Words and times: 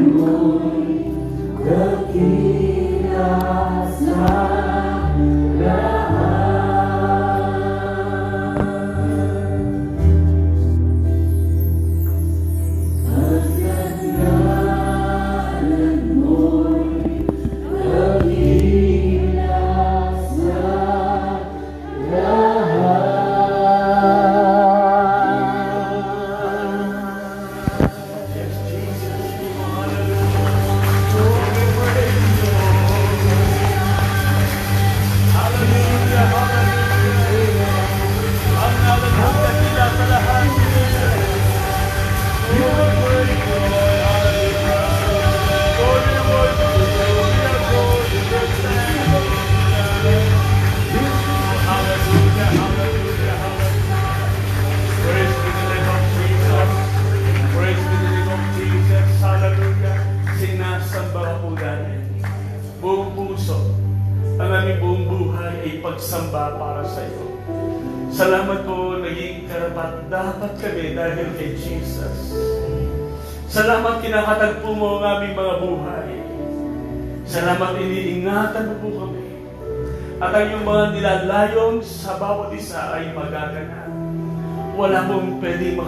Lord, 0.00 0.62
the 1.64 2.08
King 2.12 3.12
of 3.14 3.98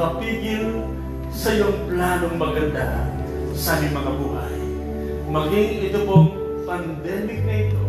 makapigil 0.01 0.81
sa 1.29 1.53
iyong 1.53 1.77
planong 1.85 2.37
maganda 2.41 3.05
sa 3.53 3.77
aming 3.77 3.93
mga 3.93 4.13
buhay. 4.17 4.57
Maging 5.29 5.71
ito 5.93 5.99
pong 6.09 6.33
pandemic 6.65 7.45
na 7.45 7.55
ito, 7.69 7.85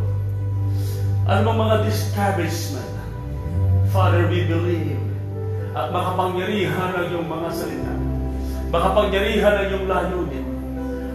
ano 1.24 1.48
mga 1.56 1.88
discouragement, 1.88 2.92
Father, 3.96 4.28
we 4.28 4.44
believe 4.44 5.00
at 5.72 5.88
makapangyarihan 5.96 6.92
ang 7.00 7.08
iyong 7.16 7.28
mga 7.32 7.48
salita, 7.56 7.96
makapangyarihan 8.76 9.56
ang 9.56 9.68
iyong 9.72 9.88
layunin, 9.88 10.48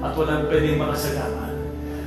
at 0.00 0.16
walang 0.16 0.48
pwedeng 0.48 0.81
makasagaman. 0.81 1.53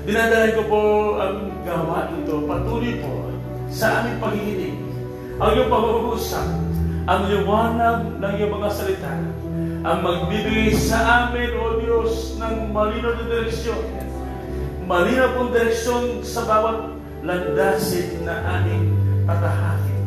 Dinadala 0.09 0.58
ko 0.58 0.64
po 0.66 0.81
ang 1.22 1.36
gawa 1.62 2.09
ito, 2.09 2.42
patuloy 2.50 2.98
po 2.98 3.30
sa 3.70 4.02
aming 4.02 4.18
paghihiling, 4.18 4.81
ang 5.38 5.52
iyong 5.53 5.70
pag-uusap, 5.70 6.69
ang 7.10 7.26
liwanag 7.26 8.22
ng 8.22 8.34
iyong 8.38 8.54
mga 8.54 8.70
salita 8.70 9.10
ang 9.82 10.00
magbibigay 10.06 10.70
sa 10.78 11.26
amin, 11.26 11.58
O 11.58 11.82
Diyos, 11.82 12.38
ng 12.38 12.70
malinaw 12.70 13.18
na 13.18 13.26
direksyon. 13.26 13.82
Malinaw 14.86 15.34
pong 15.34 15.50
direksyon 15.50 16.22
sa 16.22 16.46
bawat 16.46 16.94
landasin 17.26 18.22
na 18.22 18.60
aming 18.60 18.94
tatahakin. 19.26 20.04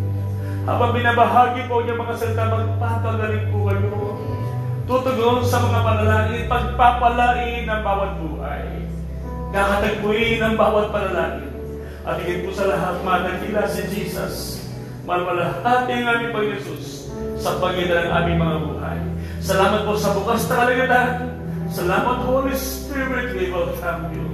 Habang 0.63 0.95
binabahagi 0.95 1.67
po 1.67 1.83
niya 1.83 1.99
mga 1.99 2.15
salita, 2.15 2.55
magpapagaling 2.55 3.47
po 3.51 3.59
kayo. 3.67 3.99
Tutugon 4.87 5.43
sa 5.43 5.59
mga 5.59 5.81
panalangin, 5.83 6.45
pagpapalain 6.47 7.67
ang 7.67 7.83
bawat 7.83 8.13
buhay. 8.23 8.67
Kakatagpuin 9.51 10.39
ang 10.39 10.55
bawat 10.55 10.95
panalangin. 10.95 11.51
At 12.07 12.23
higit 12.23 12.47
po 12.47 12.55
sa 12.55 12.71
lahat, 12.71 12.95
manakila 13.03 13.67
si 13.67 13.91
Jesus 13.91 14.62
Malwalhati 15.03 15.93
ang 15.99 16.07
aming 16.07 16.31
Panginoon 16.31 16.63
Jesus 16.63 17.11
sa 17.43 17.59
pagitan 17.59 18.07
ng 18.07 18.13
aming 18.23 18.39
mga 18.39 18.57
buhay. 18.71 18.99
Salamat 19.43 19.83
po 19.83 19.99
sa 19.99 20.15
bukas 20.15 20.47
na 20.47 20.55
kalagatan. 20.63 21.11
Salamat, 21.67 22.23
Holy 22.23 22.55
Spirit, 22.55 23.35
we 23.35 23.51
welcome 23.51 24.15
you. 24.15 24.27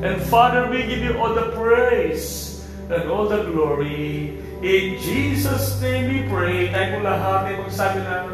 And 0.00 0.16
Father, 0.32 0.64
we 0.72 0.88
give 0.88 1.04
you 1.04 1.20
all 1.20 1.36
the 1.36 1.52
praise 1.52 2.64
and 2.88 3.04
all 3.12 3.28
the 3.28 3.44
glory. 3.52 4.40
In 4.64 4.96
Jesus' 4.96 5.76
name 5.84 6.08
we 6.08 6.20
pray. 6.32 6.72
Tayo 6.72 6.96
po 6.96 6.98
lahat 7.04 7.52
ay 7.52 7.54
magsabi 7.60 8.00
ng 8.00 8.24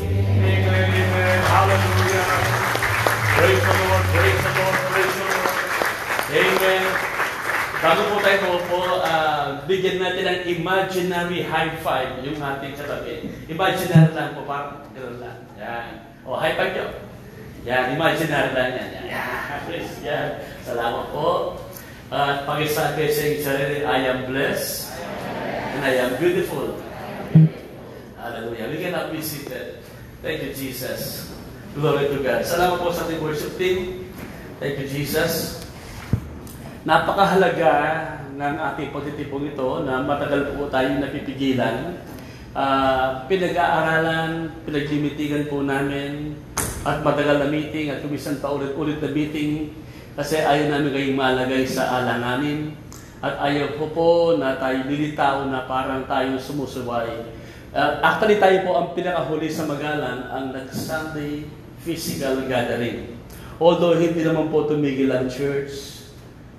Amen, 0.00 0.60
Amen, 0.68 1.40
Hallelujah. 1.48 2.28
Praise 3.40 3.64
the 3.64 3.74
Lord, 3.80 4.04
praise 4.12 4.40
the 4.44 4.52
Lord, 4.60 4.76
praise 4.92 5.14
the 5.16 5.24
Lord. 5.24 5.48
Amen. 6.36 6.89
Bago 7.80 8.12
po 8.12 8.20
tayo 8.20 8.60
po, 8.68 8.80
uh, 9.00 9.64
bigyan 9.64 10.04
natin 10.04 10.28
ng 10.28 10.40
imaginary 10.52 11.40
high 11.40 11.72
five 11.80 12.20
yung 12.20 12.36
ating 12.36 12.76
katabi. 12.76 13.24
Imaginary 13.48 14.12
lang 14.12 14.36
po, 14.36 14.44
parang 14.44 14.84
gano'n 14.92 15.16
lang. 15.16 15.38
Yan. 15.56 16.04
O, 16.28 16.36
oh, 16.36 16.36
high 16.36 16.60
five 16.60 16.76
yun. 16.76 16.92
Yan, 17.64 17.96
imaginary 17.96 18.52
lang 18.52 18.70
yan. 18.76 18.88
Yan, 18.92 19.06
yan. 19.08 19.60
Praise 19.64 19.96
God. 20.04 20.30
Salamat 20.68 21.04
po. 21.08 21.56
At 22.12 22.44
uh, 22.44 22.52
pakisabi 22.52 23.08
sa 23.08 23.20
inyong 23.24 23.44
sarili, 23.48 23.76
I 23.88 23.98
am 24.12 24.18
blessed 24.28 24.92
and 25.72 25.80
I 25.80 25.92
am 26.04 26.20
beautiful. 26.20 26.76
Hallelujah. 28.20 28.68
We 28.68 28.76
cannot 28.84 29.08
be 29.08 29.24
seated. 29.24 29.80
Thank 30.20 30.44
you, 30.44 30.52
Jesus. 30.52 31.32
Glory 31.72 32.12
to 32.12 32.20
God. 32.20 32.44
Salamat 32.44 32.84
po 32.84 32.92
sa 32.92 33.08
ating 33.08 33.24
worship 33.24 33.56
team. 33.56 34.04
Thank 34.60 34.84
you, 34.84 34.88
Jesus. 34.90 35.64
Napakahalaga 36.80 37.72
ng 38.40 38.56
ating 38.56 38.88
pagtitipong 38.88 39.52
ito 39.52 39.84
na 39.84 40.00
matagal 40.00 40.56
po 40.56 40.64
tayong 40.72 41.04
napipigilan. 41.04 42.00
Uh, 42.56 43.28
pinag-aaralan, 43.28 44.48
pinaglimitigan 44.64 45.44
po 45.52 45.60
namin 45.60 46.40
at 46.80 47.04
matagal 47.04 47.36
na 47.36 47.52
meeting 47.52 47.92
at 47.92 48.00
kumisan 48.00 48.40
pa 48.40 48.48
ulit-ulit 48.56 48.96
na 48.96 49.12
meeting 49.12 49.76
kasi 50.16 50.40
ayaw 50.40 50.72
namin 50.72 50.90
kayong 50.96 51.20
malagay 51.20 51.68
sa 51.68 52.00
alanganin 52.00 52.72
at 53.20 53.36
ayaw 53.44 53.76
po 53.76 53.92
po 53.92 54.10
na 54.40 54.56
tayo 54.56 54.88
lilitaw 54.88 55.52
na 55.52 55.68
parang 55.68 56.08
tayo 56.08 56.40
sumusuway. 56.40 57.28
Uh, 57.76 58.00
actually 58.00 58.40
tayo 58.40 58.56
po 58.64 58.80
ang 58.80 58.96
pinakahuli 58.96 59.52
sa 59.52 59.68
Magalan 59.68 60.32
ang 60.32 60.56
nag-Sunday 60.56 61.44
physical 61.84 62.40
gathering. 62.48 63.20
Although 63.60 64.00
hindi 64.00 64.24
naman 64.24 64.48
po 64.48 64.64
tumigil 64.64 65.12
ang 65.12 65.28
church, 65.28 65.99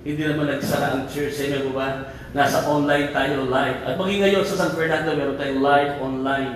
hindi 0.02 0.22
naman 0.26 0.50
nagsara 0.50 0.98
ang 0.98 1.06
church. 1.06 1.38
Sa 1.38 1.46
inyo 1.46 1.70
ba? 1.70 2.10
Nasa 2.34 2.66
online 2.66 3.14
tayo 3.14 3.46
live. 3.46 3.78
At 3.86 3.94
maging 3.94 4.20
ngayon 4.26 4.44
sa 4.46 4.66
San 4.66 4.74
Fernando, 4.74 5.14
meron 5.14 5.38
tayong 5.38 5.62
live 5.62 5.92
online. 6.02 6.52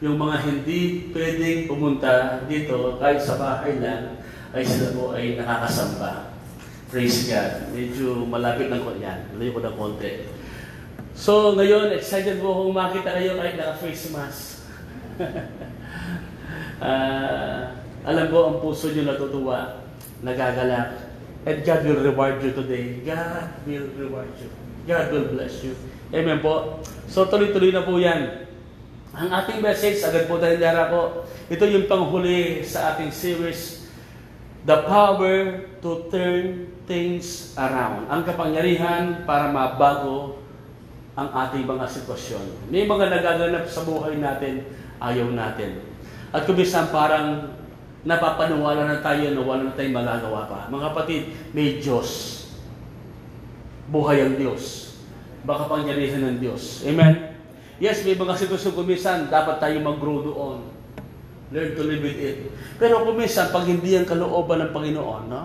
Yung 0.00 0.16
mga 0.16 0.36
hindi 0.44 1.08
pwedeng 1.12 1.68
pumunta 1.68 2.40
dito, 2.48 2.96
kahit 2.96 3.20
sa 3.20 3.36
bahay 3.36 3.76
lang, 3.80 4.16
ay 4.56 4.64
sila 4.64 4.96
po 4.96 5.12
ay 5.12 5.36
nakakasamba. 5.36 6.32
Praise 6.88 7.28
God. 7.28 7.52
Medyo 7.76 8.24
malapit 8.24 8.72
ng 8.72 8.80
yan. 8.96 9.20
Malayo 9.36 9.50
ko 9.52 9.60
ng 9.60 9.76
konti. 9.76 10.12
So, 11.16 11.56
ngayon, 11.56 11.96
excited 11.96 12.40
po 12.40 12.52
akong 12.52 12.76
makita 12.76 13.16
kayo 13.16 13.40
kahit 13.40 13.56
naka-face 13.56 14.12
mask. 14.12 14.40
uh, 16.80 17.72
alam 18.08 18.26
ko, 18.28 18.38
ang 18.52 18.56
puso 18.60 18.92
nyo 18.92 19.04
natutuwa, 19.08 19.80
nagagalak, 20.20 21.05
And 21.46 21.62
God 21.62 21.86
will 21.86 22.02
reward 22.02 22.42
you 22.42 22.50
today. 22.50 23.06
God 23.06 23.54
will 23.62 23.86
reward 23.94 24.34
you. 24.42 24.50
God 24.82 25.14
will 25.14 25.30
bless 25.30 25.62
you. 25.62 25.78
Amen 26.10 26.42
po. 26.42 26.82
So 27.06 27.30
tuloy-tuloy 27.30 27.70
na 27.70 27.86
po 27.86 28.02
yan. 28.02 28.50
Ang 29.14 29.30
ating 29.30 29.62
message, 29.62 30.02
agad 30.02 30.26
po 30.26 30.42
tayo 30.42 30.58
dara 30.58 30.90
po. 30.90 31.24
Ito 31.46 31.64
yung 31.70 31.86
panghuli 31.86 32.66
sa 32.66 32.92
ating 32.92 33.14
series, 33.14 33.86
The 34.66 34.84
Power 34.84 35.64
to 35.80 36.10
Turn 36.10 36.68
Things 36.90 37.54
Around. 37.54 38.10
Ang 38.10 38.22
kapangyarihan 38.26 39.22
para 39.22 39.48
mabago 39.48 40.42
ang 41.16 41.32
ating 41.32 41.64
mga 41.64 41.86
sitwasyon. 41.88 42.68
May 42.68 42.84
mga 42.84 43.08
nagaganap 43.08 43.64
sa 43.70 43.86
buhay 43.88 44.20
natin, 44.20 44.68
ayaw 45.00 45.32
natin. 45.32 45.80
At 46.34 46.44
kumisan 46.44 46.92
parang 46.92 47.55
napapaniwala 48.06 48.86
na 48.86 49.02
tayo 49.02 49.34
na 49.34 49.42
wala 49.42 49.66
na 49.66 49.74
tayong 49.74 49.98
magagawa 49.98 50.46
pa. 50.46 50.70
Mga 50.70 50.84
kapatid, 50.94 51.22
may 51.50 51.82
Diyos. 51.82 52.08
Buhay 53.90 54.22
ang 54.22 54.38
Diyos. 54.38 54.94
Baka 55.42 55.66
pangyarihan 55.66 56.22
ng 56.22 56.38
Diyos. 56.38 56.86
Amen? 56.86 57.34
Yes, 57.82 58.06
may 58.06 58.14
mga 58.14 58.38
sitwasyon 58.38 58.72
kumisan, 58.78 59.18
dapat 59.26 59.58
tayo 59.58 59.76
mag-grow 59.82 60.22
doon. 60.22 60.58
Learn 61.50 61.74
to 61.74 61.82
live 61.86 62.02
with 62.02 62.18
it. 62.18 62.36
Pero 62.78 63.02
kung 63.02 63.18
minsan, 63.18 63.50
pag 63.50 63.66
hindi 63.66 63.94
ang 63.98 64.06
kalooban 64.06 64.66
ng 64.66 64.72
Panginoon, 64.74 65.22
no? 65.30 65.42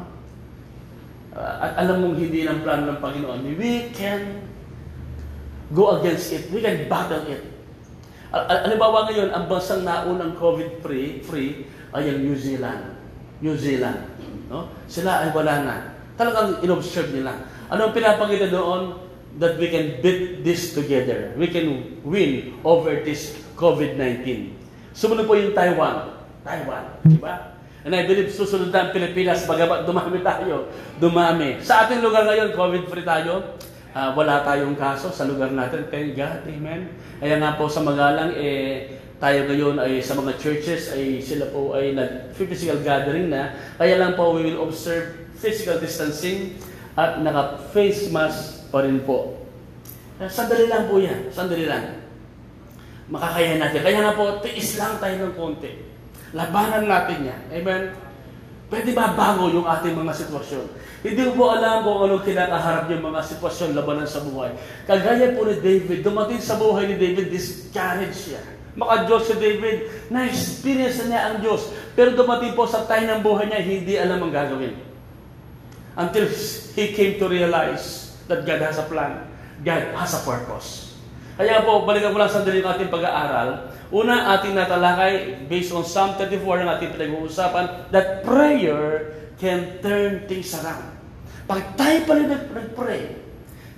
Uh, 1.31 1.55
at 1.63 1.85
alam 1.85 2.03
mong 2.03 2.15
hindi 2.17 2.43
ng 2.43 2.61
plano 2.61 2.91
ng 2.91 2.99
Panginoon, 3.01 3.39
we 3.57 3.89
can 3.93 4.41
go 5.73 5.97
against 5.97 6.33
it. 6.33 6.49
We 6.49 6.61
can 6.61 6.89
battle 6.89 7.23
it. 7.29 7.45
Al- 8.33 8.67
Halimbawa 8.67 9.11
ngayon, 9.11 9.29
ang 9.29 9.45
bansang 9.45 9.85
naunang 9.85 10.35
COVID-free 10.39 11.21
free, 11.21 11.67
ay 11.91 12.11
ang 12.11 12.19
New 12.23 12.35
Zealand. 12.35 12.83
New 13.41 13.55
Zealand. 13.57 13.99
No? 14.47 14.67
Sila 14.88 15.27
ay 15.27 15.29
wala 15.31 15.53
na. 15.63 15.75
Talagang 16.15 16.59
inobserve 16.63 17.11
nila. 17.15 17.47
Ano 17.71 17.95
pinapakita 17.95 18.51
doon? 18.51 19.11
That 19.39 19.55
we 19.55 19.71
can 19.71 20.03
beat 20.03 20.43
this 20.43 20.75
together. 20.75 21.31
We 21.39 21.47
can 21.47 21.99
win 22.03 22.59
over 22.67 22.99
this 22.99 23.31
COVID-19. 23.55 24.51
Sumunod 24.91 25.23
po 25.23 25.39
yung 25.39 25.55
Taiwan. 25.55 26.19
Taiwan. 26.43 26.83
Di 27.07 27.15
ba? 27.15 27.55
And 27.81 27.95
I 27.95 28.05
believe 28.05 28.29
susunod 28.29 28.69
na 28.69 28.85
ang 28.85 28.91
Pilipinas, 28.93 29.47
bagamat 29.47 29.89
dumami 29.89 30.21
tayo, 30.21 30.69
dumami. 31.01 31.63
Sa 31.65 31.88
ating 31.88 32.03
lugar 32.03 32.27
ngayon, 32.29 32.53
COVID-free 32.53 33.07
tayo. 33.07 33.57
Uh, 33.91 34.15
wala 34.15 34.47
tayong 34.47 34.79
kaso 34.79 35.11
sa 35.11 35.27
lugar 35.27 35.51
natin. 35.51 35.83
Thank 35.91 36.15
God. 36.15 36.47
Amen. 36.47 36.95
Kaya 37.19 37.35
nga 37.43 37.59
po 37.59 37.67
sa 37.67 37.83
Magalang, 37.83 38.31
eh, 38.39 38.95
tayo 39.19 39.45
ngayon 39.51 39.77
ay 39.77 39.99
sa 39.99 40.15
mga 40.15 40.39
churches 40.39 40.95
ay 40.95 41.19
sila 41.19 41.51
po 41.51 41.75
ay 41.75 41.93
nag-physical 41.93 42.79
gathering 42.81 43.27
na. 43.29 43.53
Kaya 43.75 43.99
lang 43.99 44.15
po 44.15 44.33
we 44.33 44.47
will 44.47 44.63
observe 44.63 45.27
physical 45.35 45.77
distancing 45.77 46.55
at 46.95 47.19
naka-face 47.19 48.09
mask 48.09 48.71
pa 48.71 48.81
rin 48.88 49.03
po. 49.03 49.43
Uh, 50.17 50.31
sandali 50.31 50.71
lang 50.71 50.88
po 50.88 50.97
yan. 50.97 51.27
Sandali 51.29 51.67
lang. 51.67 52.01
Makakayahan 53.11 53.59
natin. 53.59 53.81
Kaya 53.83 53.99
nga 54.07 54.15
po, 54.15 54.39
tiis 54.39 54.79
lang 54.79 54.95
tayo 55.03 55.15
ng 55.19 55.35
konti. 55.35 55.71
Labanan 56.31 56.88
natin 56.88 57.27
yan. 57.27 57.41
Amen? 57.51 57.91
Pwede 58.71 58.95
ba 58.95 59.11
bago 59.11 59.51
yung 59.51 59.67
ating 59.67 59.99
mga 59.99 60.15
sitwasyon? 60.15 60.63
Hindi 61.01 61.33
po 61.33 61.50
alam 61.50 61.81
kung 61.81 62.06
anong 62.06 62.21
kinakaharap 62.21 62.86
yung 62.94 63.01
mga 63.09 63.21
sitwasyon 63.25 63.74
labanan 63.74 64.06
sa 64.06 64.21
buhay. 64.21 64.53
Kagaya 64.86 65.33
po 65.33 65.50
ni 65.50 65.57
David, 65.57 66.06
dumating 66.06 66.38
sa 66.38 66.62
buhay 66.62 66.94
ni 66.94 66.95
David, 67.01 67.33
discouraged 67.33 68.30
siya. 68.30 68.42
Maka-Diyos 68.77 69.24
si 69.25 69.36
David, 69.42 69.77
na-experience 70.13 71.01
na 71.03 71.06
niya 71.09 71.21
ang 71.25 71.38
Diyos. 71.42 71.74
Pero 71.98 72.13
dumating 72.13 72.53
po 72.53 72.69
sa 72.69 72.86
time 72.86 73.09
ng 73.09 73.21
buhay 73.25 73.50
niya, 73.50 73.62
hindi 73.65 73.94
alam 73.98 74.21
ang 74.21 74.31
gagawin. 74.31 74.77
Until 75.98 76.30
he 76.77 76.94
came 76.94 77.18
to 77.18 77.25
realize 77.27 78.13
that 78.30 78.45
God 78.45 78.62
has 78.62 78.77
a 78.77 78.86
plan. 78.86 79.25
God 79.65 79.92
has 79.98 80.13
a 80.15 80.21
purpose. 80.21 80.90
Kaya 81.39 81.63
po, 81.63 81.87
balikan 81.87 82.11
ko 82.11 82.19
lang 82.19 82.31
sandali 82.31 82.59
yung 82.59 82.71
ating 82.71 82.91
pag-aaral. 82.91 83.71
Una, 83.91 84.35
ating 84.39 84.55
natalakay, 84.55 85.45
based 85.47 85.71
on 85.75 85.83
Psalm 85.83 86.15
34 86.19 86.63
na 86.63 86.79
ating 86.79 86.95
pinag-uusapan, 86.95 87.91
that 87.91 88.23
prayer 88.23 89.15
can 89.39 89.79
turn 89.83 90.27
things 90.27 90.51
around. 90.55 90.91
Pag 91.47 91.75
tayo 91.75 91.97
pa 92.07 92.13
rin 92.15 92.27
nag-pray, 92.29 93.03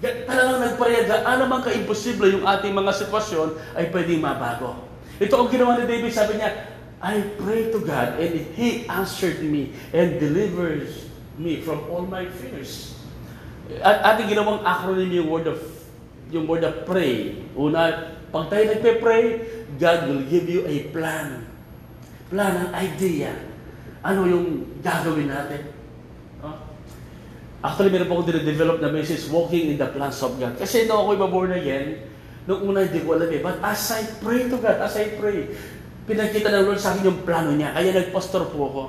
talagang 0.03 0.59
nag-pray, 0.59 1.07
gaano 1.07 1.43
man 1.47 1.61
ka-imposible 1.63 2.29
yung 2.29 2.45
ating 2.45 2.75
mga 2.75 2.91
sitwasyon, 3.05 3.57
ay 3.77 3.89
pwedeng 3.89 4.21
mabago. 4.21 4.75
Ito 5.17 5.33
ang 5.33 5.49
ginawa 5.49 5.79
ni 5.79 5.85
David, 5.87 6.11
sabi 6.11 6.41
niya, 6.41 6.73
I 7.03 7.19
pray 7.35 7.67
to 7.75 7.83
God 7.83 8.15
and 8.15 8.47
He 8.55 8.87
answered 8.87 9.43
me 9.43 9.75
and 9.91 10.23
delivers 10.23 11.11
me 11.35 11.59
from 11.59 11.83
all 11.91 12.07
my 12.07 12.31
fears. 12.31 12.95
At 13.83 14.15
ating 14.15 14.31
ginawang 14.31 14.63
acronym 14.63 15.11
yung 15.11 15.27
word 15.27 15.51
of 15.51 15.59
yung 16.33 16.49
word 16.49 16.65
of 16.65 16.83
pray. 16.89 17.37
Una, 17.53 18.11
pag 18.33 18.49
tayo 18.49 18.65
nagpe-pray, 18.73 19.25
God 19.77 19.99
will 20.09 20.25
give 20.25 20.49
you 20.49 20.65
a 20.65 20.89
plan. 20.89 21.45
Plan, 22.33 22.67
an 22.67 22.69
idea. 22.73 23.29
Ano 24.01 24.25
yung 24.25 24.73
gagawin 24.81 25.29
natin? 25.29 25.69
Huh? 26.41 26.57
Actually, 27.61 27.93
meron 27.93 28.09
po 28.09 28.19
akong 28.19 28.41
develop 28.41 28.81
na 28.81 28.89
message, 28.89 29.29
walking 29.29 29.69
in 29.69 29.77
the 29.77 29.85
plans 29.93 30.17
of 30.25 30.33
God. 30.41 30.57
Kasi 30.57 30.89
nung 30.89 31.05
ako'y 31.05 31.21
maborn 31.21 31.53
again, 31.53 32.09
nung 32.49 32.65
una 32.65 32.83
hindi 32.83 33.05
ko 33.05 33.15
alam 33.15 33.29
eh. 33.29 33.39
But 33.39 33.61
as 33.61 33.85
I 33.93 34.01
pray 34.19 34.49
to 34.49 34.57
God, 34.57 34.81
as 34.81 34.97
I 34.97 35.13
pray, 35.15 35.53
pinagkita 36.09 36.51
ng 36.51 36.65
Lord 36.67 36.81
sa 36.81 36.97
akin 36.97 37.07
yung 37.07 37.21
plano 37.23 37.53
niya. 37.55 37.71
Kaya 37.71 37.95
nagpastor 37.95 38.51
po 38.51 38.59
ako. 38.67 38.83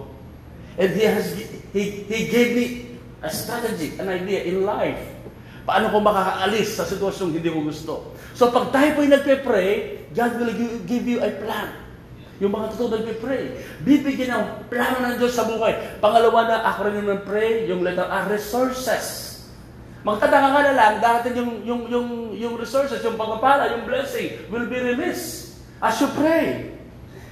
And 0.80 0.90
He 0.90 1.04
has, 1.06 1.36
He, 1.70 2.08
He 2.08 2.18
gave 2.26 2.50
me 2.56 2.64
a 3.22 3.30
strategy, 3.30 3.94
an 4.00 4.10
idea 4.10 4.42
in 4.48 4.66
life 4.66 5.13
Paano 5.64 5.88
ko 5.88 5.96
makakaalis 6.00 6.76
sa 6.76 6.84
sitwasyong 6.84 7.40
hindi 7.40 7.48
ko 7.48 7.64
gusto? 7.64 8.12
So 8.36 8.52
pag 8.52 8.68
tayo 8.68 9.00
po'y 9.00 9.08
nagpe-pray, 9.08 9.72
God 10.12 10.32
will 10.36 10.52
give 10.84 11.04
you 11.08 11.24
a 11.24 11.32
plan. 11.40 11.72
Yung 12.36 12.52
mga 12.52 12.76
totoo 12.76 13.00
nagpe-pray. 13.00 13.64
Bibigyan 13.80 14.36
ng 14.36 14.44
plano 14.68 15.00
ng 15.00 15.16
Diyos 15.16 15.32
sa 15.32 15.48
buhay. 15.48 16.02
Pangalawa 16.04 16.40
na 16.44 16.56
acronym 16.68 17.08
ng 17.08 17.22
pray, 17.24 17.64
yung 17.64 17.80
letter 17.80 18.04
A, 18.04 18.28
resources. 18.28 19.40
Magtataka 20.04 20.52
ka 20.52 20.60
na 20.68 20.72
lang, 20.76 20.92
darating 21.00 21.36
yung, 21.40 21.52
yung, 21.64 21.82
yung, 21.88 22.08
yung 22.36 22.54
resources, 22.60 23.00
yung 23.00 23.16
pagpapala, 23.16 23.72
yung 23.72 23.88
blessing, 23.88 24.36
will 24.52 24.68
be 24.68 24.76
released 24.76 25.56
as 25.80 25.96
you 25.96 26.12
pray. 26.12 26.76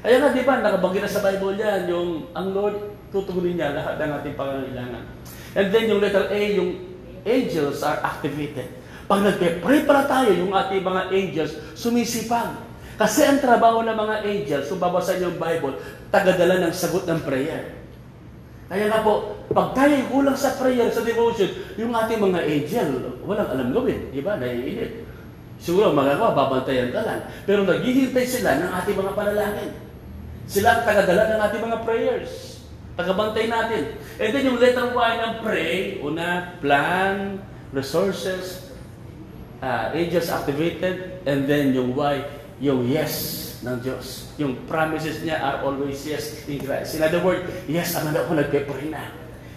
Kaya 0.00 0.24
nga, 0.24 0.32
di 0.32 0.40
ba, 0.40 0.56
nakabanggit 0.56 1.04
na 1.04 1.12
sa 1.12 1.20
Bible 1.20 1.60
yan, 1.60 1.84
yung 1.92 2.32
ang 2.32 2.48
Lord, 2.56 2.96
tutugunin 3.12 3.60
niya 3.60 3.76
lahat 3.76 4.00
ng 4.00 4.10
ating 4.18 4.36
pangangailangan. 4.40 5.04
And 5.52 5.66
then 5.68 5.84
yung 5.92 6.00
letter 6.00 6.32
A, 6.32 6.40
yung 6.56 6.91
angels 7.26 7.82
are 7.82 7.98
activated. 8.02 8.68
Pag 9.06 9.28
nagpe-pray 9.28 9.84
para 9.84 10.08
tayo, 10.08 10.30
yung 10.32 10.54
ating 10.54 10.82
mga 10.82 11.02
angels, 11.12 11.52
sumisipag. 11.76 12.54
Kasi 12.96 13.26
ang 13.26 13.42
trabaho 13.42 13.82
ng 13.82 13.96
mga 13.96 14.16
angels, 14.24 14.66
kung 14.70 14.80
babasa 14.80 15.18
niyo 15.18 15.32
yung 15.32 15.40
Bible, 15.40 15.74
tagadala 16.12 16.62
ng 16.62 16.72
sagot 16.72 17.04
ng 17.08 17.20
prayer. 17.26 17.82
Kaya 18.72 18.88
nga 18.88 19.04
po, 19.04 19.44
pag 19.52 19.76
tayo 19.76 19.92
kulang 20.08 20.38
sa 20.38 20.56
prayer, 20.56 20.88
sa 20.88 21.04
devotion, 21.04 21.50
yung 21.76 21.92
ating 21.92 22.20
mga 22.20 22.40
angel, 22.40 22.88
walang 23.28 23.48
alam 23.52 23.68
gawin. 23.74 24.08
Di 24.08 24.24
ba? 24.24 24.40
Naiinit. 24.40 25.04
Siguro 25.60 25.92
magagawa, 25.92 26.32
babantayan 26.32 26.88
ka 26.88 27.04
lang. 27.04 27.20
Pero 27.44 27.68
naghihintay 27.68 28.24
sila 28.24 28.58
ng 28.58 28.70
ating 28.82 28.96
mga 28.96 29.12
panalangin. 29.12 29.70
Sila 30.48 30.68
ang 30.80 30.82
tagadala 30.88 31.22
ng 31.36 31.40
ating 31.46 31.62
mga 31.68 31.78
prayers. 31.84 32.51
Tagabantay 32.92 33.48
natin. 33.48 33.96
And 34.20 34.30
then 34.36 34.42
yung 34.52 34.58
letter 34.60 34.92
Y 34.92 35.10
ng 35.16 35.34
pray, 35.40 35.74
una, 36.04 36.60
plan, 36.60 37.40
resources, 37.72 38.68
uh, 39.64 39.90
angels 39.96 40.28
activated, 40.28 41.24
and 41.24 41.48
then 41.48 41.72
yung 41.72 41.96
Y, 41.96 42.14
yung 42.60 42.84
yes 42.84 43.40
ng 43.64 43.78
Diyos. 43.80 44.28
Yung 44.36 44.68
promises 44.68 45.22
niya 45.24 45.40
are 45.40 45.58
always 45.64 46.04
yes 46.04 46.44
in 46.50 46.60
Christ. 46.60 46.98
In 46.98 47.02
other 47.06 47.22
words, 47.22 47.46
yes, 47.70 47.96
ang 47.96 48.12
ako 48.12 48.36
nagpe-pray 48.36 48.92
na. 48.92 49.08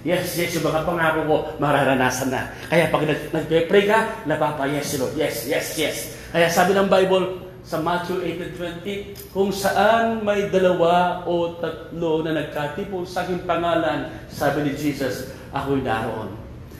Yes, 0.05 0.37
yes, 0.37 0.53
yung 0.55 0.69
mga 0.69 0.85
pangako 0.85 1.19
ko, 1.25 1.35
mararanasan 1.57 2.29
na. 2.29 2.53
Kaya 2.69 2.93
pag 2.93 3.03
nagpe-pray 3.09 3.83
ka, 3.89 4.25
napapa-yes 4.29 5.01
Lord. 5.01 5.17
Yes, 5.17 5.49
yes, 5.49 5.73
yes. 5.75 5.95
Kaya 6.29 6.45
sabi 6.47 6.77
ng 6.77 6.85
Bible, 6.85 7.44
sa 7.65 7.81
Matthew 7.81 8.21
18.20, 8.21 9.33
kung 9.33 9.49
saan 9.49 10.21
may 10.21 10.53
dalawa 10.53 11.25
o 11.25 11.57
tatlo 11.57 12.21
na 12.21 12.37
nagkatipon 12.37 13.09
sa 13.09 13.25
aking 13.25 13.41
pangalan, 13.49 14.13
sabi 14.29 14.69
ni 14.69 14.77
Jesus, 14.77 15.33
ako'y 15.49 15.81
naroon. 15.81 16.29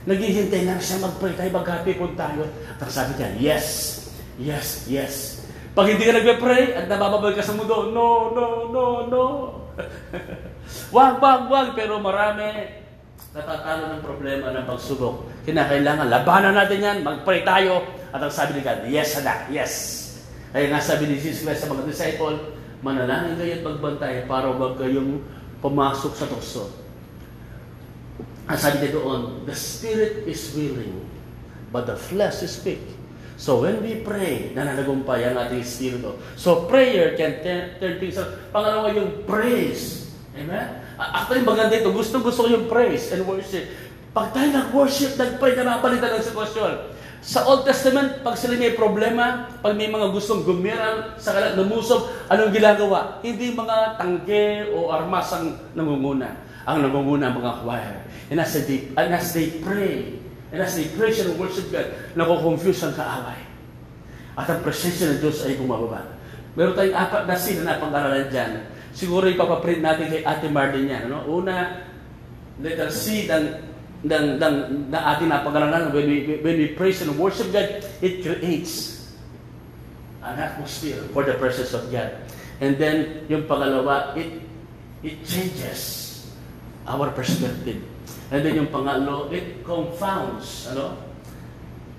Naghihintay 0.06 0.70
lang 0.70 0.78
siya 0.78 1.02
mag-pray 1.02 1.34
tayo, 1.34 1.50
magkatipon 1.58 2.14
tayo. 2.14 2.46
At 2.78 2.86
sabi 2.94 3.18
niya, 3.18 3.30
yes, 3.42 3.66
yes, 4.38 4.86
yes. 4.86 5.14
Pag 5.74 5.90
hindi 5.90 6.06
ka 6.06 6.22
nagpe-pray 6.22 6.78
at 6.78 6.86
nabababay 6.86 7.34
ka 7.34 7.42
sa 7.42 7.58
mundo, 7.58 7.90
no, 7.90 8.30
no, 8.38 8.46
no, 8.70 8.86
no. 9.10 9.24
wag, 10.96 11.18
wag, 11.18 11.50
wag. 11.50 11.68
Pero 11.74 11.98
marami 11.98 12.46
natatalo 13.34 13.90
ng 13.90 14.02
problema 14.06 14.54
ng 14.54 14.70
pagsubok. 14.70 15.50
Kinakailangan, 15.50 16.14
labanan 16.14 16.54
natin 16.54 16.78
yan, 16.78 16.98
mag-pray 17.02 17.42
tayo. 17.42 17.82
At 18.14 18.22
ang 18.22 18.30
sabi 18.30 18.54
ni 18.54 18.62
God, 18.62 18.86
yes, 18.86 19.18
anak, 19.18 19.50
yes. 19.50 20.05
Kaya 20.56 20.72
nga 20.72 20.80
sabi 20.80 21.12
ni 21.12 21.20
Jesus 21.20 21.44
Christ 21.44 21.68
sa 21.68 21.72
mga 21.76 21.84
disciple, 21.84 22.56
manalangin 22.80 23.36
kayo 23.36 23.60
at 23.60 23.64
magbantay 23.68 24.24
para 24.24 24.48
wag 24.56 24.80
kayong 24.80 25.20
pumasok 25.60 26.16
sa 26.16 26.32
tukso. 26.32 26.72
Ang 28.48 28.56
sabi 28.56 28.80
niya 28.80 28.96
doon, 28.96 29.44
the 29.44 29.52
spirit 29.52 30.24
is 30.24 30.56
willing, 30.56 31.04
but 31.76 31.84
the 31.84 32.00
flesh 32.00 32.40
is 32.40 32.56
weak. 32.64 32.80
So 33.36 33.68
when 33.68 33.84
we 33.84 34.00
pray, 34.00 34.56
nananagumpay 34.56 35.28
ang 35.28 35.36
ating 35.44 35.60
espiritu. 35.60 36.16
So 36.40 36.72
prayer 36.72 37.20
can 37.20 37.44
turn 37.44 38.00
things 38.00 38.16
around. 38.16 38.40
Pangalawa 38.56 38.96
yung 38.96 39.28
praise. 39.28 40.08
Amen? 40.40 40.88
Actually, 40.96 41.44
maganda 41.44 41.76
ito. 41.76 41.92
Gusto 41.92 42.24
gusto 42.24 42.48
ko 42.48 42.50
yung 42.56 42.72
praise 42.72 43.12
and 43.12 43.28
worship. 43.28 43.68
Pag 44.16 44.32
tayo 44.32 44.48
nag-worship, 44.56 45.20
nag-pray, 45.20 45.60
na 45.60 45.76
mapalitan 45.76 46.16
ng 46.16 46.24
sitwasyon. 46.24 46.95
Sa 47.26 47.42
Old 47.50 47.66
Testament, 47.66 48.22
pag 48.22 48.38
sila 48.38 48.54
may 48.54 48.78
problema, 48.78 49.50
pag 49.66 49.74
may 49.74 49.90
mga 49.90 50.14
gustong 50.14 50.46
gumiral 50.46 51.18
sa 51.18 51.34
kalat 51.34 51.58
lumusob, 51.58 52.06
anong 52.30 52.54
ginagawa? 52.54 53.18
Hindi 53.26 53.50
mga 53.50 53.98
tangke 53.98 54.70
o 54.70 54.94
armas 54.94 55.34
ang 55.34 55.58
nangunguna. 55.74 56.38
Ang 56.70 56.86
nangunguna 56.86 57.34
mga 57.34 57.66
choir. 57.66 58.06
And 58.30 58.38
as 58.38 58.54
they, 58.54 58.94
and 58.94 59.10
as 59.10 59.34
they 59.34 59.58
pray, 59.58 60.22
and 60.54 60.62
as 60.62 60.78
they 60.78 60.86
praise 60.94 61.18
and 61.18 61.34
worship 61.42 61.66
God, 61.74 61.90
nakukonfuse 62.14 62.86
ang 62.86 62.94
kaaway. 62.94 63.42
At 64.38 64.46
ang 64.46 64.62
presensya 64.62 65.18
ng 65.18 65.20
Diyos 65.26 65.42
ay 65.50 65.58
bumababa. 65.58 66.06
Meron 66.54 66.78
tayong 66.78 66.94
apat 66.94 67.26
na 67.26 67.38
sila 67.42 67.62
na 67.66 67.82
pang-aralan 67.82 68.30
dyan. 68.30 68.70
Siguro 68.94 69.26
ipapaprint 69.26 69.82
natin 69.82 70.14
kay 70.14 70.22
Ate 70.22 70.46
Marlene 70.46 70.94
yan. 70.94 71.02
Ano? 71.10 71.26
Una, 71.26 71.82
letter 72.62 72.94
C 72.94 73.26
ng, 73.26 73.46
ng, 74.06 74.26
ng, 74.38 74.56
ng 74.94 75.04
ating 75.18 75.30
napag-aralan. 75.34 75.90
When 75.90 76.06
we, 76.06 76.18
when 76.46 76.56
we 76.62 76.78
praise 76.78 77.02
and 77.02 77.18
worship 77.18 77.50
God, 77.50 77.82
it 78.06 78.22
creates 78.22 79.10
an 80.22 80.38
atmosphere 80.38 81.02
for 81.10 81.26
the 81.26 81.34
presence 81.42 81.74
of 81.74 81.90
God. 81.90 82.14
And 82.62 82.78
then, 82.78 83.26
yung 83.28 83.50
pangalawa, 83.50 84.14
it, 84.14 84.42
it 85.02 85.26
changes 85.26 86.06
our 86.86 87.10
perspective. 87.12 87.82
And 88.34 88.42
then 88.42 88.58
yung 88.58 88.70
pangalo, 88.74 89.30
it 89.30 89.62
confounds 89.62 90.66
ano, 90.74 90.98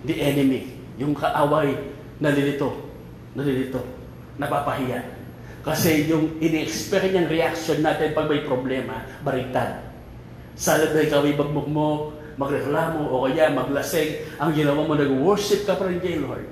the 0.02 0.18
enemy. 0.18 0.74
Yung 0.98 1.14
kaaway, 1.14 1.74
nalilito, 2.18 2.82
nalilito, 3.38 3.82
napapahiya. 4.38 5.06
Kasi 5.62 6.06
yung 6.06 6.38
niyang 6.38 7.30
reaction 7.30 7.82
natin 7.82 8.14
pag 8.14 8.30
may 8.30 8.42
problema, 8.42 9.06
baliktad. 9.22 9.85
Salad 10.56 10.96
na 10.96 11.04
ikaw 11.04 11.20
ay 11.20 11.36
magmukmok, 11.36 12.16
magreklamo, 12.40 13.12
o 13.12 13.28
kaya 13.28 13.52
maglasing, 13.52 14.40
ang 14.40 14.56
ginawa 14.56 14.88
mo, 14.88 14.96
nag-worship 14.96 15.68
ka 15.68 15.76
pa 15.76 15.84
rin 15.84 16.00
kay 16.00 16.16
Lord. 16.16 16.48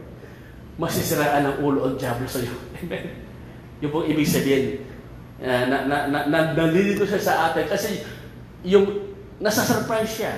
Masisiraan 0.77 1.49
ang 1.49 1.57
ulo 1.65 1.89
ang 1.89 1.97
Diablo 1.97 2.29
sa 2.29 2.45
iyo. 2.45 2.53
Amen. 2.85 3.05
Yung 3.81 3.91
pong 3.91 4.07
ibig 4.13 4.29
sabihin, 4.29 4.85
uh, 5.41 5.65
na, 5.69 5.89
na, 5.89 5.97
na, 6.13 6.19
na, 6.29 6.39
nalilito 6.53 7.09
siya 7.09 7.21
sa 7.21 7.35
atin 7.51 7.65
kasi 7.65 8.05
yung 8.61 9.17
nasa 9.41 9.65
surprise 9.65 10.13
siya 10.21 10.35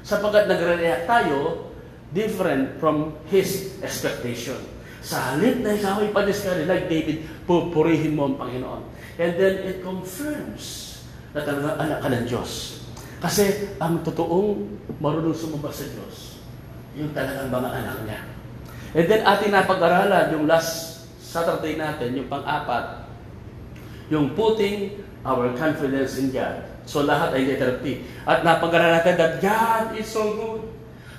sapagkat 0.00 0.48
nagre-react 0.48 1.04
tayo 1.04 1.68
different 2.10 2.80
from 2.80 3.14
his 3.28 3.76
expectation. 3.84 4.58
Sa 5.00 5.32
halip 5.32 5.64
na 5.64 5.76
ikaw 5.76 6.04
ay 6.04 6.12
padiskari, 6.12 6.68
like 6.68 6.88
David, 6.88 7.24
pupurihin 7.48 8.16
mo 8.16 8.28
ang 8.28 8.36
Panginoon. 8.36 8.82
And 9.16 9.32
then 9.36 9.54
it 9.64 9.80
confirms 9.80 11.00
na 11.32 11.40
talagang 11.46 11.76
anak 11.78 11.98
ka 12.04 12.08
ng 12.10 12.24
Diyos. 12.28 12.50
Kasi 13.20 13.76
ang 13.76 14.00
totoong 14.00 14.80
marunong 14.96 15.36
sumubas 15.36 15.76
sa 15.76 15.86
Diyos, 15.92 16.40
yung 16.96 17.12
talagang 17.12 17.52
mga 17.52 17.68
anak 17.68 17.96
niya. 18.08 18.20
And 18.96 19.06
then 19.06 19.22
ating 19.22 19.52
napag-aralan, 19.52 20.32
yung 20.32 20.48
last 20.48 21.04
Saturday 21.20 21.76
natin, 21.76 22.16
yung 22.16 22.32
pang-apat, 22.32 23.06
yung 24.08 24.32
putting 24.32 25.04
our 25.22 25.52
confidence 25.54 26.16
in 26.16 26.32
God. 26.32 26.64
So 26.88 27.04
lahat 27.04 27.36
ay 27.36 27.44
letter 27.44 27.78
P. 27.84 28.08
At 28.24 28.40
napag-aralan 28.40 29.04
natin 29.04 29.14
that 29.20 29.32
God 29.38 29.94
is 30.00 30.08
so 30.08 30.34
good. 30.34 30.60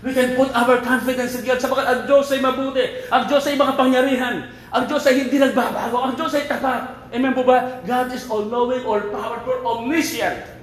We 0.01 0.17
can 0.17 0.33
put 0.33 0.49
our 0.57 0.81
confidence 0.81 1.37
in 1.37 1.45
God 1.45 1.61
sapagkat 1.61 1.85
ang 1.85 2.01
Diyos 2.09 2.25
ay 2.33 2.41
mabuti. 2.41 2.85
Ang 3.13 3.29
Diyos 3.29 3.45
ay 3.45 3.55
makapangyarihan. 3.61 4.49
Ang 4.73 4.83
Diyos 4.89 5.05
ay 5.05 5.15
hindi 5.21 5.37
nagbabago. 5.37 6.01
Ang 6.01 6.17
Diyos 6.17 6.33
ay 6.33 6.49
tapat. 6.49 7.13
Amen 7.13 7.37
po 7.37 7.45
ba? 7.45 7.85
God 7.85 8.09
is 8.09 8.25
all-knowing, 8.25 8.81
all-powerful, 8.81 9.61
omniscient. 9.61 10.60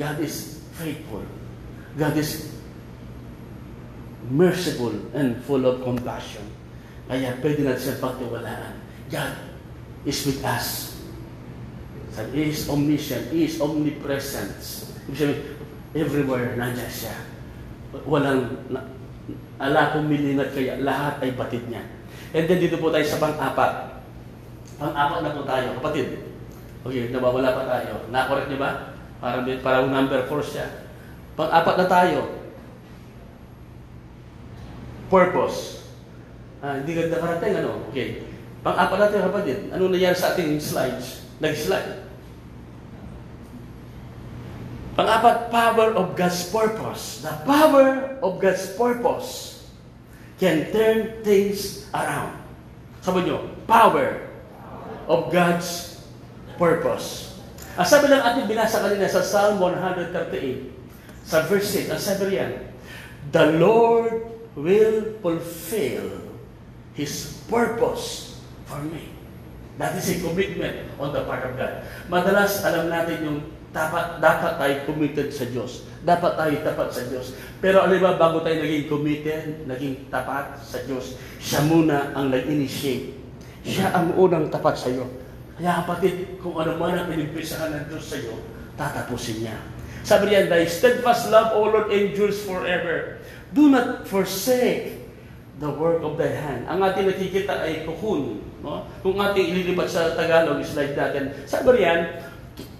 God 0.00 0.16
is 0.24 0.64
faithful. 0.80 1.20
God 2.00 2.16
is 2.16 2.48
merciful 4.32 4.96
and 5.12 5.36
full 5.44 5.60
of 5.68 5.84
compassion. 5.84 6.48
Kaya 7.04 7.36
pwede 7.44 7.68
natin 7.68 7.84
siya 7.84 8.00
pagtiwalaan. 8.00 8.80
God 9.12 9.36
is 10.08 10.24
with 10.24 10.40
us. 10.40 10.96
Sabi, 12.16 12.48
He 12.48 12.56
is 12.56 12.64
omniscient. 12.64 13.28
He 13.28 13.44
is 13.44 13.60
omnipresent. 13.60 14.56
Ibig 15.12 15.60
everywhere 15.92 16.56
nandiyan 16.56 16.88
siya. 16.88 17.16
Walang, 18.08 18.56
na, 18.72 18.86
ala 19.60 19.92
kong 19.92 20.08
milingat 20.08 20.56
kaya, 20.56 20.80
lahat 20.80 21.20
ay 21.20 21.36
batid 21.36 21.66
niya. 21.68 21.84
And 22.32 22.48
then 22.48 22.62
dito 22.62 22.80
po 22.80 22.88
tayo 22.88 23.04
sa 23.04 23.20
pang-apat. 23.20 24.00
Pang-apat 24.80 25.18
na 25.20 25.34
po 25.36 25.42
tayo, 25.44 25.76
kapatid. 25.76 26.24
Okay, 26.86 27.12
nawawala 27.12 27.52
pa 27.52 27.62
tayo. 27.68 28.08
Na-correct 28.08 28.48
niyo 28.48 28.62
ba? 28.62 28.89
Parang, 29.20 29.44
parang 29.60 29.86
number 29.92 30.24
4 30.24 30.40
siya. 30.40 30.66
Pang-apat 31.36 31.74
na 31.76 31.86
tayo. 31.86 32.20
Purpose. 35.12 35.84
Ah, 36.64 36.80
hindi 36.80 36.96
ka 36.96 37.12
nakarating, 37.12 37.60
ano? 37.60 37.84
Okay. 37.92 38.24
Pang-apat 38.64 38.96
na 38.96 39.08
tayo, 39.12 39.22
kapatid. 39.28 39.68
Ano 39.72 39.92
nangyari 39.92 40.16
sa 40.16 40.32
ating 40.32 40.56
slides? 40.56 41.24
Nag-slide. 41.40 42.08
Pang-apat, 44.96 45.48
power 45.48 45.96
of 45.96 46.12
God's 46.16 46.40
purpose. 46.48 47.24
The 47.24 47.32
power 47.44 48.20
of 48.20 48.40
God's 48.40 48.68
purpose 48.76 49.64
can 50.40 50.68
turn 50.72 51.20
things 51.24 51.88
around. 51.92 52.40
Sabi 53.00 53.28
nyo, 53.28 53.48
power 53.64 54.28
of 55.08 55.32
God's 55.32 56.00
purpose. 56.60 57.29
Ang 57.78 57.86
sabi 57.86 58.10
lang 58.10 58.22
ating 58.26 58.50
binasa 58.50 58.82
kanina 58.82 59.06
sa 59.06 59.22
Psalm 59.22 59.62
138, 59.62 60.10
sa 61.22 61.46
verse 61.46 61.86
6, 61.86 61.94
ang 61.94 62.02
sabi 62.02 62.22
riyan, 62.34 62.52
The 63.30 63.60
Lord 63.60 64.26
will 64.58 65.20
fulfill 65.22 66.26
His 66.98 67.38
purpose 67.46 68.38
for 68.66 68.82
me. 68.82 69.14
That 69.78 69.96
is 69.96 70.10
a 70.12 70.16
commitment 70.20 70.92
on 70.98 71.14
the 71.14 71.22
part 71.24 71.46
of 71.46 71.54
God. 71.56 71.86
Madalas 72.10 72.60
alam 72.66 72.90
natin 72.90 73.16
yung 73.24 73.38
dapat 73.70 74.18
dapat 74.18 74.58
tayo 74.58 74.74
committed 74.90 75.30
sa 75.30 75.46
Diyos. 75.46 75.86
Dapat 76.02 76.36
tayo 76.36 76.54
tapat 76.66 76.88
sa 76.90 77.02
Diyos. 77.06 77.38
Pero 77.62 77.86
alam 77.86 77.96
ba, 78.02 78.18
bago 78.18 78.42
tayo 78.42 78.60
naging 78.60 78.90
committed, 78.90 79.64
naging 79.64 80.10
tapat 80.10 80.58
sa 80.60 80.82
Diyos, 80.84 81.16
siya 81.38 81.62
muna 81.64 82.12
ang 82.12 82.34
nag-initiate. 82.34 83.14
Siya 83.62 83.92
ang 83.94 84.16
unang 84.16 84.48
tapat 84.50 84.74
sa 84.74 84.88
iyo. 84.90 85.06
Kaya 85.60 85.84
kapatid, 85.84 86.40
kung 86.40 86.56
ano 86.56 86.80
man 86.80 86.96
ang 86.96 87.12
pinigpisahan 87.12 87.68
ng 87.76 87.84
Diyos 87.92 88.08
sa 88.08 88.16
iyo, 88.16 88.32
tatapusin 88.80 89.44
niya. 89.44 89.60
Sabi 90.00 90.32
niya, 90.32 90.48
Thy 90.48 90.64
steadfast 90.64 91.28
love, 91.28 91.52
O 91.52 91.68
Lord, 91.68 91.92
endures 91.92 92.40
forever. 92.48 93.20
Do 93.52 93.68
not 93.68 94.08
forsake 94.08 95.04
the 95.60 95.68
work 95.68 96.00
of 96.00 96.16
thy 96.16 96.32
hand. 96.32 96.64
Ang 96.64 96.80
ating 96.80 97.12
nakikita 97.12 97.60
ay 97.60 97.84
kukun. 97.84 98.40
No? 98.64 98.88
Kung 99.04 99.20
ating 99.20 99.52
ililipat 99.52 99.92
sa 99.92 100.16
Tagalog, 100.16 100.64
slide 100.64 100.96
natin. 100.96 101.36
Sabi 101.44 101.76
riyan, 101.76 102.08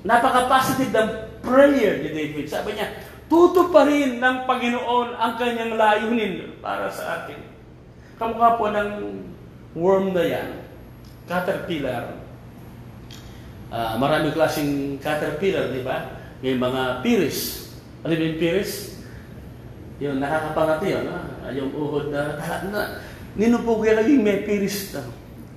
napaka-positive 0.09 0.89
ng 0.89 1.11
prayer 1.45 2.01
ni 2.01 2.17
David. 2.17 2.49
Sabi 2.49 2.81
niya, 2.81 2.97
tutuparin 3.29 4.17
ng 4.17 4.49
Panginoon 4.49 5.21
ang 5.21 5.37
kanyang 5.37 5.77
layunin 5.77 6.57
para 6.65 6.89
sa 6.89 7.21
atin. 7.21 7.45
Kamukha 8.17 8.57
po 8.57 8.73
ng 8.73 8.89
worm 9.77 10.17
na 10.17 10.25
yan, 10.25 10.65
caterpillar. 11.29 12.30
Uh, 13.71 13.95
marami 14.03 14.35
klaseng 14.35 14.99
caterpillar, 14.99 15.71
di 15.71 15.87
ba? 15.87 16.19
May 16.43 16.59
mga 16.59 17.07
piris. 17.07 17.71
Ano 18.03 18.19
yung 18.19 18.43
piris? 18.43 18.99
Yung 20.03 20.19
nakakapangati 20.19 20.87
yun, 20.91 21.07
ah, 21.07 21.53
yung 21.55 21.71
uhod 21.77 22.11
na, 22.11 22.35
na 22.73 22.99
ninupog 23.37 23.85
yan 23.85 24.01
naging 24.01 24.25
may 24.27 24.43
piris 24.43 24.97
na. 24.97 25.07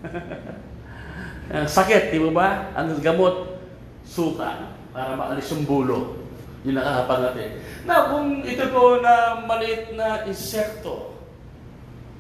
Sakit, 1.79 2.11
di 2.11 2.19
ba 2.27 2.29
ba? 2.29 2.47
Ang 2.75 2.99
gamot, 2.99 3.55
suka, 4.03 4.75
para 4.91 5.15
maalis 5.15 5.47
yung 5.55 5.63
bulo. 5.63 6.19
Yung 6.67 6.75
nakakapangati. 6.75 7.55
Na 7.87 8.11
kung 8.11 8.43
ito 8.43 8.67
po 8.69 8.99
na 8.99 9.41
maliit 9.47 9.95
na 9.95 10.27
insekto, 10.27 11.15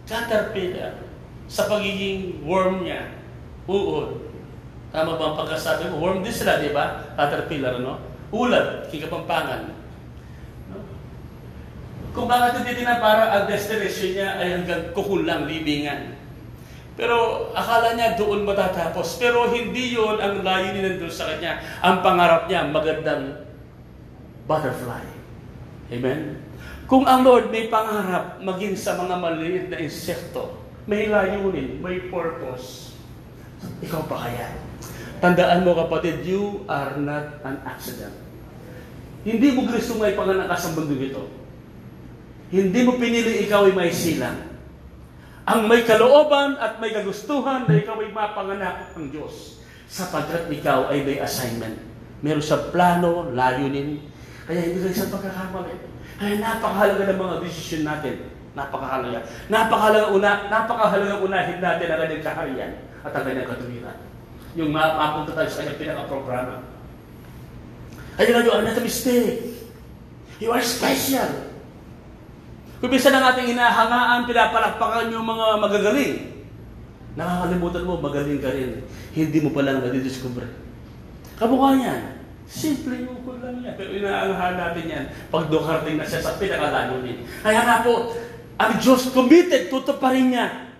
caterpillar, 0.07 0.95
sa 1.51 1.67
pagiging 1.67 2.41
worm 2.47 2.87
niya, 2.87 3.11
uod. 3.67 4.22
Tama 4.93 5.17
ba 5.17 5.33
ang 5.33 5.37
pagkasabi 5.41 5.89
mo? 5.89 5.97
Worm 5.97 6.21
din 6.21 6.29
sila, 6.29 6.61
di 6.61 6.69
ba? 6.69 7.01
Caterpillar, 7.17 7.81
no? 7.81 7.97
Ulad, 8.29 8.85
kikapampangan. 8.93 9.73
Kung 12.13 12.29
bakit 12.29 12.61
hindi 12.61 12.85
na 12.85 13.01
para 13.01 13.33
ang 13.33 13.49
destination 13.49 14.13
niya 14.13 14.29
ay 14.37 14.47
hanggang 14.61 14.93
kukulang 14.93 15.49
libingan. 15.49 16.13
Pero 16.93 17.49
akala 17.57 17.97
niya 17.97 18.13
doon 18.13 18.45
matatapos. 18.45 19.17
Pero 19.17 19.49
hindi 19.49 19.97
yon 19.97 20.21
ang 20.21 20.45
layunin 20.45 21.01
Diyos 21.01 21.17
sa 21.17 21.25
kanya. 21.33 21.57
Ang 21.81 22.05
pangarap 22.05 22.45
niya, 22.45 22.69
magandang 22.69 23.49
butterfly. 24.45 25.01
Amen? 25.89 26.37
Kung 26.85 27.09
ang 27.09 27.25
Lord 27.25 27.49
may 27.49 27.65
pangarap 27.65 28.37
maging 28.45 28.77
sa 28.77 28.93
mga 28.93 29.17
maliit 29.17 29.65
na 29.73 29.81
insekto, 29.81 30.53
may 30.85 31.09
layunin, 31.09 31.81
may 31.81 31.97
purpose, 32.13 32.93
ikaw 33.81 34.05
pa 34.05 34.29
kaya? 34.29 34.62
Tandaan 35.23 35.63
mo 35.63 35.71
kapatid, 35.71 36.27
you 36.27 36.67
are 36.67 36.99
not 36.99 37.39
an 37.47 37.63
accident. 37.63 38.11
Hindi 39.23 39.55
mo 39.55 39.63
Kristo 39.71 39.95
may 39.95 40.19
panganak 40.19 40.51
ka 40.51 40.59
sa 40.59 40.75
mundo 40.75 40.99
ito. 40.99 41.31
Hindi 42.51 42.83
mo 42.83 42.99
pinili 42.99 43.47
ikaw 43.47 43.63
ay 43.63 43.71
may 43.71 43.87
silang. 43.95 44.51
Ang 45.47 45.71
may 45.71 45.87
kalooban 45.87 46.59
at 46.59 46.75
may 46.83 46.91
kagustuhan 46.91 47.63
na 47.63 47.71
ikaw 47.71 48.03
ay 48.03 48.11
mapanganak 48.11 48.91
ng 48.99 49.15
Diyos 49.15 49.63
sapagkat 49.87 50.51
ikaw 50.51 50.91
ay 50.91 51.07
may 51.07 51.23
assignment. 51.23 51.79
Meron 52.19 52.43
sa 52.43 52.59
plano, 52.67 53.31
layunin. 53.31 54.03
Kaya 54.43 54.59
hindi 54.59 54.83
kayo 54.83 55.07
sa 55.07 55.07
pagkakamali. 55.07 55.71
Kaya 56.19 56.35
napakahalaga 56.43 57.03
ng 57.15 57.19
mga 57.23 57.35
desisyon 57.47 57.83
natin. 57.87 58.27
Napakahalaga. 58.59 59.23
Napakahalaga 59.47 60.07
una, 60.11 60.31
napakahalaga 60.51 61.15
unahin 61.23 61.63
natin 61.63 61.87
ang 61.87 61.99
kanyang 62.03 62.27
kaharian 62.27 62.71
at 63.07 63.11
ang 63.15 63.23
kanyang 63.23 63.47
katuwiran. 63.47 64.12
Yung 64.53 64.69
ma- 64.69 64.95
mapunta 64.97 65.33
tayo 65.33 65.49
sa 65.49 65.65
kanyang 65.65 65.81
pinaka-programa. 65.81 66.55
Ay, 68.17 68.29
you 68.29 68.51
are 68.53 68.61
not 68.61 68.77
a 68.77 68.83
mistake. 68.83 69.57
You 70.37 70.53
are 70.53 70.61
special. 70.61 71.49
Kung 72.77 72.91
bisa 72.91 73.09
ng 73.09 73.23
ating 73.23 73.57
inahangaan, 73.57 74.29
pinapalakpakan 74.29 75.09
yung 75.09 75.25
mga 75.25 75.45
magagaling. 75.57 76.15
Nakakalimutan 77.15 77.87
mo, 77.87 77.97
magaling 77.97 78.41
ka 78.41 78.51
rin. 78.53 78.85
Hindi 79.15 79.37
mo 79.41 79.49
palang 79.53 79.81
nadidiscover. 79.81 80.45
Kamukha 81.39 81.79
niyan. 81.79 82.01
Simple 82.43 83.07
yung 83.07 83.23
ko 83.23 83.39
lang 83.39 83.63
yan. 83.63 83.73
Pero 83.79 83.89
inaangahan 83.97 84.55
natin 84.59 84.85
yan 84.85 85.05
pag 85.31 85.47
dukarating 85.49 85.97
na 85.97 86.05
siya 86.05 86.21
sa 86.21 86.37
pinakalayunin. 86.37 87.23
Kaya 87.41 87.61
nga 87.65 87.81
po, 87.81 88.13
ang 88.59 88.77
Diyos 88.77 89.09
committed, 89.09 89.73
tutuparin 89.73 90.29
niya 90.29 90.72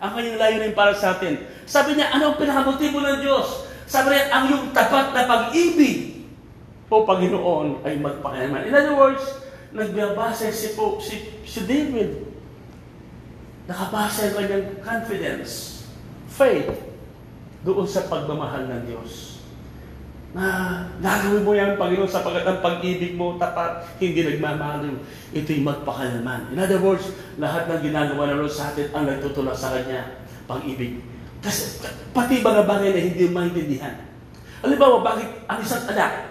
ang 0.00 0.16
kanyang 0.16 0.40
layunin 0.40 0.72
para 0.72 0.96
sa 0.96 1.14
atin. 1.14 1.44
Sabi 1.68 1.94
niya, 1.94 2.10
ano 2.16 2.32
ang 2.32 2.36
pinakamotibo 2.40 3.04
ng 3.04 3.20
Diyos? 3.20 3.68
Sabi 3.84 4.16
niya, 4.16 4.32
ang 4.32 4.44
yung 4.48 4.64
tapat 4.72 5.12
na 5.12 5.28
pag-ibig 5.28 6.24
o 6.90 7.06
Panginoon 7.06 7.86
ay 7.86 8.00
magpakailanman. 8.00 8.66
In 8.66 8.74
other 8.74 8.96
words, 8.96 9.22
nagbabase 9.70 10.50
si, 10.50 10.74
po, 10.74 10.98
si, 10.98 11.38
si 11.46 11.62
David. 11.68 12.26
Nakabase 13.70 14.32
ang 14.32 14.34
kanyang 14.42 14.66
confidence, 14.82 15.84
faith, 16.26 16.74
doon 17.62 17.86
sa 17.86 18.08
pagmamahal 18.08 18.66
ng 18.66 18.82
Diyos. 18.88 19.29
Na 20.30 20.46
gagawin 21.02 21.42
mo 21.42 21.52
yan, 21.58 21.74
Panginoon, 21.74 22.06
sapagat 22.06 22.46
ang 22.46 22.62
pag-ibig 22.62 23.18
mo 23.18 23.34
tapat, 23.34 23.82
hindi 23.98 24.22
nagmamaliw. 24.22 24.94
Ito'y 25.34 25.58
magpakailanman. 25.58 26.54
In 26.54 26.58
other 26.62 26.78
words, 26.78 27.10
lahat 27.34 27.66
ng 27.66 27.90
ginagawa 27.90 28.30
ng 28.30 28.46
Lord 28.46 28.54
sa 28.54 28.70
atin 28.70 28.94
ang 28.94 29.10
nagtutulak 29.10 29.58
sa 29.58 29.74
Kanya, 29.74 30.22
pag-ibig. 30.46 31.02
Kasi 31.42 31.82
pati 32.14 32.38
mga 32.38 32.62
bagay 32.62 32.94
na 32.94 33.00
hindi 33.02 33.26
maintindihan. 33.26 34.06
Halimbawa, 34.62 35.02
bakit 35.02 35.28
ang 35.50 35.58
isang 35.64 35.82
anak, 35.90 36.30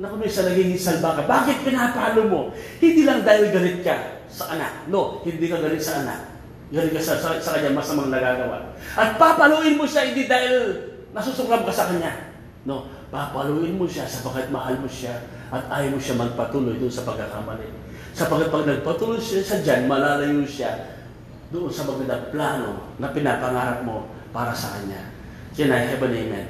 Naku, 0.00 0.16
may 0.16 0.32
sa 0.32 0.48
naging 0.48 0.80
salba 0.80 1.12
ka. 1.12 1.28
Bakit 1.28 1.60
pinapalo 1.60 2.24
mo? 2.24 2.40
Hindi 2.80 3.04
lang 3.04 3.20
dahil 3.20 3.52
galit 3.52 3.84
ka 3.84 4.24
sa 4.32 4.56
anak. 4.56 4.88
No, 4.88 5.20
hindi 5.28 5.44
ka 5.44 5.60
galit 5.60 5.84
sa 5.84 6.00
anak. 6.00 6.40
Galit 6.72 6.96
ka 6.96 7.02
sa, 7.04 7.20
sa, 7.20 7.36
sa 7.36 7.60
kanya 7.60 7.76
masamang 7.76 8.08
nagagawa. 8.08 8.72
At 8.96 9.20
papaluin 9.20 9.76
mo 9.76 9.84
siya 9.84 10.08
hindi 10.08 10.24
dahil 10.24 10.88
nasusuklam 11.12 11.68
ka 11.68 11.72
sa 11.74 11.92
kanya. 11.92 12.29
No, 12.68 12.84
papaluin 13.08 13.80
mo 13.80 13.88
siya 13.88 14.04
sapagkat 14.04 14.52
mahal 14.52 14.76
mo 14.76 14.84
siya 14.84 15.16
at 15.48 15.64
ayaw 15.72 15.96
mo 15.96 16.00
siya 16.00 16.20
magpatuloy 16.20 16.76
doon 16.76 16.92
sa 16.92 17.08
pagkakamali. 17.08 17.72
Sapagkat 18.12 18.52
pag 18.52 18.68
nagpatuloy 18.68 19.16
siya 19.16 19.40
sa 19.40 19.64
dyan, 19.64 19.88
malalayo 19.88 20.44
siya 20.44 21.00
doon 21.48 21.72
sa 21.72 21.88
magandang 21.88 22.28
plano 22.28 22.92
na 23.00 23.16
pinapangarap 23.16 23.80
mo 23.80 24.12
para 24.28 24.52
sa 24.52 24.76
kanya. 24.76 25.08
Yan 25.56 25.72
ay 25.72 25.96
heaven 25.96 26.12
amen. 26.12 26.46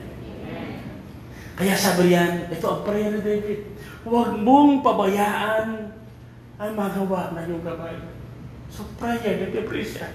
Kaya 1.54 1.76
sabi 1.76 2.10
riyan, 2.10 2.48
ito 2.48 2.66
ang 2.66 2.82
prayer 2.82 3.12
ni 3.12 3.20
David, 3.20 3.60
huwag 4.02 4.32
mong 4.34 4.80
pabayaan 4.80 5.92
ang 6.56 6.72
magawa 6.72 7.36
ng 7.36 7.44
iyong 7.46 7.64
kamay. 7.64 7.96
So 8.72 8.82
prayer, 8.96 9.44
nagpipray 9.44 9.84
siya, 9.84 10.08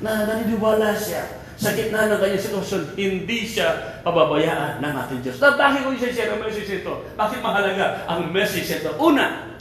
na 0.00 0.24
naniniwala 0.24 0.94
siya 0.94 1.43
sa 1.54 1.70
gitna 1.70 2.10
ng 2.10 2.18
kanyang 2.18 2.42
sitwasyon, 2.42 2.82
hindi 2.98 3.46
siya 3.46 4.00
pababayaan 4.02 4.82
ng 4.82 4.92
ating 5.06 5.20
Diyos. 5.22 5.38
Na 5.38 5.54
bakit 5.54 5.86
ko 5.86 5.94
isa-share 5.94 6.34
ang 6.34 6.42
message 6.42 6.82
ito? 6.82 6.92
Bakit 7.14 7.38
mahalaga 7.38 8.06
ang 8.10 8.34
message 8.34 8.68
ito? 8.82 8.90
Una, 8.98 9.54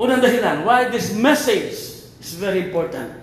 unang 0.00 0.24
dahilan, 0.24 0.64
why 0.64 0.88
this 0.88 1.12
message 1.12 1.76
is 2.16 2.32
very 2.40 2.72
important. 2.72 3.20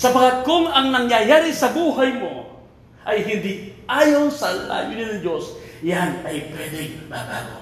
Sapagat 0.00 0.48
kung 0.48 0.64
ang 0.64 0.88
nangyayari 0.88 1.52
sa 1.52 1.68
buhay 1.76 2.16
mo 2.16 2.64
ay 3.04 3.20
hindi 3.20 3.76
ayon 3.84 4.32
sa 4.32 4.48
layunin 4.48 5.18
ng 5.18 5.20
Diyos, 5.20 5.60
yan 5.84 6.24
ay 6.24 6.48
pwedeng 6.56 7.04
mabago. 7.12 7.60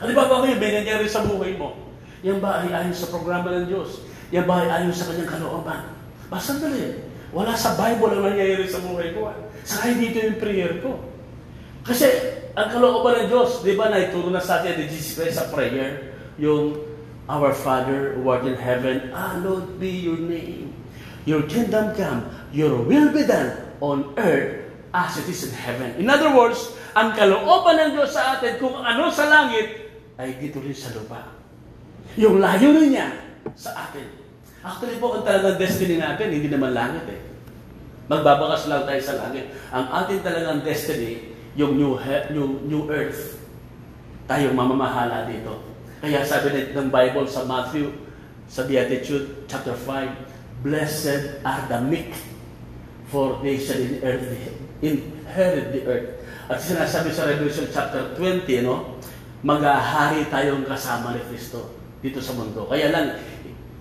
Halimbawa 0.00 0.46
kayo, 0.46 0.56
may 0.56 0.72
nangyari 0.72 1.04
sa 1.04 1.26
buhay 1.26 1.58
mo. 1.58 1.76
Yan 2.24 2.40
ba 2.40 2.64
ay 2.64 2.72
ayon 2.72 2.96
sa 2.96 3.12
programa 3.12 3.52
ng 3.52 3.66
Diyos? 3.68 4.06
Yan 4.32 4.48
ba 4.48 4.64
ay 4.64 4.68
ayon 4.80 4.94
sa 4.94 5.10
kanyang 5.12 5.28
kalooban? 5.28 5.82
Basta 6.32 6.56
dali. 6.56 7.07
Wala 7.32 7.52
sa 7.52 7.76
Bible 7.76 8.16
ang 8.16 8.24
nangyayari 8.32 8.64
sa 8.64 8.80
buhay 8.80 9.12
ko. 9.12 9.28
Saka 9.64 9.92
hindi 9.92 10.12
ito 10.12 10.18
yung 10.24 10.40
prayer 10.40 10.72
ko. 10.80 10.96
Kasi 11.84 12.08
ang 12.56 12.68
kalooban 12.72 13.24
ng 13.24 13.28
Diyos, 13.28 13.62
di 13.62 13.76
ba 13.76 13.92
naituro 13.92 14.32
na 14.32 14.40
sa 14.40 14.60
atin 14.60 14.80
ni 14.80 14.88
Jesus 14.88 15.16
Christ 15.16 15.38
sa 15.38 15.48
prayer, 15.52 16.16
yung 16.40 16.76
Our 17.28 17.52
Father 17.52 18.16
who 18.16 18.24
art 18.32 18.48
in 18.48 18.56
heaven, 18.56 19.12
hallowed 19.12 19.76
be 19.76 20.08
your 20.08 20.16
name. 20.16 20.72
Your 21.28 21.44
kingdom 21.44 21.92
come, 21.92 22.24
your 22.56 22.80
will 22.80 23.12
be 23.12 23.28
done 23.28 23.52
on 23.84 24.16
earth 24.16 24.64
as 24.96 25.20
it 25.20 25.28
is 25.28 25.44
in 25.44 25.52
heaven. 25.52 26.00
In 26.00 26.08
other 26.08 26.32
words, 26.32 26.72
ang 26.96 27.12
kalooban 27.12 27.76
ng 27.76 27.90
Diyos 27.94 28.16
sa 28.16 28.40
atin, 28.40 28.56
kung 28.56 28.74
ano 28.74 29.12
sa 29.12 29.28
langit, 29.28 29.92
ay 30.16 30.40
dito 30.40 30.58
rin 30.58 30.74
sa 30.74 30.90
lupa. 30.96 31.36
Yung 32.18 32.42
layunin 32.42 32.96
niya 32.96 33.08
sa 33.54 33.86
atin. 33.86 34.17
Actually 34.58 34.98
po, 34.98 35.14
ang 35.14 35.24
talagang 35.24 35.54
destiny 35.54 36.02
natin, 36.02 36.34
hindi 36.34 36.50
naman 36.50 36.74
langit 36.74 37.06
eh. 37.06 37.20
Magbabakas 38.10 38.66
lang 38.66 38.88
tayo 38.88 39.00
sa 39.04 39.14
langit. 39.20 39.52
Ang 39.70 39.86
ating 39.86 40.20
talagang 40.24 40.64
destiny, 40.64 41.36
yung 41.54 41.78
new, 41.78 41.94
he- 41.94 42.26
new, 42.34 42.58
new 42.66 42.82
earth. 42.90 43.38
Tayong 44.26 44.56
mamamahala 44.56 45.28
dito. 45.28 45.62
Kaya 46.02 46.22
sabi 46.26 46.74
ng 46.74 46.88
Bible 46.90 47.26
sa 47.26 47.46
Matthew, 47.46 47.90
sa 48.48 48.64
Beatitude, 48.64 49.44
chapter 49.46 49.76
5, 49.76 50.64
Blessed 50.64 51.44
are 51.46 51.62
the 51.70 51.78
meek, 51.78 52.10
for 53.12 53.38
they 53.44 53.54
shall 53.54 53.78
inherit 53.78 54.26
the, 54.26 54.38
inherit 54.82 55.66
the 55.70 55.82
earth. 55.86 56.10
At 56.50 56.58
sinasabi 56.58 57.14
sa 57.14 57.28
Revelation 57.28 57.68
chapter 57.70 58.16
20, 58.16 58.66
no, 58.66 58.98
maghahari 59.44 60.26
tayong 60.26 60.66
kasama 60.66 61.14
ni 61.14 61.22
Kristo 61.30 61.76
dito 62.02 62.18
sa 62.18 62.34
mundo. 62.34 62.66
Kaya 62.66 62.90
lang, 62.90 63.06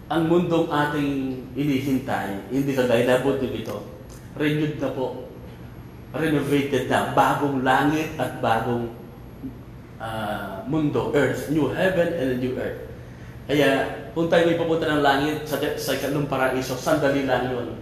ang 0.07 0.23
mundong 0.31 0.71
ating 0.71 1.11
inihintay, 1.51 2.47
hindi 2.47 2.71
kagaya 2.71 3.03
na 3.03 3.23
bundok 3.23 3.51
ito, 3.51 3.77
renewed 4.39 4.79
na 4.79 4.89
po, 4.95 5.27
renovated 6.15 6.87
na, 6.87 7.11
bagong 7.11 7.59
langit 7.67 8.15
at 8.15 8.39
bagong 8.39 8.87
uh, 9.99 10.63
mundo, 10.63 11.11
earth, 11.11 11.51
new 11.51 11.67
heaven 11.75 12.07
and 12.15 12.39
new 12.39 12.55
earth. 12.55 12.87
Kaya, 13.51 13.69
kung 14.15 14.31
tayo 14.31 14.47
may 14.47 14.59
pupunta 14.59 14.87
ng 14.87 15.03
langit 15.03 15.43
sa, 15.43 15.59
sa 15.59 15.91
ikalong 15.95 16.31
paraiso, 16.31 16.79
sandali 16.79 17.27
lang 17.27 17.51
yun. 17.51 17.75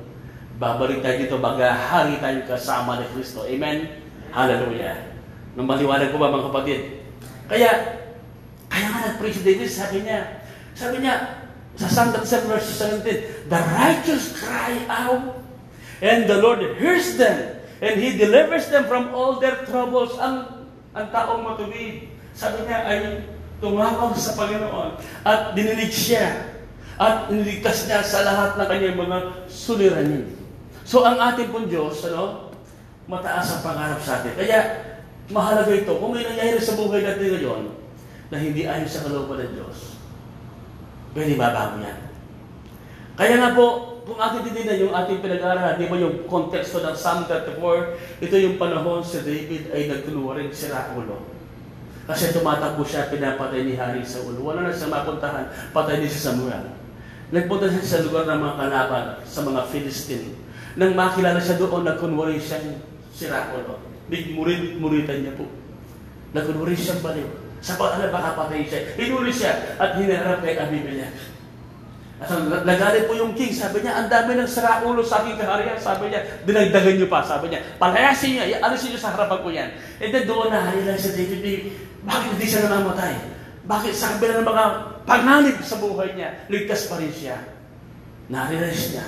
Babalik 0.58 1.06
tayo 1.06 1.22
dito, 1.22 1.38
maghahari 1.38 2.18
tayo 2.18 2.42
kasama 2.50 3.02
ni 3.02 3.06
Kristo. 3.14 3.46
Amen? 3.46 4.02
Hallelujah. 4.34 5.14
Nung 5.54 5.70
maliwanag 5.70 6.10
ko 6.10 6.18
ba 6.18 6.34
mga 6.34 6.48
kapatid? 6.50 6.80
Kaya, 7.46 7.70
kaya 8.66 8.88
nga 8.90 9.14
nag-pray 9.14 9.32
si 9.34 9.42
David, 9.46 9.70
sabi 9.70 9.98
niya, 10.06 10.42
sabi 10.74 11.06
niya, 11.06 11.45
sa 11.76 11.88
Psalm 11.92 12.10
37 12.16 12.52
verse 12.52 12.68
17, 13.04 13.52
The 13.52 13.62
righteous 13.76 14.36
cry 14.40 14.80
out, 14.88 15.44
and 16.00 16.28
the 16.28 16.40
Lord 16.40 16.64
hears 16.80 17.20
them, 17.20 17.60
and 17.84 18.00
He 18.00 18.16
delivers 18.16 18.72
them 18.72 18.88
from 18.88 19.12
all 19.12 19.44
their 19.44 19.64
troubles. 19.68 20.16
Ang, 20.18 20.68
ang 20.96 21.08
taong 21.12 21.44
matuwid, 21.44 22.08
sabi 22.36 22.64
niya 22.68 22.80
ay 22.88 23.00
tumawag 23.64 24.16
sa 24.20 24.36
Panginoon 24.36 25.00
at 25.24 25.56
dininig 25.56 25.92
siya 25.92 26.52
at 27.00 27.32
niligtas 27.32 27.88
niya 27.88 28.04
sa 28.04 28.24
lahat 28.24 28.60
ng 28.60 28.68
kanyang 28.68 29.00
mga 29.00 29.18
suliranin. 29.48 30.32
So 30.88 31.04
ang 31.04 31.20
ating 31.20 31.52
pong 31.52 31.68
Diyos, 31.68 32.04
ano, 32.08 32.56
mataas 33.08 33.60
ang 33.60 33.62
pangarap 33.64 34.00
sa 34.04 34.22
atin. 34.22 34.36
Kaya 34.36 34.60
mahalaga 35.32 35.72
ito. 35.74 35.92
Kung 35.98 36.14
may 36.14 36.24
nangyayari 36.24 36.62
sa 36.62 36.78
buhay 36.78 37.02
natin 37.04 37.36
ngayon 37.36 37.64
na 38.30 38.38
hindi 38.38 38.64
ayon 38.68 38.90
sa 38.90 39.04
kalooban 39.08 39.44
ng 39.44 39.54
Diyos, 39.60 39.95
pwede 41.16 41.40
babago 41.40 41.80
yan. 41.80 42.00
Kaya 43.16 43.40
nga 43.40 43.56
po, 43.56 43.96
kung 44.06 44.20
ating 44.20 44.52
titignan 44.52 44.84
yung 44.86 44.94
ating 44.94 45.24
pinag-aaral, 45.24 45.80
di 45.80 45.88
ba 45.88 45.96
yung 45.98 46.28
konteksto 46.28 46.84
ng 46.84 46.94
Psalm 46.94 47.26
34, 47.26 48.22
ito 48.22 48.36
yung 48.38 48.60
panahon 48.60 49.02
si 49.02 49.24
David 49.24 49.72
ay 49.72 49.88
nagtuluwaring 49.90 50.52
sira 50.52 50.92
ulo. 50.94 51.24
Kasi 52.06 52.36
tumatakbo 52.36 52.86
siya, 52.86 53.10
pinapatay 53.10 53.66
ni 53.66 53.74
Hari 53.80 54.06
sa 54.06 54.22
ulo. 54.22 54.46
Wala 54.46 54.70
na 54.70 54.76
siya 54.76 54.94
mapuntahan, 54.94 55.50
patay 55.74 56.04
din 56.04 56.12
si 56.12 56.22
Samuel. 56.22 56.76
Nagpunta 57.34 57.66
siya 57.66 57.82
sa 57.82 58.04
lugar 58.06 58.30
ng 58.30 58.38
mga 58.38 58.56
kalaban, 58.62 59.06
sa 59.26 59.42
mga 59.42 59.62
Philistine. 59.74 60.38
Nang 60.78 60.94
makilala 60.94 61.42
siya 61.42 61.58
doon, 61.58 61.88
nagkunwari 61.88 62.38
siyang 62.38 62.78
sira 63.10 63.50
ulo. 63.56 63.82
Murid-muritan 64.12 65.24
niya 65.24 65.34
po. 65.34 65.50
Nagkunwari 66.36 66.78
siyang 66.78 67.02
baliw. 67.02 67.45
Sa 67.66 67.74
pag-alala, 67.82 68.14
baka 68.14 68.38
patay 68.38 68.62
siya. 68.70 68.94
Hinuli 68.94 69.34
siya 69.34 69.74
at 69.82 69.98
hinaharap 69.98 70.46
kay 70.46 70.54
Abimelech. 70.54 71.34
At 72.22 72.30
nagalit 72.62 73.10
po 73.10 73.18
yung 73.18 73.34
king, 73.34 73.50
sabi 73.52 73.82
niya, 73.82 73.98
ang 73.98 74.08
dami 74.08 74.38
ng 74.38 74.46
sira 74.46 74.86
ulo 74.86 75.02
sa 75.02 75.26
aking 75.26 75.42
kaharian. 75.42 75.74
Sabi 75.82 76.14
niya, 76.14 76.22
dinagdagan 76.46 76.96
niyo 77.02 77.10
pa. 77.10 77.26
Sabi 77.26 77.50
niya, 77.50 77.66
palayasin 77.82 78.38
niya, 78.38 78.62
alisin 78.62 78.94
niyo 78.94 79.02
sa 79.02 79.18
harapan 79.18 79.40
ko 79.42 79.50
yan. 79.50 79.70
And 79.98 80.10
then 80.14 80.30
doon 80.30 80.54
na 80.54 80.62
halilan 80.62 80.94
sa 80.94 81.12
David, 81.12 81.74
bakit 82.06 82.38
hindi 82.38 82.46
siya 82.46 82.70
namamatay? 82.70 83.34
Bakit 83.66 83.94
sa 83.98 84.14
kabila 84.14 84.34
ng 84.38 84.48
mga 84.48 84.66
panganib 85.10 85.58
sa 85.66 85.82
buhay 85.82 86.14
niya, 86.14 86.46
ligtas 86.54 86.86
pa 86.86 87.02
rin 87.02 87.10
siya? 87.10 87.42
Narealize 88.30 88.94
niya, 88.94 89.06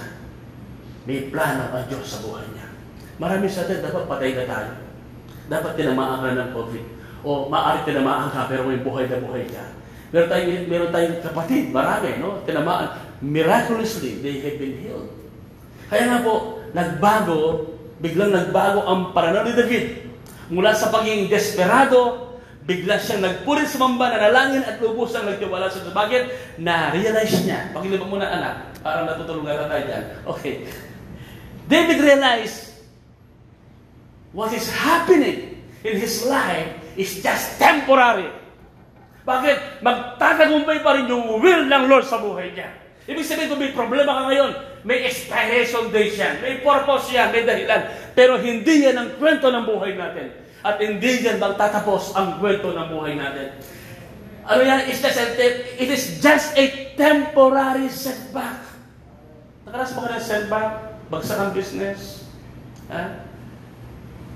may 1.05 1.29
plano 1.29 1.77
ang 1.77 1.85
Diyos 1.85 2.09
sa 2.09 2.25
buhay 2.25 2.43
niya. 2.57 2.65
Marami 3.21 3.45
sa 3.45 3.69
atin, 3.69 3.85
dapat 3.85 4.09
patay 4.09 4.33
na 4.33 4.49
tayo. 4.49 4.71
Dapat 5.47 5.71
tinamaan 5.77 6.33
ng 6.33 6.51
COVID. 6.57 6.96
O 7.27 7.51
maaari 7.51 7.83
tinamaan 7.83 8.31
ka 8.31 8.47
pero 8.47 8.63
may 8.63 8.79
buhay 8.79 9.11
na 9.11 9.19
buhay 9.19 9.43
ka. 9.51 9.75
Meron 10.15 10.31
tayong, 10.31 10.71
meron 10.71 10.91
tayong 10.95 11.19
kapatid, 11.19 11.75
marami, 11.75 12.23
no? 12.23 12.39
Tinamaan. 12.47 12.95
Miraculously, 13.19 14.23
they 14.23 14.39
have 14.39 14.55
been 14.55 14.79
healed. 14.79 15.11
Kaya 15.91 16.07
nga 16.07 16.23
po, 16.23 16.63
nagbago, 16.71 17.67
biglang 17.99 18.31
nagbago 18.31 18.87
ang 18.87 19.11
pananaw 19.11 19.43
ni 19.43 19.51
David. 19.51 20.07
Mula 20.47 20.71
sa 20.71 20.87
pagiging 20.87 21.27
desperado, 21.27 22.31
bigla 22.63 22.95
siyang 22.95 23.27
nagpulit 23.27 23.67
sa 23.67 23.83
mamba, 23.83 24.15
nanalangin 24.15 24.63
at 24.63 24.79
lubos 24.79 25.11
ang 25.11 25.27
nagtiwala 25.27 25.67
sa 25.67 25.83
Bakit? 25.91 26.55
Na-realize 26.63 27.43
niya. 27.43 27.75
Pakilipan 27.75 28.07
mo 28.07 28.15
na 28.15 28.31
anak, 28.31 28.55
parang 28.79 29.11
natutulungan 29.11 29.67
na 29.67 29.67
tayo 29.67 29.83
dyan. 29.91 30.03
Okay. 30.23 30.55
David 31.67 31.99
realized 31.99 32.79
what 34.31 34.55
is 34.55 34.71
happening 34.71 35.59
in 35.83 35.99
his 35.99 36.23
life 36.23 36.86
is 36.97 37.21
just 37.21 37.61
temporary. 37.61 38.27
Bakit? 39.23 39.85
Magtatagumpay 39.85 40.81
pa 40.81 40.97
rin 40.97 41.05
yung 41.05 41.37
will 41.39 41.63
ng 41.69 41.83
Lord 41.85 42.03
sa 42.03 42.17
buhay 42.17 42.57
niya. 42.57 42.73
Ibig 43.07 43.23
sabihin 43.23 43.47
kung 43.47 43.61
may 43.61 43.71
problema 43.71 44.19
ka 44.19 44.21
ngayon, 44.27 44.51
may 44.83 45.07
expiration 45.07 45.87
date 45.95 46.19
yan, 46.19 46.43
may 46.43 46.59
purpose 46.59 47.07
yan, 47.11 47.31
may 47.31 47.47
dahilan. 47.47 47.87
Pero 48.11 48.35
hindi 48.35 48.83
yan 48.83 48.99
ang 48.99 49.09
kwento 49.15 49.47
ng 49.47 49.63
buhay 49.63 49.95
natin. 49.95 50.35
At 50.59 50.81
hindi 50.83 51.23
yan 51.23 51.39
magtatapos 51.39 52.17
ang 52.19 52.43
kwento 52.43 52.75
ng 52.75 52.87
buhay 52.91 53.15
natin. 53.15 53.55
Ano 54.47 54.63
yan? 54.63 54.91
It's 54.91 55.03
a, 55.03 55.11
it 55.79 55.89
is 55.91 56.23
just 56.23 56.55
a 56.55 56.95
temporary 56.95 57.87
setback. 57.91 58.63
Nakaranas 59.67 59.91
mo 59.95 59.99
ka 60.07 60.09
ng 60.15 60.23
setback? 60.23 60.71
Bagsak 61.11 61.39
ang 61.39 61.51
business? 61.51 62.27
Ha? 62.87 63.26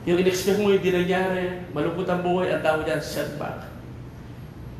Yung 0.09 0.17
in-expect 0.17 0.57
mo 0.57 0.73
yung 0.73 0.81
di 0.81 0.89
nangyari, 0.89 1.61
malungkot 1.77 2.09
ang 2.09 2.25
buhay, 2.25 2.49
ang 2.49 2.61
tawag 2.65 2.89
yan 2.89 3.01
setback. 3.01 3.69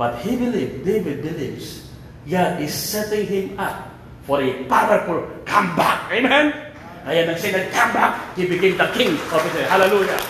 But 0.01 0.17
he 0.25 0.33
believed, 0.33 0.81
David 0.81 1.21
believes, 1.21 1.85
God 2.25 2.57
is 2.57 2.73
setting 2.73 3.29
him 3.29 3.47
up 3.61 3.93
for 4.25 4.41
a 4.41 4.65
powerful 4.65 5.29
comeback. 5.45 6.09
Amen? 6.09 6.73
Kaya 7.05 7.29
nang 7.29 7.37
siya 7.37 7.61
nag-comeback, 7.61 8.13
he 8.37 8.49
became 8.49 8.77
the 8.77 8.89
king 8.97 9.13
of 9.17 9.41
Israel. 9.45 9.69
Hallelujah. 9.69 10.21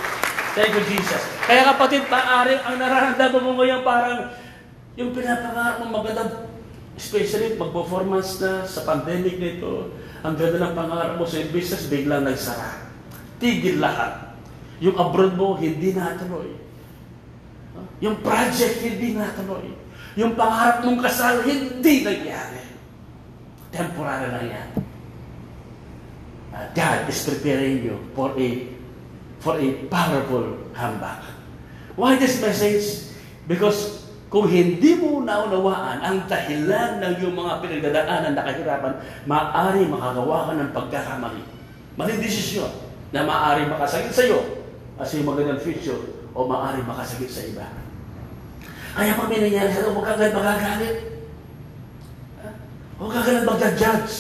Thank 0.56 0.76
you, 0.76 0.84
Jesus. 0.88 1.24
Kaya 1.48 1.64
kapatid, 1.72 2.08
maaari 2.12 2.60
ang 2.60 2.76
nararamdaman 2.76 3.42
mo 3.44 3.52
ngayon 3.60 3.80
parang 3.88 4.36
yung 5.00 5.16
pinapangarap 5.16 5.80
mo 5.80 6.04
magandang 6.04 6.52
especially 7.00 7.56
mag-performance 7.56 8.40
na 8.44 8.68
sa 8.68 8.84
pandemic 8.84 9.40
nito, 9.40 9.96
ang 10.22 10.36
ganda 10.36 10.70
ng 10.70 10.76
pangarap 10.76 11.16
mo 11.16 11.26
sa 11.26 11.40
business, 11.50 11.88
biglang 11.88 12.28
nagsara. 12.28 12.92
Tigil 13.40 13.80
lahat. 13.80 14.31
Yung 14.82 14.98
abroad 14.98 15.38
mo, 15.38 15.54
hindi 15.62 15.94
natuloy. 15.94 16.58
Yung 18.02 18.18
project, 18.26 18.82
hindi 18.82 19.14
natuloy. 19.14 19.70
Yung 20.18 20.34
pangarap 20.34 20.82
mong 20.82 21.00
kasal, 21.06 21.46
hindi 21.46 22.02
nangyari. 22.02 22.66
Temporary 23.70 24.28
lang 24.34 24.48
yan. 24.50 24.70
Uh, 26.52 26.66
God 26.76 27.08
is 27.08 27.22
preparing 27.24 27.80
you 27.86 27.96
for 28.12 28.36
a 28.36 28.48
for 29.40 29.56
a 29.56 29.68
powerful 29.88 30.60
comeback. 30.76 31.24
Why 31.96 32.20
this 32.20 32.44
message? 32.44 33.16
Because 33.48 34.04
kung 34.28 34.52
hindi 34.52 35.00
mo 35.00 35.24
naunawaan 35.24 36.04
ang 36.04 36.18
dahilan 36.28 37.00
ng 37.00 37.14
iyong 37.24 37.36
mga 37.36 37.54
pinagdadaanan 37.64 38.34
na 38.36 38.44
kahirapan, 38.44 38.94
maaari 39.24 39.88
makagawa 39.88 40.52
ka 40.52 40.54
ng 40.60 40.70
pagkakamali. 40.76 41.44
Maling 41.96 42.20
desisyon 42.20 42.72
na 43.16 43.24
maaari 43.24 43.68
makasakit 43.72 44.12
sa 44.12 44.28
iyo 44.28 44.61
as 45.00 45.14
yung 45.16 45.28
magandang 45.30 45.62
future 45.62 46.02
o 46.32 46.48
maaari 46.48 46.84
makasakit 46.84 47.32
sa 47.32 47.44
iba. 47.48 47.68
Kaya 48.92 49.16
pag 49.16 49.30
may 49.32 49.40
nangyari 49.40 49.72
sa 49.72 49.88
iyo, 49.88 49.96
huwag 49.96 50.06
ka 50.08 50.14
agad 50.20 50.36
magagalit. 50.36 50.98
Huwag 53.00 53.12
ka 53.16 53.20
agad 53.24 53.48
magja-judge. 53.48 54.16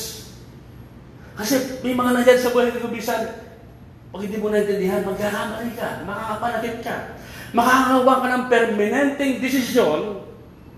Kasi 1.36 1.54
may 1.84 1.96
mga 1.96 2.12
nangyari 2.16 2.40
sa 2.40 2.54
buhay 2.56 2.72
ko 2.80 2.88
bisan, 2.88 3.22
pag 4.12 4.22
hindi 4.24 4.38
mo 4.40 4.48
naintindihan, 4.52 5.04
magkakamali 5.04 5.72
ka, 5.76 6.04
makakapanakit 6.08 6.78
ka. 6.84 6.96
Makakagawa 7.52 8.14
ka 8.24 8.28
ng 8.32 8.46
permanenteng 8.48 9.34
desisyon 9.44 10.24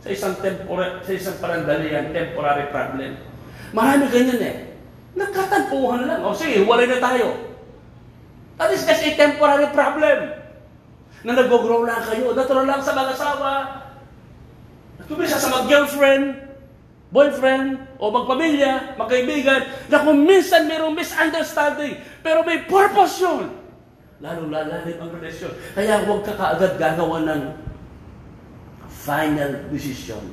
sa 0.02 0.10
isang 0.10 0.36
tempora, 0.42 1.06
sa 1.06 1.12
isang 1.14 1.38
parandalian, 1.38 2.10
temporary 2.10 2.74
problem. 2.74 3.18
Marami 3.74 4.06
ganyan 4.10 4.42
eh. 4.42 4.58
Nagkatampuhan 5.14 6.10
lang. 6.10 6.22
O 6.26 6.34
sige, 6.34 6.66
walay 6.66 6.90
na 6.90 6.98
tayo. 6.98 7.53
That 8.64 8.72
is 8.72 8.88
just 8.88 9.04
a 9.04 9.12
temporary 9.20 9.68
problem. 9.76 10.40
Na 11.28 11.36
nag-grow 11.36 11.84
lang 11.84 12.00
kayo. 12.08 12.32
Natural 12.32 12.64
lang 12.64 12.80
sa 12.80 12.96
mag-asawa. 12.96 13.52
Kumisa 15.04 15.36
sa 15.36 15.52
mag-girlfriend, 15.52 16.40
boyfriend, 17.12 17.84
o 18.00 18.08
magpamilya, 18.08 18.96
magkaibigan, 18.96 19.68
na 19.92 20.00
kung 20.00 20.24
minsan 20.24 20.64
mayroong 20.64 20.96
misunderstanding, 20.96 22.00
pero 22.24 22.48
may 22.48 22.64
purpose 22.64 23.20
yun. 23.20 23.52
Lalo 24.24 24.48
lalalim 24.48 24.96
ang 24.96 25.12
relasyon. 25.12 25.52
Kaya 25.76 26.08
huwag 26.08 26.24
ka 26.24 26.32
kaagad 26.40 26.80
gagawa 26.80 27.20
ng 27.28 27.42
final 28.88 29.68
decision 29.76 30.24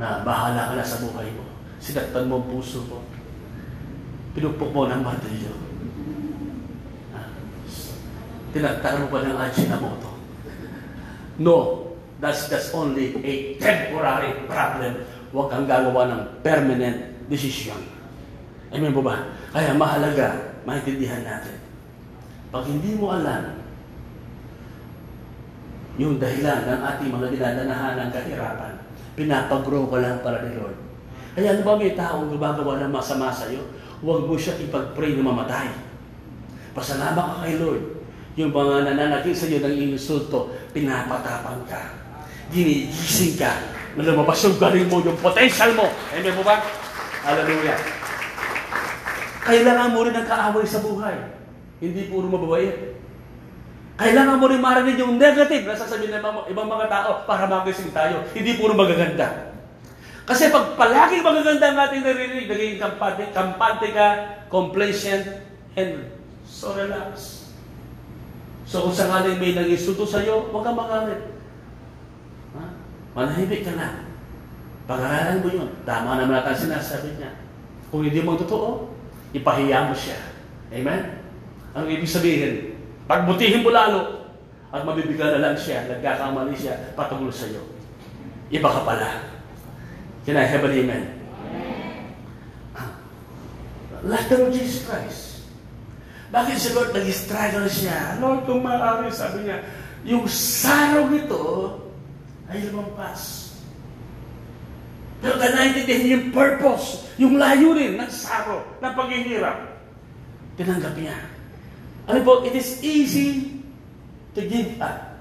na 0.00 0.24
bahala 0.24 0.72
ka 0.72 0.80
na 0.80 0.84
sa 0.88 1.04
buhay 1.04 1.28
mo. 1.36 1.44
Sinaktan 1.76 2.24
mo 2.24 2.40
ang 2.40 2.48
puso 2.48 2.88
mo. 2.88 3.04
Pinupok 4.32 4.72
mo 4.72 4.88
ng 4.88 5.04
martilyo. 5.04 5.67
Tinagtakan 8.54 9.04
mo 9.04 9.08
pa 9.12 9.20
ng 9.24 9.36
Ajinomoto. 9.36 10.10
No, 11.38 11.56
that's 12.18 12.50
that's 12.50 12.74
only 12.74 13.14
a 13.22 13.54
temporary 13.60 14.34
problem. 14.48 15.04
Huwag 15.30 15.48
kang 15.52 15.68
gagawa 15.68 16.08
ng 16.08 16.22
permanent 16.40 17.28
decision. 17.28 17.78
Amen 18.72 18.92
po 18.92 19.04
ba? 19.04 19.28
Kaya 19.52 19.76
mahalaga, 19.76 20.60
maintindihan 20.64 21.24
natin. 21.24 21.56
Pag 22.48 22.64
hindi 22.64 22.96
mo 22.96 23.12
alam 23.12 23.60
yung 26.00 26.16
dahilan 26.16 26.64
ng 26.64 26.80
ating 26.80 27.10
mga 27.12 27.26
dinadanahan 27.34 27.94
ng 28.00 28.10
kahirapan, 28.14 28.74
pinapag-grow 29.18 29.90
ka 29.90 29.98
lang 30.00 30.16
para 30.24 30.46
ni 30.46 30.56
Lord. 30.56 30.78
Kaya 31.34 31.54
ano 31.54 31.60
ba 31.62 31.74
may 31.76 31.92
taong 31.92 32.32
gumagawa 32.32 32.80
ng 32.82 32.92
masama 32.92 33.28
sa 33.30 33.50
iyo? 33.50 33.66
Huwag 34.00 34.30
mo 34.30 34.34
siya 34.38 34.56
ipag-pray 34.62 35.18
na 35.18 35.26
mamatay. 35.26 35.68
Pasalamat 36.72 37.18
ka 37.18 37.36
kay 37.46 37.58
Lord. 37.58 37.97
Yung 38.38 38.54
mga 38.54 38.94
nananakit 38.94 39.34
sa 39.34 39.50
iyo 39.50 39.58
ng 39.58 39.98
insulto, 39.98 40.54
pinapatapang 40.70 41.66
ka. 41.66 41.90
Ginigising 42.54 43.34
ka 43.34 43.78
lumabas 43.98 44.38
yung 44.46 44.58
galing 44.60 44.86
mo, 44.86 45.02
yung 45.02 45.18
potential 45.18 45.74
mo. 45.74 45.86
Amen 46.14 46.34
mo 46.36 46.42
ba? 46.46 46.62
Hallelujah. 47.26 47.78
Kailangan 49.42 49.90
mo 49.90 50.04
rin 50.06 50.14
ng 50.14 50.28
kaaway 50.28 50.66
sa 50.68 50.84
buhay. 50.84 51.16
Hindi 51.82 52.06
puro 52.06 52.28
mababait. 52.28 53.00
Kailangan 53.98 54.38
mo 54.38 54.46
rin 54.46 54.62
marinig 54.62 55.00
yung 55.00 55.18
negative 55.18 55.66
na 55.66 55.74
sasabihin 55.74 56.14
ng 56.14 56.22
mga, 56.22 56.40
ibang 56.54 56.68
mga 56.70 56.86
tao 56.86 57.10
para 57.26 57.50
magising 57.50 57.90
tayo. 57.90 58.22
Hindi 58.30 58.54
puro 58.54 58.76
magaganda. 58.76 59.50
Kasi 60.28 60.52
pag 60.52 60.76
palaging 60.76 61.24
magaganda 61.24 61.72
ang 61.72 61.78
ating 61.88 62.04
narinig, 62.04 62.46
naging 62.46 62.76
kampante, 62.78 63.32
kampante 63.32 63.88
ka, 63.90 64.08
complacent, 64.52 65.24
and 65.74 66.06
so 66.44 66.76
relax. 66.76 67.37
So 68.68 68.84
kung 68.84 68.92
sakaling 68.92 69.40
may 69.40 69.56
nag-insulto 69.56 70.04
sa 70.04 70.20
iyo, 70.20 70.52
huwag 70.52 70.60
kang 70.60 70.76
magalit. 70.76 71.40
Ha? 72.52 72.64
Manahimik 73.16 73.64
ka 73.64 73.72
na. 73.72 74.04
Pag-aralan 74.84 75.40
mo 75.40 75.48
yun. 75.48 75.68
Tama 75.88 76.20
naman 76.20 76.36
natin 76.36 76.68
sinasabi 76.68 77.16
niya. 77.16 77.32
Kung 77.88 78.04
hindi 78.04 78.20
mo 78.20 78.36
totoo, 78.36 78.92
ipahiya 79.32 79.88
mo 79.88 79.96
siya. 79.96 80.20
Amen? 80.68 81.24
Ang 81.72 81.88
ibig 81.88 82.12
sabihin, 82.12 82.76
pagbutihin 83.08 83.64
mo 83.64 83.72
lalo, 83.72 84.28
at 84.68 84.84
mabibigla 84.84 85.32
na 85.32 85.40
lang 85.48 85.56
siya, 85.56 85.88
nagkakamali 85.88 86.52
siya, 86.52 86.92
patungkol 86.92 87.32
sa 87.32 87.48
iyo. 87.48 87.64
Iba 88.52 88.68
ka 88.68 88.84
pala. 88.84 89.32
Can 90.28 90.36
I 90.36 90.44
have 90.44 90.60
an 90.60 90.76
amen? 90.76 91.04
Like 94.04 94.28
the 94.28 94.36
Lord 94.44 94.52
Jesus 94.52 94.84
Christ. 94.84 95.27
Bakit 96.28 96.56
si 96.60 96.68
Lord 96.76 96.92
nag-struggle 96.92 97.68
siya? 97.72 98.20
Lord, 98.20 98.44
kung 98.44 98.60
maaari, 98.60 99.08
sabi 99.08 99.48
niya, 99.48 99.64
yung 100.04 100.28
sarong 100.28 101.16
ito 101.16 101.44
ay 102.52 102.68
lumampas. 102.68 103.48
Pero 105.18 105.34
naintindihan 105.40 106.14
yung 106.14 106.26
purpose, 106.30 107.08
yung 107.18 107.40
layunin 107.40 107.98
ng 107.98 108.10
saro, 108.12 108.62
ng 108.78 108.92
paghihirap. 108.92 109.58
Tinanggap 110.60 110.94
niya. 110.94 111.16
Ano 112.06 112.18
po, 112.22 112.32
it 112.46 112.54
is 112.54 112.80
easy 112.84 113.60
to 114.36 114.44
give 114.44 114.78
up 114.78 115.18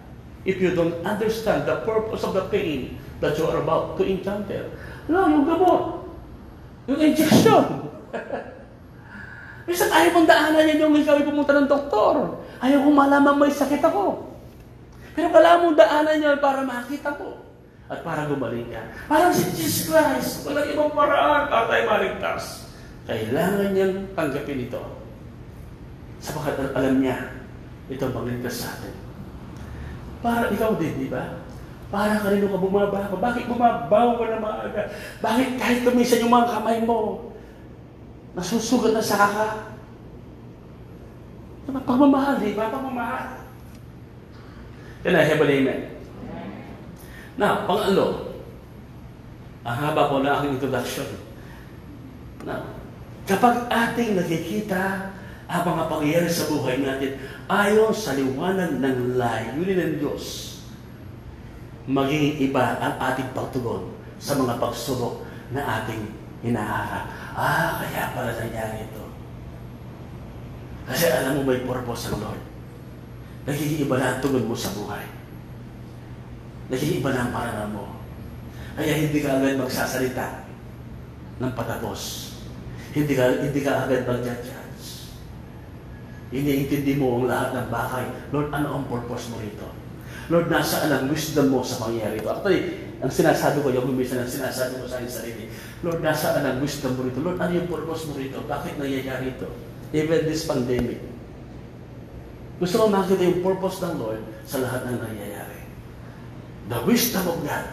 if 0.47 0.61
you 0.61 0.71
don't 0.71 0.95
understand 1.03 1.67
the 1.67 1.83
purpose 1.83 2.23
of 2.23 2.31
the 2.35 2.45
pain 2.47 2.95
that 3.19 3.35
you 3.35 3.43
are 3.47 3.59
about 3.59 3.97
to 3.99 4.03
encounter. 4.05 4.69
No, 5.09 5.27
yung 5.27 5.43
gamot. 5.47 6.03
Yung 6.87 6.99
injection. 6.99 7.91
Minsan 9.67 9.91
ayaw 9.91 10.15
kong 10.15 10.27
daanan 10.31 10.63
yan 10.63 10.79
yung 10.79 10.95
ikaw 10.95 11.19
pumunta 11.19 11.51
ng 11.51 11.67
doktor. 11.67 12.39
Ayaw 12.63 12.87
kong 12.87 12.95
malaman 12.95 13.35
may 13.35 13.51
sakit 13.51 13.83
ako. 13.83 14.31
Pero 15.11 15.27
kailangan 15.27 15.59
mong 15.67 15.77
daanan 15.77 16.23
yan 16.23 16.37
para 16.39 16.63
makita 16.63 17.11
ko. 17.19 17.43
At 17.91 17.99
para 17.99 18.31
gumaling 18.31 18.71
ka. 18.71 18.79
Parang 19.11 19.35
si 19.35 19.51
Jesus 19.51 19.91
Christ, 19.91 20.47
walang 20.47 20.71
ibang 20.71 20.91
paraan 20.95 21.51
para 21.51 21.67
tayo 21.67 21.83
maligtas. 21.83 22.67
Kailangan 23.07 23.71
niyang 23.75 23.95
tanggapin 24.15 24.67
ito. 24.67 24.83
Sapagkat 26.23 26.71
alam 26.71 27.03
niya, 27.03 27.15
ito 27.91 28.03
ang 28.07 28.15
magligtas 28.15 28.63
sa 28.63 28.71
atin. 28.71 28.95
Para 30.23 30.47
ikaw 30.51 30.75
din, 30.79 31.07
di 31.07 31.09
ba? 31.11 31.43
Para 31.87 32.19
kanino 32.19 32.51
ka 32.51 32.59
bumabaho? 32.59 33.15
Bakit 33.19 33.47
bumabaho 33.47 34.19
ka 34.19 34.25
na 34.31 34.39
maaga? 34.43 34.83
Bakit 35.23 35.47
kahit 35.55 35.79
tumisan 35.87 36.23
yung 36.23 36.35
mga 36.35 36.51
kamay 36.59 36.83
mo, 36.83 37.26
nasusugat 38.37 38.93
na 38.93 39.01
sa 39.01 39.17
ka? 39.17 39.47
Diba? 41.65 41.81
Pagmamahal, 41.81 42.37
di 42.37 42.53
ba? 42.53 42.69
Pagmamahal. 42.69 43.41
Can 45.01 45.17
I 45.17 45.25
have 45.25 45.41
an 45.41 45.49
amen? 45.49 45.81
Now, 47.37 47.65
pangalo, 47.65 48.33
ang 49.65 49.77
haba 49.77 50.09
ko 50.09 50.21
na 50.21 50.37
aking 50.39 50.61
introduction. 50.61 51.09
Now, 52.45 52.65
kapag 53.25 53.67
ating 53.67 54.15
nakikita 54.15 55.11
ang 55.47 55.63
mga 55.63 55.83
pangyayari 55.91 56.29
sa 56.31 56.47
buhay 56.47 56.79
natin 56.79 57.19
ayon 57.49 57.91
sa 57.91 58.15
liwanag 58.15 58.79
ng 58.79 59.19
layunin 59.19 59.77
ng 59.81 59.93
Diyos, 59.99 60.55
magiging 61.87 62.51
iba 62.51 62.79
ang 62.79 62.95
ating 62.99 63.31
pagtugon 63.31 63.91
sa 64.19 64.35
mga 64.35 64.59
pagsubok 64.59 65.23
na 65.51 65.83
ating 65.83 66.03
hinaharap. 66.43 67.05
Ah, 67.37 67.77
kaya 67.85 68.17
pala 68.17 68.33
nangyari 68.33 68.89
ito. 68.89 69.05
Kasi 70.89 71.05
alam 71.13 71.37
mo 71.37 71.41
may 71.45 71.61
purpose 71.61 72.09
ang 72.09 72.25
Lord. 72.25 72.41
Nagiging 73.45 73.85
iba 73.85 74.01
na 74.01 74.17
ang 74.17 74.19
tugon 74.25 74.49
mo 74.49 74.57
sa 74.57 74.73
buhay. 74.73 75.05
Nagiging 76.73 77.05
iba 77.05 77.13
na 77.13 77.29
ang 77.29 77.31
paranan 77.31 77.69
mo. 77.77 78.01
Kaya 78.73 79.05
hindi 79.05 79.21
ka 79.21 79.37
agad 79.37 79.61
magsasalita 79.61 80.49
ng 81.37 81.53
patapos. 81.53 82.33
Hindi 82.97 83.13
ka, 83.13 83.45
hindi 83.45 83.61
ka 83.61 83.85
agad 83.85 84.09
mag-judge. 84.09 84.49
Iniintindi 86.33 86.97
mo 86.97 87.21
ang 87.21 87.29
lahat 87.29 87.49
ng 87.53 87.67
bagay. 87.69 88.05
Lord, 88.33 88.49
ano 88.49 88.81
ang 88.81 88.85
purpose 88.89 89.29
mo 89.29 89.37
rito? 89.37 89.69
Lord, 90.27 90.49
nasa 90.49 90.89
ang 90.89 91.07
wisdom 91.07 91.53
mo 91.53 91.61
sa 91.61 91.85
pangyayari 91.85 92.19
ito. 92.19 92.27
Actually, 92.33 92.86
ang 92.97 93.13
sinasabi 93.13 93.61
ko, 93.61 93.69
yung 93.69 93.93
minsan 93.93 94.25
ang 94.25 94.31
sinasabi 94.31 94.81
ko 94.81 94.89
sa 94.89 94.97
aking 94.97 95.13
sarili, 95.13 95.43
Lord, 95.85 96.01
nasa 96.01 96.33
ang 96.33 96.57
wisdom 96.57 96.97
mo 96.97 97.05
rito? 97.05 97.21
Lord, 97.21 97.37
ano 97.37 97.51
yung 97.53 97.69
purpose 97.69 98.09
mo 98.09 98.17
rito? 98.17 98.41
Bakit 98.41 98.81
nangyayari 98.81 99.37
ito? 99.37 99.45
Even 99.93 100.25
this 100.25 100.49
pandemic. 100.49 100.97
Gusto 102.57 102.75
ko 102.81 102.83
makita 102.89 103.21
yung 103.21 103.45
purpose 103.45 103.85
ng 103.85 104.01
Lord 104.01 104.21
sa 104.49 104.57
lahat 104.65 104.89
ng 104.89 104.97
nangyayari. 104.97 105.61
The 106.73 106.79
wisdom 106.89 107.29
of 107.29 107.37
God 107.45 107.69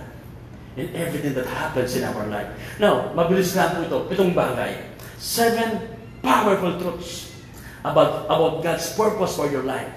in 0.76 0.92
everything 0.92 1.32
that 1.32 1.48
happens 1.48 1.96
in 1.96 2.04
our 2.04 2.28
life. 2.28 2.52
Now, 2.76 3.16
mabilis 3.16 3.56
lang 3.56 3.80
po 3.80 3.88
ito. 3.88 3.98
Pitong 4.12 4.36
bagay. 4.36 4.92
Seven 5.16 5.96
powerful 6.20 6.76
truths 6.76 7.32
about, 7.80 8.28
about 8.28 8.60
God's 8.60 8.92
purpose 8.92 9.40
for 9.40 9.48
your 9.48 9.64
life. 9.64 9.88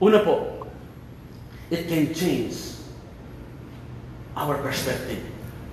Una 0.00 0.24
po, 0.24 0.64
it 1.68 1.84
can 1.84 2.16
change 2.16 2.71
our 4.36 4.60
perspective. 4.60 5.22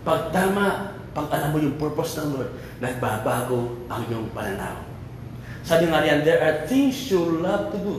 Pag 0.03 0.31
tama, 0.31 0.95
pag 1.11 1.27
alam 1.33 1.49
mo 1.55 1.57
yung 1.59 1.75
purpose 1.75 2.19
ng 2.19 2.35
Lord, 2.35 2.51
nagbabago 2.79 3.87
ang 3.91 4.01
iyong 4.07 4.29
pananaw. 4.31 4.85
Sabi 5.63 5.91
nga 5.91 6.01
riyan, 6.01 6.23
there 6.23 6.39
are 6.39 6.65
things 6.65 7.11
you 7.11 7.43
love 7.43 7.75
to 7.75 7.79
do. 7.79 7.95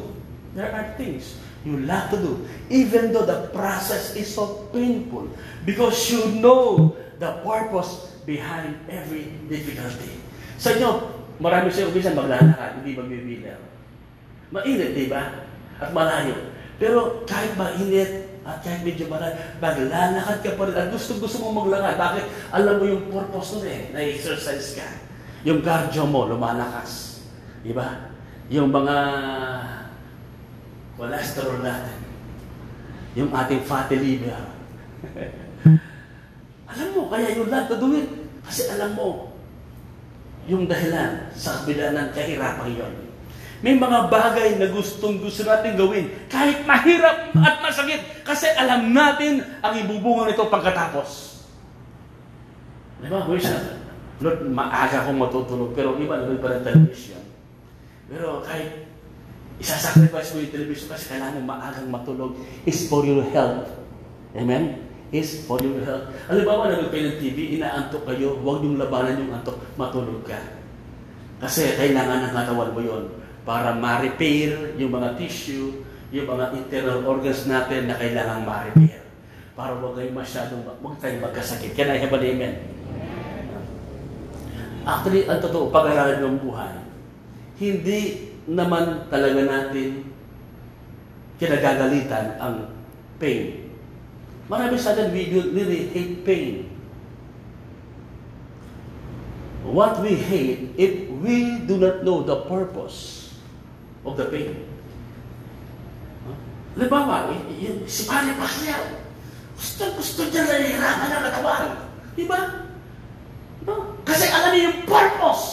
There 0.57 0.71
are 0.73 0.97
things 0.97 1.39
you 1.63 1.85
love 1.85 2.09
to 2.11 2.19
do. 2.19 2.33
Even 2.73 3.13
though 3.13 3.29
the 3.29 3.53
process 3.53 4.17
is 4.17 4.27
so 4.33 4.67
painful. 4.73 5.29
Because 5.69 6.09
you 6.09 6.41
know 6.41 6.97
the 7.21 7.45
purpose 7.45 8.17
behind 8.25 8.81
every 8.89 9.29
difficulty. 9.47 10.19
Sa 10.57 10.73
inyo, 10.75 10.91
marami 11.39 11.69
sa 11.69 11.89
ubisan 11.89 12.17
maglalakad, 12.17 12.81
hindi 12.81 12.97
magbibilang. 12.97 13.63
Mainit, 14.51 14.91
di 14.97 15.07
ba? 15.07 15.47
At 15.79 15.95
malayo. 15.95 16.37
Pero 16.81 17.23
kahit 17.29 17.55
mainit 17.55 18.30
at 18.51 18.59
kahit 18.67 18.83
medyo 18.83 19.07
malayo, 19.07 19.39
maglalakad 19.63 20.39
ka 20.43 20.51
pa 20.59 20.63
rin. 20.67 20.77
At 20.77 20.91
gusto-gusto 20.91 21.37
mong 21.43 21.57
maglakad. 21.67 21.95
Bakit? 21.95 22.25
Alam 22.51 22.75
mo 22.83 22.85
yung 22.91 23.05
purpose 23.07 23.59
nun 23.59 23.67
eh. 23.71 23.81
Na-exercise 23.95 24.75
ka. 24.75 24.87
Yung 25.47 25.63
cardio 25.63 26.05
mo, 26.11 26.27
lumalakas. 26.27 27.23
Di 27.63 27.71
ba? 27.71 28.11
Yung 28.51 28.75
mga 28.75 28.97
cholesterol 30.99 31.63
natin. 31.63 31.99
Yung 33.15 33.31
ating 33.31 33.63
fatty 33.63 33.97
liver. 33.97 34.43
alam 36.71 36.89
mo, 36.95 37.11
kaya 37.11 37.35
you 37.35 37.47
love 37.47 37.67
to 37.71 37.77
do 37.79 37.89
it. 37.95 38.09
Kasi 38.47 38.71
alam 38.71 38.95
mo, 38.99 39.31
yung 40.51 40.67
dahilan 40.67 41.31
sa 41.37 41.63
kabila 41.63 41.95
ng 41.95 42.09
kahirapan 42.11 42.71
yon. 42.75 42.95
May 43.61 43.77
mga 43.77 44.09
bagay 44.09 44.57
na 44.57 44.73
gustong 44.73 45.21
gusto 45.21 45.45
natin 45.45 45.77
gawin 45.77 46.09
kahit 46.33 46.65
mahirap 46.65 47.29
at 47.37 47.61
masakit 47.61 48.01
kasi 48.25 48.49
alam 48.57 48.97
natin 48.97 49.45
ang 49.61 49.77
ibubunga 49.77 50.33
nito 50.33 50.49
pagkatapos. 50.49 51.45
Di 53.05 53.09
ba? 53.13 53.29
Wish 53.29 53.45
na, 53.45 53.85
Lord, 54.25 54.49
maaga 54.49 55.05
akong 55.05 55.21
matutulog 55.21 55.77
pero 55.77 55.93
iba 56.01 56.17
na 56.17 56.41
pa 56.41 56.57
ng 56.57 56.65
television. 56.65 57.21
Pero 58.09 58.41
kahit 58.49 58.89
isasacrifice 59.61 60.33
mo 60.33 60.37
yung 60.41 60.55
television 60.57 60.89
kasi 60.97 61.05
kailangan 61.13 61.45
maagang 61.45 61.89
matulog 61.93 62.41
is 62.65 62.89
for 62.89 63.05
your 63.05 63.21
health. 63.29 63.69
Amen? 64.33 64.89
Is 65.13 65.45
for 65.45 65.61
your 65.61 65.85
health. 65.85 66.09
Alam 66.33 66.49
ba, 66.49 66.71
nanood 66.71 66.89
kayo 66.89 67.13
ng 67.13 67.19
TV, 67.21 67.61
inaantok 67.61 68.09
kayo, 68.09 68.41
huwag 68.41 68.65
niyong 68.65 68.81
labanan 68.81 69.21
yung 69.21 69.37
antok, 69.37 69.59
matulog 69.77 70.25
ka. 70.25 70.39
Kasi 71.45 71.77
kailangan 71.77 72.25
ng 72.25 72.33
katawan 72.33 72.73
mo 72.73 72.81
yon 72.81 73.20
para 73.45 73.73
ma-repair 73.73 74.77
yung 74.77 74.93
mga 74.93 75.17
tissue, 75.17 75.81
yung 76.13 76.27
mga 76.29 76.53
internal 76.57 77.01
organs 77.07 77.49
natin 77.49 77.89
na 77.89 77.97
kailangan 77.97 78.45
ma-repair. 78.45 79.01
Para 79.57 79.77
huwag 79.77 79.97
kayo 79.97 80.11
masyadong, 80.13 80.63
huwag 80.81 80.97
tayong 81.01 81.25
magkasakit. 81.25 81.73
Can 81.77 81.93
I 81.93 81.99
have 82.01 82.13
an 82.13 82.25
amen? 82.25 82.55
Actually, 84.85 85.29
ang 85.29 85.41
totoo, 85.45 85.69
pag-aralan 85.69 86.25
ng 86.25 86.39
buhay, 86.41 86.75
hindi 87.61 88.33
naman 88.49 89.07
talaga 89.13 89.41
natin 89.45 90.09
kinagagalitan 91.37 92.41
ang 92.41 92.73
pain. 93.21 93.69
Marami 94.49 94.77
sa 94.81 94.97
atin, 94.97 95.13
we 95.13 95.29
really 95.31 95.93
hate 95.93 96.25
pain. 96.25 96.69
What 99.61 100.01
we 100.01 100.17
hate 100.17 100.73
if 100.81 101.13
we 101.21 101.61
do 101.69 101.77
not 101.77 102.01
know 102.03 102.25
the 102.25 102.49
purpose 102.49 103.20
of 104.05 104.15
the 104.17 104.27
pain. 104.33 104.65
Huh? 106.25 106.37
Halimbawa, 106.77 107.35
si 107.85 108.03
Pare 108.09 108.33
Pacquiao, 108.37 108.85
gusto, 109.61 109.83
gusto 109.97 110.21
niya 110.33 110.43
nahihirapan 110.49 111.09
ng 111.13 111.25
katawan. 111.29 111.71
Di 112.17 112.25
ba? 112.25 112.41
No? 113.69 114.01
Kasi 114.09 114.25
alam 114.33 114.51
niya 114.57 114.73
yung 114.73 114.81
purpose 114.89 115.45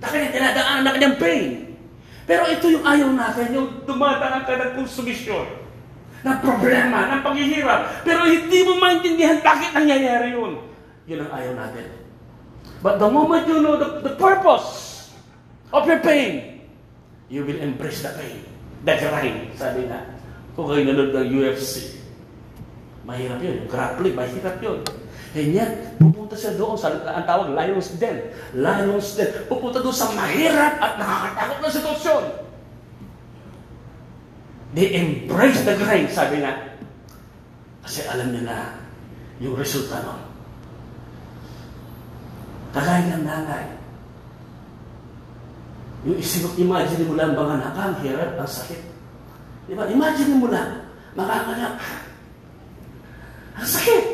na 0.00 0.08
kanyang 0.08 0.32
tinadaanan 0.32 0.82
na 0.88 0.94
kanyang 0.96 1.18
pain. 1.20 1.50
Pero 2.24 2.48
ito 2.48 2.72
yung 2.72 2.84
ayaw 2.88 3.12
natin, 3.12 3.52
yung 3.52 3.68
dumadaan 3.84 4.48
ka 4.48 4.56
ng 4.56 4.72
konsumisyon, 4.80 5.44
ng 6.24 6.38
problema, 6.40 7.12
ng 7.12 7.20
paghihirap. 7.20 8.00
Pero 8.00 8.24
hindi 8.24 8.64
mo 8.64 8.80
maintindihan 8.80 9.44
bakit 9.44 9.76
nangyayari 9.76 10.32
yun. 10.32 10.64
Yun 11.04 11.28
ang 11.28 11.32
ayaw 11.36 11.52
natin. 11.52 11.84
But 12.80 12.96
the 12.96 13.08
moment 13.08 13.44
you 13.44 13.60
know 13.60 13.76
the, 13.76 14.00
the 14.00 14.16
purpose 14.16 15.12
of 15.68 15.84
your 15.84 16.00
pain, 16.00 16.53
you 17.28 17.44
will 17.44 17.60
embrace 17.60 18.04
the 18.04 18.12
pain. 18.16 18.44
The 18.84 18.94
grind, 19.00 19.56
sabi 19.56 19.88
nga. 19.88 20.04
Kung 20.52 20.68
kayo 20.68 20.84
nanood 20.84 21.16
ng 21.16 21.28
UFC, 21.40 21.98
mahirap 23.08 23.40
yun. 23.40 23.64
Yung 23.64 23.70
grappling, 23.70 24.16
mahirap 24.16 24.60
yun. 24.60 24.80
And 25.34 25.50
yet, 25.50 25.98
pupunta 25.98 26.38
siya 26.38 26.54
doon 26.54 26.78
sa, 26.78 26.94
ang 26.94 27.26
tawag, 27.26 27.56
lion's 27.56 27.90
den. 27.98 28.30
Lion's 28.54 29.18
den. 29.18 29.34
Pupunta 29.50 29.82
doon 29.82 29.96
sa 29.96 30.12
mahirap 30.14 30.78
at 30.78 30.92
nakakatakot 31.00 31.58
na 31.58 31.70
sitwasyon. 31.74 32.24
They 34.74 34.88
embrace 34.94 35.62
the 35.66 35.74
grind, 35.74 36.10
sabi 36.10 36.42
nga. 36.42 36.54
Kasi 37.82 38.06
alam 38.06 38.30
nila 38.30 38.78
yung 39.42 39.58
resulta 39.58 40.02
nun. 40.02 40.22
Kagaya 42.74 43.14
ng 43.14 43.24
nanay. 43.26 43.66
Yung 46.04 46.20
isip, 46.20 46.44
imagine 46.60 47.08
mo 47.08 47.16
lang 47.16 47.32
mga 47.32 47.52
anak, 47.64 47.72
ang 47.80 47.96
hirap, 48.04 48.36
ang 48.36 48.48
sakit. 48.48 48.82
Di 49.64 49.72
ba? 49.72 49.88
Imagine 49.88 50.36
mo 50.36 50.52
lang, 50.52 50.84
makakanak. 51.16 51.80
Ang 53.56 53.68
sakit. 53.68 54.04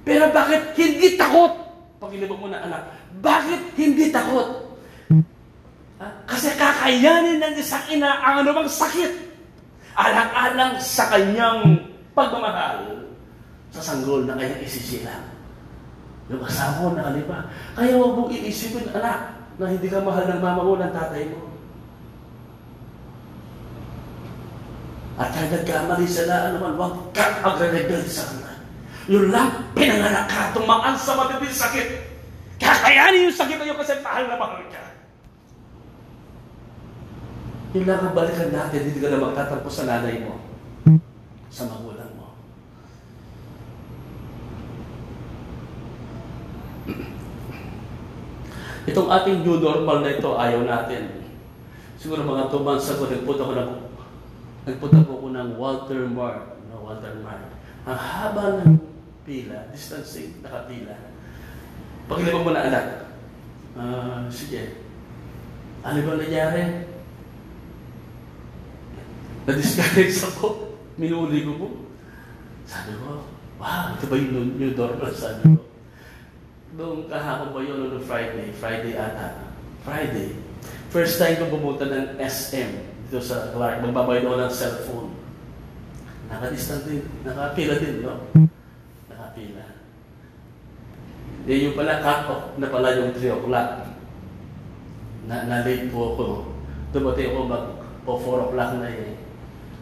Pero 0.00 0.32
bakit 0.32 0.72
hindi 0.80 1.20
takot? 1.20 1.52
Pagilibog 2.00 2.40
mo 2.40 2.48
na 2.48 2.64
anak, 2.64 2.82
bakit 3.20 3.60
hindi 3.76 4.08
takot? 4.08 4.72
Ha? 6.00 6.06
Kasi 6.24 6.56
kakayanin 6.56 7.36
ng 7.44 7.54
isang 7.60 7.84
ina 7.92 8.24
ang 8.24 8.40
anumang 8.40 8.72
sakit. 8.72 9.28
Alang-alang 10.00 10.80
sa 10.80 11.12
kanyang 11.12 11.76
pagmamahal 12.16 13.04
sa 13.68 13.84
sanggol 13.84 14.24
na 14.24 14.32
kanyang 14.32 14.64
isisilang. 14.64 15.28
Yung 16.32 16.40
asawa 16.40 16.88
mo 16.88 16.96
nakalipa. 16.96 17.44
Kaya 17.76 18.00
huwag 18.00 18.16
mong 18.16 18.32
iisipin, 18.32 18.88
anak, 18.96 19.39
na 19.60 19.68
hindi 19.68 19.92
ka 19.92 20.00
mahal 20.00 20.24
ng 20.24 20.40
mama 20.40 20.64
mo, 20.64 20.80
ng 20.80 20.88
tatay 20.88 21.28
mo. 21.28 21.52
At 25.20 25.36
kaya 25.36 25.52
nagkamali 25.52 26.08
sila, 26.08 26.48
ano 26.48 26.56
man, 26.64 26.80
huwag 26.80 27.12
kang 27.12 27.44
magre-rebel 27.44 28.00
sa 28.08 28.24
kanila. 28.32 28.56
Yun 29.04 29.28
lang, 29.28 29.68
pinanganak 29.76 30.32
ka, 30.32 30.56
tumaan 30.56 30.96
sa 30.96 31.12
matinding 31.12 31.52
sakit. 31.52 31.86
Kakayanin 32.56 33.28
yung 33.28 33.36
sakit 33.36 33.60
na 33.60 33.68
yun 33.68 33.76
kasi 33.76 34.00
mahal 34.00 34.24
na 34.32 34.40
mahal 34.40 34.64
ka. 34.72 34.80
Yun 37.76 37.84
lang 37.84 38.00
ang 38.00 38.16
balikan 38.16 38.48
natin, 38.48 38.80
hindi 38.80 38.96
ka 38.96 39.12
na 39.12 39.20
magtatampo 39.28 39.68
sa 39.68 39.84
nanay 39.84 40.24
mo, 40.24 40.40
sa 41.52 41.68
magulang 41.68 42.16
mo. 42.16 42.32
Itong 48.90 49.06
ating 49.06 49.46
new 49.46 49.62
normal 49.62 50.02
na 50.02 50.10
ito, 50.18 50.34
ayaw 50.34 50.66
natin. 50.66 51.30
Siguro 51.94 52.26
mga 52.26 52.50
two 52.50 52.66
months 52.66 52.90
ago, 52.90 53.06
nagpunta 53.06 53.46
ko 53.46 53.52
ng, 53.54 53.72
nagpunta 54.66 54.98
ko 55.06 55.30
ng 55.30 55.48
Walter 55.54 56.02
Mart. 56.10 56.58
No, 56.66 56.82
Walter 56.82 57.14
Mart. 57.22 57.54
Ang 57.86 57.94
haba 57.94 58.44
ng 58.58 58.74
pila, 59.22 59.70
distancing, 59.70 60.42
nakapila. 60.42 61.14
Pagkilipag 62.10 62.42
mo 62.42 62.50
na 62.50 62.66
anak, 62.66 62.86
ah, 63.78 64.26
sige, 64.26 64.82
ano 65.86 65.98
ba 66.02 66.18
nangyari? 66.18 66.90
Na-discourage 69.46 70.18
ako. 70.34 70.46
Minuli 70.98 71.46
ko 71.46 71.52
po. 71.56 71.66
Sabi 72.66 72.98
ko, 72.98 73.22
wow, 73.62 73.94
ito 73.94 74.04
ba 74.10 74.16
yung 74.18 74.58
new 74.58 74.74
normal? 74.74 75.14
Sabi 75.14 75.46
ko. 75.46 75.69
Noong 76.80 77.12
kahapon 77.12 77.52
ba 77.52 77.60
yun, 77.60 77.92
noong 77.92 78.00
Friday? 78.08 78.56
Friday 78.56 78.96
ata. 78.96 79.52
Friday. 79.84 80.32
First 80.88 81.20
time 81.20 81.36
ko 81.36 81.52
pumunta 81.52 81.84
ng 81.84 82.16
SM 82.16 82.70
dito 83.04 83.20
sa 83.20 83.52
Clark. 83.52 83.84
Magbabayad 83.84 84.24
ako 84.24 84.36
ng 84.40 84.52
cellphone. 84.54 85.10
Nakadistant 86.32 86.88
din. 86.88 87.04
Nakapila 87.20 87.76
din, 87.76 88.00
no? 88.00 88.16
Nakapila. 89.12 89.64
Eh, 91.44 91.68
yung 91.68 91.76
pala 91.76 92.00
cut-off 92.00 92.56
na 92.56 92.72
pala 92.72 92.96
yung 92.96 93.12
3 93.12 93.28
o'clock. 93.28 93.70
Na, 95.28 95.36
na-late 95.44 95.92
po 95.92 96.16
ako. 96.16 96.26
Dumating 96.96 97.28
ako 97.36 97.40
mag 97.44 97.64
po 98.08 98.16
4 98.16 98.46
o'clock 98.48 98.72
na 98.80 98.88
eh. 98.88 99.20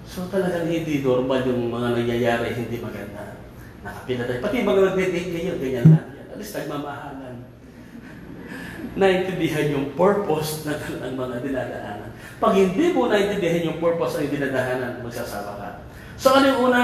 So 0.03 0.27
talagang 0.27 0.67
hindi 0.67 0.99
normal 0.99 1.47
yung 1.47 1.71
mga 1.71 1.95
nangyayari, 1.95 2.59
hindi 2.59 2.83
maganda. 2.83 3.39
Nakapila 3.87 4.27
tayo. 4.27 4.43
Pati 4.43 4.67
mga 4.67 4.83
nagde-date 4.83 5.31
ngayon, 5.31 5.59
ganyan 5.63 5.87
lang. 5.95 6.08
At 6.39 6.47
least 6.47 6.55
nagmamahalan. 6.55 7.43
Naintindihan 8.95 9.75
yung 9.75 9.87
purpose 9.99 10.63
ng, 10.71 10.79
ng 11.03 11.15
mga 11.19 11.37
dinadaanan. 11.43 12.11
Pag 12.39 12.55
hindi 12.55 12.95
mo 12.95 13.11
naintindihan 13.11 13.75
yung 13.75 13.83
purpose 13.83 14.23
ng 14.23 14.31
dinadaanan, 14.31 15.03
magsasawa 15.03 15.59
ka. 15.59 15.71
So 16.15 16.39
ano 16.39 16.47
yung 16.47 16.61
una? 16.71 16.83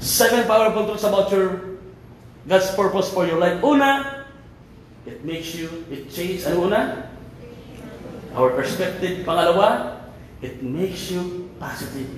Seven 0.00 0.48
powerful 0.48 0.88
truths 0.88 1.04
about 1.04 1.28
your 1.28 1.76
God's 2.48 2.72
purpose 2.72 3.12
for 3.12 3.28
your 3.28 3.36
life. 3.36 3.60
Una, 3.60 4.24
it 5.04 5.20
makes 5.20 5.52
you, 5.52 5.68
it 5.92 6.08
changes. 6.08 6.48
Ano 6.48 6.72
una? 6.72 7.04
Our 8.32 8.56
perspective. 8.56 9.28
Pangalawa, 9.28 10.00
it 10.40 10.64
makes 10.64 11.12
you 11.12 11.52
positive. 11.60 12.08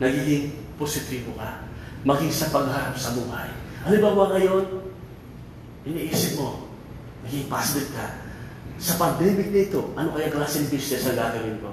Nagiging 0.00 0.56
positibo 0.80 1.36
ka. 1.36 1.63
Maging 2.04 2.32
sa 2.32 2.52
pagharap 2.52 2.96
sa 3.00 3.16
buhay. 3.16 3.48
Halimbawa 3.84 4.36
ngayon, 4.36 4.64
iniisip 5.88 6.36
mo, 6.36 6.68
naging 7.24 7.48
positive 7.48 7.88
ka. 7.96 8.06
Sa 8.76 9.00
pandemic 9.00 9.48
nito, 9.48 9.92
ano 9.96 10.12
kaya 10.12 10.28
klaseng 10.28 10.68
business 10.68 11.08
ang 11.08 11.16
gagawin 11.16 11.56
ko? 11.64 11.72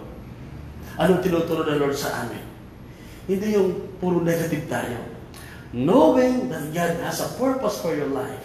Anong 0.96 1.24
tinuturo 1.24 1.68
ng 1.68 1.80
Lord 1.80 1.96
sa 1.96 2.24
amin? 2.24 2.44
Hindi 3.28 3.56
yung 3.56 3.96
puro 4.00 4.24
negative 4.24 4.68
tayo. 4.72 5.00
Knowing 5.72 6.52
that 6.52 6.68
God 6.76 6.94
has 7.04 7.24
a 7.24 7.32
purpose 7.40 7.80
for 7.80 7.96
your 7.96 8.12
life 8.12 8.44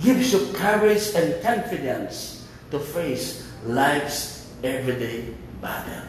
gives 0.00 0.32
you 0.32 0.40
courage 0.56 1.12
and 1.12 1.36
confidence 1.44 2.48
to 2.72 2.80
face 2.80 3.44
life's 3.68 4.48
everyday 4.64 5.28
battle. 5.60 6.08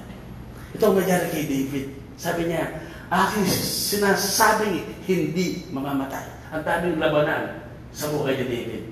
Ito 0.72 0.84
ang 0.88 0.96
nangyari 1.04 1.28
kay 1.36 1.44
David. 1.46 1.86
Sabi 2.16 2.48
niya, 2.48 2.80
aking 3.14 3.46
sinasabing 3.94 4.82
hindi 5.06 5.70
mamamatay. 5.70 6.26
Ang 6.50 6.66
daming 6.66 6.98
labanan 6.98 7.62
sa 7.94 8.10
buhay 8.10 8.42
ni 8.42 8.46
David. 8.50 8.84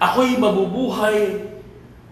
Ako'y 0.00 0.36
mabubuhay 0.36 1.48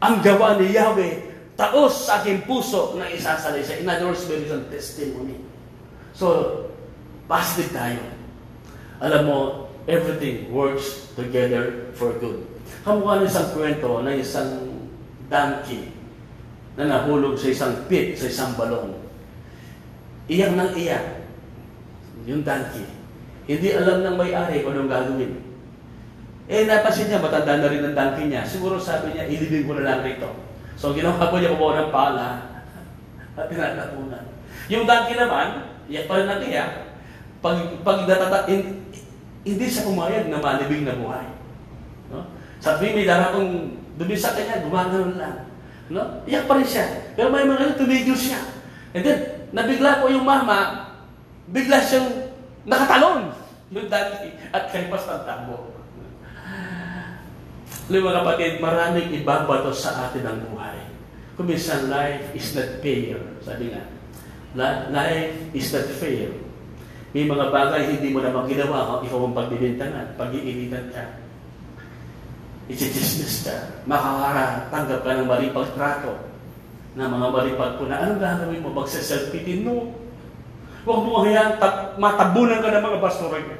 ang 0.01 0.25
gawa 0.25 0.57
ni 0.57 0.73
Yahweh 0.73 1.15
taos 1.55 2.09
sa 2.09 2.25
aking 2.25 2.49
puso 2.49 2.97
na 2.97 3.07
isasalaysay. 3.13 3.85
In 3.85 3.89
other 3.89 4.09
words, 4.09 4.25
there 4.25 4.41
is 4.41 4.49
a 4.49 4.65
testimony. 4.73 5.37
So, 6.17 6.27
positive 7.29 7.71
tayo. 7.77 8.01
Alam 8.99 9.23
mo, 9.29 9.39
everything 9.87 10.49
works 10.49 11.13
together 11.15 11.93
for 11.93 12.17
good. 12.17 12.49
Kamukha 12.83 13.23
ng 13.23 13.29
isang 13.29 13.49
kwento 13.55 14.01
ng 14.03 14.17
isang 14.19 14.51
donkey 15.29 15.93
na 16.75 16.89
nahulog 16.89 17.37
sa 17.37 17.53
isang 17.53 17.75
pit, 17.87 18.17
sa 18.17 18.27
isang 18.27 18.53
balon. 18.57 18.97
Iyak 20.27 20.57
ng 20.57 20.73
iyak. 20.81 21.22
Yung 22.27 22.43
donkey. 22.47 22.87
Hindi 23.51 23.69
alam 23.75 24.07
ng 24.07 24.17
may-ari 24.19 24.63
kung 24.63 24.79
anong 24.79 24.91
gagawin. 24.91 25.33
Eh, 26.47 26.67
napansin 26.67 27.11
niya, 27.11 27.23
matanda 27.23 27.59
na 27.59 27.71
rin 27.71 27.83
ang 27.83 27.97
donkey 27.97 28.31
niya. 28.31 28.43
Siguro 28.47 28.79
sabi 28.79 29.15
niya, 29.15 29.27
ilibig 29.27 29.67
ko 29.67 29.79
na 29.79 29.87
lang 29.87 30.07
rito. 30.07 30.31
So, 30.79 30.95
ginawa 30.95 31.31
po 31.31 31.39
niya 31.39 31.55
kumuha 31.55 31.87
ng 31.87 31.91
pala 31.95 32.29
at 33.39 33.47
tinatapunan. 33.51 34.25
Yung 34.71 34.87
donkey 34.87 35.15
naman, 35.19 35.67
iyak 35.91 36.07
pa 36.07 36.19
rin 36.19 36.29
ng 36.31 36.43
iyak. 36.47 36.71
Pag, 37.43 37.57
pag 37.83 38.07
natata, 38.07 38.47
in, 38.47 38.87
hindi 39.43 39.67
siya 39.67 39.87
pumayag 39.87 40.31
na 40.31 40.39
malibing 40.39 40.87
na 40.87 40.95
buhay. 40.95 41.27
No? 42.15 42.31
Sabi 42.63 42.95
may 42.95 43.03
daratong 43.03 43.75
dumi 43.99 44.15
sa 44.15 44.39
kanya, 44.39 44.63
gumagano'n 44.63 45.19
lang. 45.19 45.51
No? 45.91 46.23
Iyak 46.31 46.47
pa 46.47 46.59
rin 46.59 46.69
siya. 46.69 46.87
Pero 47.19 47.35
may 47.35 47.43
mga 47.43 47.75
tumigil 47.75 48.15
siya. 48.15 48.39
And 48.95 49.03
then, 49.03 49.19
nabigla 49.51 49.99
po 49.99 50.07
yung 50.07 50.23
mama, 50.23 50.92
bigla 51.53 51.79
siyang 51.85 52.09
nakatalon 52.65 53.31
yung 53.73 53.89
donkey 53.89 54.33
at 54.53 54.73
kalipas 54.73 55.05
ng 55.09 55.23
takbo. 55.29 55.73
Alam 57.93 58.09
mga 58.09 58.19
kapatid, 58.25 58.53
maraming 58.63 59.09
ibabato 59.21 59.73
sa 59.73 60.09
atin 60.09 60.25
ang 60.25 60.41
buhay. 60.49 60.81
Kuminsan, 61.37 61.93
life 61.93 62.33
is 62.33 62.53
not 62.57 62.81
fair. 62.81 63.21
Sabi 63.45 63.73
nga, 63.73 63.83
life 64.89 65.37
is 65.53 65.69
not 65.73 65.89
fair. 66.01 66.33
May 67.13 67.29
mga 67.29 67.53
bagay 67.53 67.93
hindi 67.93 68.09
mo 68.09 68.25
naman 68.25 68.49
ginawa 68.49 68.97
kung 68.97 69.05
ikaw 69.05 69.21
ang 69.29 69.37
pagbibintangan, 69.37 70.17
pag-iinitan 70.17 70.89
ka. 70.89 71.05
Ichichismis 72.73 73.45
ka. 73.45 73.57
Makakatanggap 73.85 75.01
ka 75.05 75.13
ng 75.21 75.29
maling 75.29 75.53
pagtrato 75.53 76.13
ng 76.97 77.09
mga 77.09 77.27
maling 77.29 77.59
pagpuna. 77.61 77.95
Anong 78.01 78.21
gagawin 78.21 78.65
mo? 78.65 78.69
Magsaself-pity? 78.73 79.61
No. 79.65 79.93
Huwag 80.83 81.01
mo 81.07 81.23
hayaan 81.23 81.63
matabunan 81.99 82.59
ka 82.59 82.75
ng 82.75 82.85
mga 82.85 82.99
basturan 83.03 83.45
ka. 83.47 83.57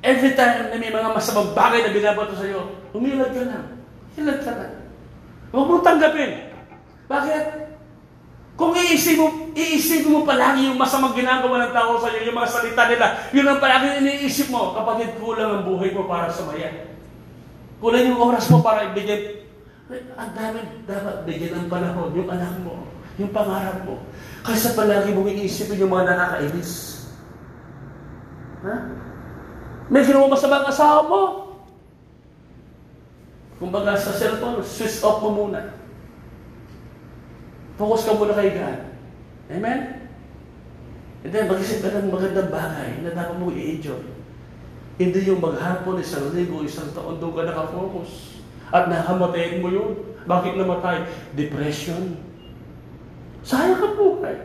Every 0.00 0.32
time 0.32 0.72
na 0.72 0.78
may 0.78 0.94
mga 0.94 1.10
masamang 1.10 1.52
bagay 1.52 1.84
na 1.84 1.92
binabato 1.92 2.32
sa 2.32 2.46
iyo, 2.46 2.80
humilad 2.94 3.34
ka 3.34 3.44
na. 3.44 3.76
Hilad 4.16 4.40
ka 4.40 4.52
na. 4.56 4.66
Huwag 5.52 5.66
mong 5.68 5.84
tanggapin. 5.84 6.54
Bakit? 7.10 7.44
Kung 8.58 8.74
iisip 8.74 9.14
mo, 9.22 9.54
iisipin 9.54 10.10
mo 10.10 10.26
palagi 10.26 10.66
yung 10.66 10.80
masamang 10.80 11.14
ginagawa 11.14 11.62
ng 11.62 11.74
tao 11.74 11.94
sa 12.02 12.10
iyo, 12.10 12.26
yung 12.26 12.38
mga 12.42 12.50
salita 12.50 12.82
nila, 12.90 13.06
yun 13.30 13.46
ang 13.46 13.62
palagi 13.62 14.02
iniisip 14.02 14.50
mo, 14.50 14.74
kapatid, 14.74 15.14
kulang 15.22 15.62
ang 15.62 15.64
buhay 15.66 15.94
mo 15.94 16.10
para 16.10 16.26
sumaya. 16.26 16.90
Kulang 17.78 18.10
yung 18.10 18.18
oras 18.18 18.50
mo 18.50 18.58
para 18.58 18.90
ibigay. 18.90 19.46
Ang 20.18 20.30
dami 20.34 20.58
dapat 20.90 21.22
bigyan 21.22 21.54
ng 21.54 21.68
panahon, 21.70 22.10
yung 22.18 22.28
anak 22.28 22.54
mo, 22.60 22.82
yung 23.14 23.30
pangarap 23.30 23.78
mo. 23.86 24.02
Kaysa 24.46 24.78
palagi 24.78 25.14
mong 25.14 25.30
iisipin 25.30 25.82
yung 25.82 25.92
mga 25.92 26.14
nakakainis. 26.14 27.04
Ha? 28.64 28.74
May 29.88 30.04
ginawa 30.04 30.34
masama 30.34 30.62
ang 30.62 30.68
asawa 30.68 31.00
mo. 31.06 31.22
Kumbaga 33.58 33.98
sa 33.98 34.14
cellphone, 34.14 34.62
switch 34.62 35.02
off 35.02 35.18
mo 35.24 35.34
muna. 35.34 35.74
Focus 37.74 38.06
ka 38.06 38.14
muna 38.14 38.34
kay 38.34 38.54
God. 38.54 38.78
Amen? 39.48 39.80
And 41.26 41.30
then, 41.34 41.50
mag-isip 41.50 41.82
ka 41.82 41.98
ng 41.98 42.14
magandang 42.14 42.50
bagay 42.50 43.02
na 43.02 43.10
dapat 43.10 43.42
mo 43.42 43.50
i-enjoy. 43.50 44.02
Hindi 44.98 45.30
yung 45.30 45.42
maghapon, 45.42 45.98
isang 45.98 46.30
linggo, 46.30 46.62
isang 46.62 46.90
taon 46.94 47.18
doon 47.18 47.34
ka 47.34 47.42
nakafocus. 47.46 48.42
At 48.70 48.86
nakamatayin 48.86 49.62
mo 49.62 49.70
yun. 49.70 49.94
Bakit 50.26 50.58
namatay? 50.58 51.06
Depression. 51.34 52.27
Sayang 53.48 53.80
ka 53.80 53.88
buhay. 53.96 54.36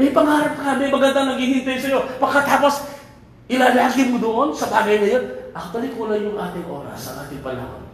May 0.00 0.16
pangarap 0.16 0.56
ka, 0.56 0.80
may 0.80 0.88
magandang 0.88 1.36
naghihintay 1.36 1.76
sa'yo. 1.76 2.08
Pagkatapos, 2.16 2.88
ilalagi 3.52 4.08
mo 4.08 4.16
doon 4.16 4.48
sa 4.56 4.72
bagay 4.72 4.96
na 4.96 5.08
yun. 5.12 5.24
Actually, 5.52 5.92
kulang 5.92 6.24
yung 6.24 6.40
ating 6.40 6.64
oras, 6.64 6.96
sa 6.96 7.28
ating 7.28 7.44
panahon. 7.44 7.84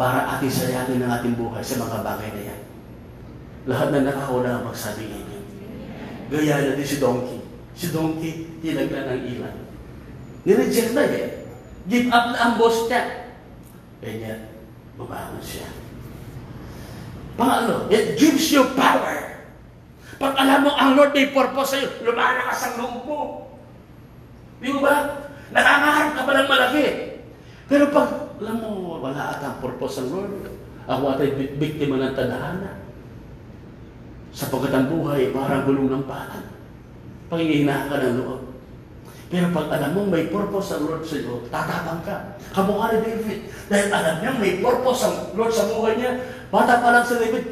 Para 0.00 0.38
ating 0.38 0.48
sayangin 0.48 1.04
ang 1.04 1.20
ating 1.20 1.36
buhay 1.36 1.60
sa 1.60 1.84
mga 1.84 2.00
bagay 2.00 2.30
na 2.32 2.42
yan. 2.48 2.60
Lahat 3.68 3.92
na 3.92 4.08
nakakuna 4.08 4.48
ang 4.56 4.64
magsabi 4.64 5.04
ngayon. 5.04 5.44
Gaya 6.32 6.54
na 6.64 6.78
din 6.80 6.88
si 6.88 6.96
Donkey. 6.96 7.44
Si 7.76 7.92
Donkey, 7.92 8.32
hinagla 8.64 9.04
ng 9.12 9.22
ilan. 9.36 9.56
Nireject 10.48 10.96
na 10.96 11.04
eh. 11.12 11.44
Give 11.92 12.08
up 12.08 12.32
na 12.32 12.38
ang 12.40 12.54
boss 12.56 12.88
niya. 12.88 13.28
Yet, 14.00 14.40
bumangon 14.96 15.44
siya. 15.44 15.83
Pangalo, 17.34 17.90
it 17.90 18.14
gives 18.14 18.54
you 18.54 18.62
power. 18.78 19.42
Pag 20.22 20.34
alam 20.38 20.60
mo 20.62 20.70
ang 20.78 20.94
Lord 20.94 21.10
may 21.10 21.34
purpose 21.34 21.74
sa'yo, 21.74 21.88
lumalakas 22.06 22.70
ang 22.70 22.74
loob 22.78 22.96
mo. 23.02 23.20
Di 24.62 24.70
ba? 24.78 25.26
Nakangarap 25.50 26.10
ka 26.14 26.22
pa 26.22 26.32
ng 26.32 26.48
malaki. 26.48 26.86
Pero 27.66 27.84
pag 27.90 28.08
alam 28.38 28.56
mo, 28.62 29.02
wala 29.02 29.34
at 29.34 29.42
ang 29.42 29.58
purpose 29.58 29.98
ng 30.00 30.08
Lord, 30.14 30.34
ako 30.86 31.02
at 31.10 31.20
ay 31.20 31.34
biktima 31.58 31.98
ng 31.98 32.14
tadhana. 32.14 32.78
Sapagkat 34.34 34.74
ang 34.74 34.90
buhay, 34.90 35.34
parang 35.34 35.66
gulong 35.66 35.90
ng 35.90 36.04
palan. 36.06 36.42
Pangingihina 37.30 37.90
ka 37.90 37.98
ng 37.98 38.18
loob. 38.22 38.54
Pero 39.34 39.50
pag 39.50 39.66
alam 39.66 39.90
mo 39.98 40.06
may 40.06 40.30
purpose 40.30 40.78
ang 40.78 40.86
Lord 40.86 41.02
sa 41.02 41.18
iyo, 41.18 41.42
tatapang 41.50 42.06
ka. 42.06 42.38
Kamukha 42.54 42.94
ni 42.94 42.98
David. 43.02 43.40
Dahil 43.66 43.88
alam 43.90 44.16
niya 44.22 44.32
may 44.38 44.62
purpose 44.62 45.02
ang 45.02 45.34
Lord 45.34 45.50
sa 45.50 45.66
buhay 45.66 45.98
niya. 45.98 46.12
Bata 46.50 46.82
pa 46.82 46.88
lang 46.92 47.04
si 47.06 47.14
David, 47.16 47.44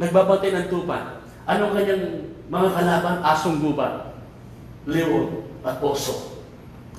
nagbabantay 0.00 0.50
ng 0.54 0.66
tupa. 0.72 1.20
Ano 1.44 1.74
kanyang 1.74 2.30
mga 2.48 2.68
kalaban? 2.72 3.16
Asong 3.22 3.58
guba, 3.60 4.16
leon, 4.88 5.44
at 5.66 5.76
oso. 5.82 6.40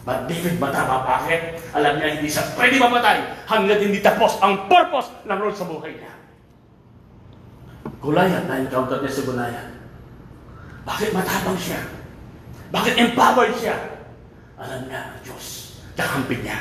But 0.02 0.26
David 0.26 0.58
matama 0.58 1.06
bakit? 1.06 1.62
Alam 1.78 2.02
niya 2.02 2.18
hindi 2.18 2.26
siya 2.26 2.42
pwede 2.58 2.82
mamatay 2.82 3.22
hanggang 3.46 3.80
hindi 3.86 4.02
tapos 4.02 4.42
ang 4.42 4.66
purpose 4.66 5.14
ng 5.30 5.38
Lord 5.38 5.54
sa 5.54 5.70
buhay 5.70 5.94
niya. 5.94 6.14
Goliath, 8.02 8.50
na-encounter 8.50 8.98
niya 9.06 9.14
si 9.14 9.22
Goliath. 9.30 9.72
Bakit 10.90 11.10
matapang 11.14 11.60
siya? 11.62 11.86
Bakit 12.74 12.98
empowered 12.98 13.54
siya? 13.62 13.78
Alam 14.58 14.90
niya, 14.90 15.22
Diyos, 15.22 15.78
kakampi 15.94 16.42
niya. 16.42 16.58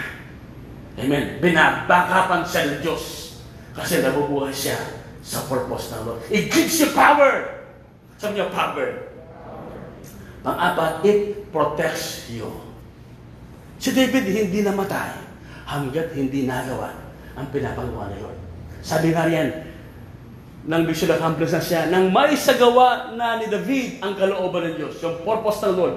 Amen. 1.00 1.40
Binabakapan 1.40 2.44
siya 2.44 2.62
ng 2.68 2.80
Diyos 2.84 3.29
kasi 3.76 4.02
nabubuhay 4.02 4.50
siya 4.50 4.78
sa 5.20 5.44
purpose 5.46 5.92
ng 5.94 6.02
Lord. 6.08 6.20
It 6.32 6.50
gives 6.50 6.80
you 6.80 6.90
power. 6.96 7.62
Sabi 8.16 8.40
niya, 8.40 8.48
power. 8.52 9.12
Pang-apat, 10.40 11.04
it 11.04 11.52
protects 11.52 12.32
you. 12.32 12.48
Si 13.80 13.92
David 13.92 14.28
hindi 14.28 14.60
namatay 14.60 15.16
hanggat 15.64 16.12
hindi 16.12 16.44
nagawa 16.44 16.92
ang 17.36 17.48
pinapagawa 17.48 18.12
ni 18.12 18.18
Lord. 18.20 18.38
Sabi 18.80 19.12
nga 19.12 19.28
riyan, 19.28 19.48
nang 20.68 20.84
vision 20.84 21.08
accomplish 21.16 21.56
na 21.56 21.62
siya, 21.64 21.88
nang 21.88 22.12
may 22.12 22.36
sagawa 22.36 23.16
na 23.16 23.40
ni 23.40 23.48
David 23.48 24.04
ang 24.04 24.12
kalooban 24.16 24.72
ng 24.72 24.74
Diyos, 24.76 25.00
yung 25.00 25.24
purpose 25.24 25.64
ng 25.64 25.74
Lord, 25.76 25.96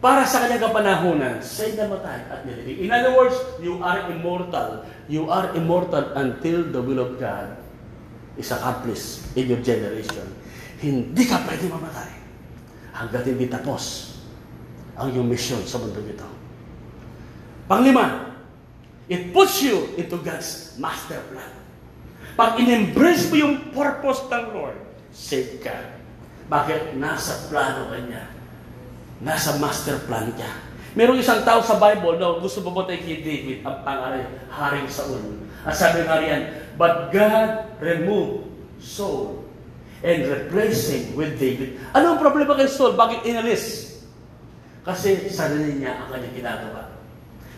para 0.00 0.24
sa 0.24 0.48
kanyang 0.48 0.64
kapanahonan, 0.64 1.36
siya'y 1.44 1.76
namatay 1.76 2.24
at 2.32 2.40
nilibig. 2.48 2.88
In 2.88 2.88
other 2.88 3.12
words, 3.12 3.36
you 3.60 3.84
are 3.84 4.08
immortal. 4.08 4.88
You 5.12 5.28
are 5.28 5.52
immortal 5.52 6.16
until 6.16 6.64
the 6.72 6.80
will 6.80 7.04
of 7.04 7.20
God 7.20 7.60
is 8.40 8.48
accomplished 8.48 9.28
in 9.36 9.52
your 9.52 9.60
generation. 9.60 10.24
Hindi 10.80 11.28
ka 11.28 11.44
pwede 11.44 11.68
mamatay 11.68 12.10
hanggat 12.96 13.28
hindi 13.28 13.44
tapos 13.52 14.16
ang 14.96 15.12
iyong 15.12 15.28
mission 15.28 15.60
sa 15.68 15.76
mundo 15.76 16.00
ito. 16.00 16.24
Panglima, 17.68 18.32
it 19.04 19.36
puts 19.36 19.60
you 19.60 19.92
into 20.00 20.16
God's 20.24 20.80
master 20.80 21.20
plan. 21.28 21.52
Pag 22.40 22.56
in-embrace 22.56 23.28
mo 23.28 23.36
yung 23.36 23.54
purpose 23.76 24.24
ng 24.32 24.44
Lord, 24.56 24.80
save 25.12 25.60
ka. 25.60 25.76
Bakit? 26.48 26.96
Nasa 26.96 27.52
plano 27.52 27.92
ka 27.92 28.00
niya. 28.00 28.39
Nasa 29.20 29.60
master 29.60 30.00
plan 30.08 30.32
niya. 30.32 30.48
Merong 30.96 31.22
isang 31.22 31.46
tao 31.46 31.62
sa 31.62 31.78
Bible 31.78 32.18
na 32.18 32.40
gusto 32.42 32.66
pumatay 32.66 32.98
kay 32.98 33.22
David, 33.22 33.62
ang 33.62 33.86
pangalan, 33.86 34.26
Haring 34.50 34.90
Saul. 34.90 35.38
At 35.62 35.76
sabi 35.76 36.02
nga 36.02 36.18
riyan, 36.18 36.74
But 36.74 37.14
God 37.14 37.78
removed 37.78 38.48
Saul 38.80 39.44
and 40.00 40.24
replaced 40.24 40.90
him 40.90 41.14
with 41.14 41.36
David. 41.36 41.78
Ano 41.92 42.16
ang 42.16 42.18
problema 42.18 42.56
kay 42.56 42.66
Saul? 42.66 42.96
Bakit 42.96 43.22
inalis? 43.28 43.94
Kasi 44.80 45.28
sarili 45.28 45.78
niya 45.78 46.00
ang 46.00 46.08
kanyang 46.16 46.34
ginagawa. 46.34 46.82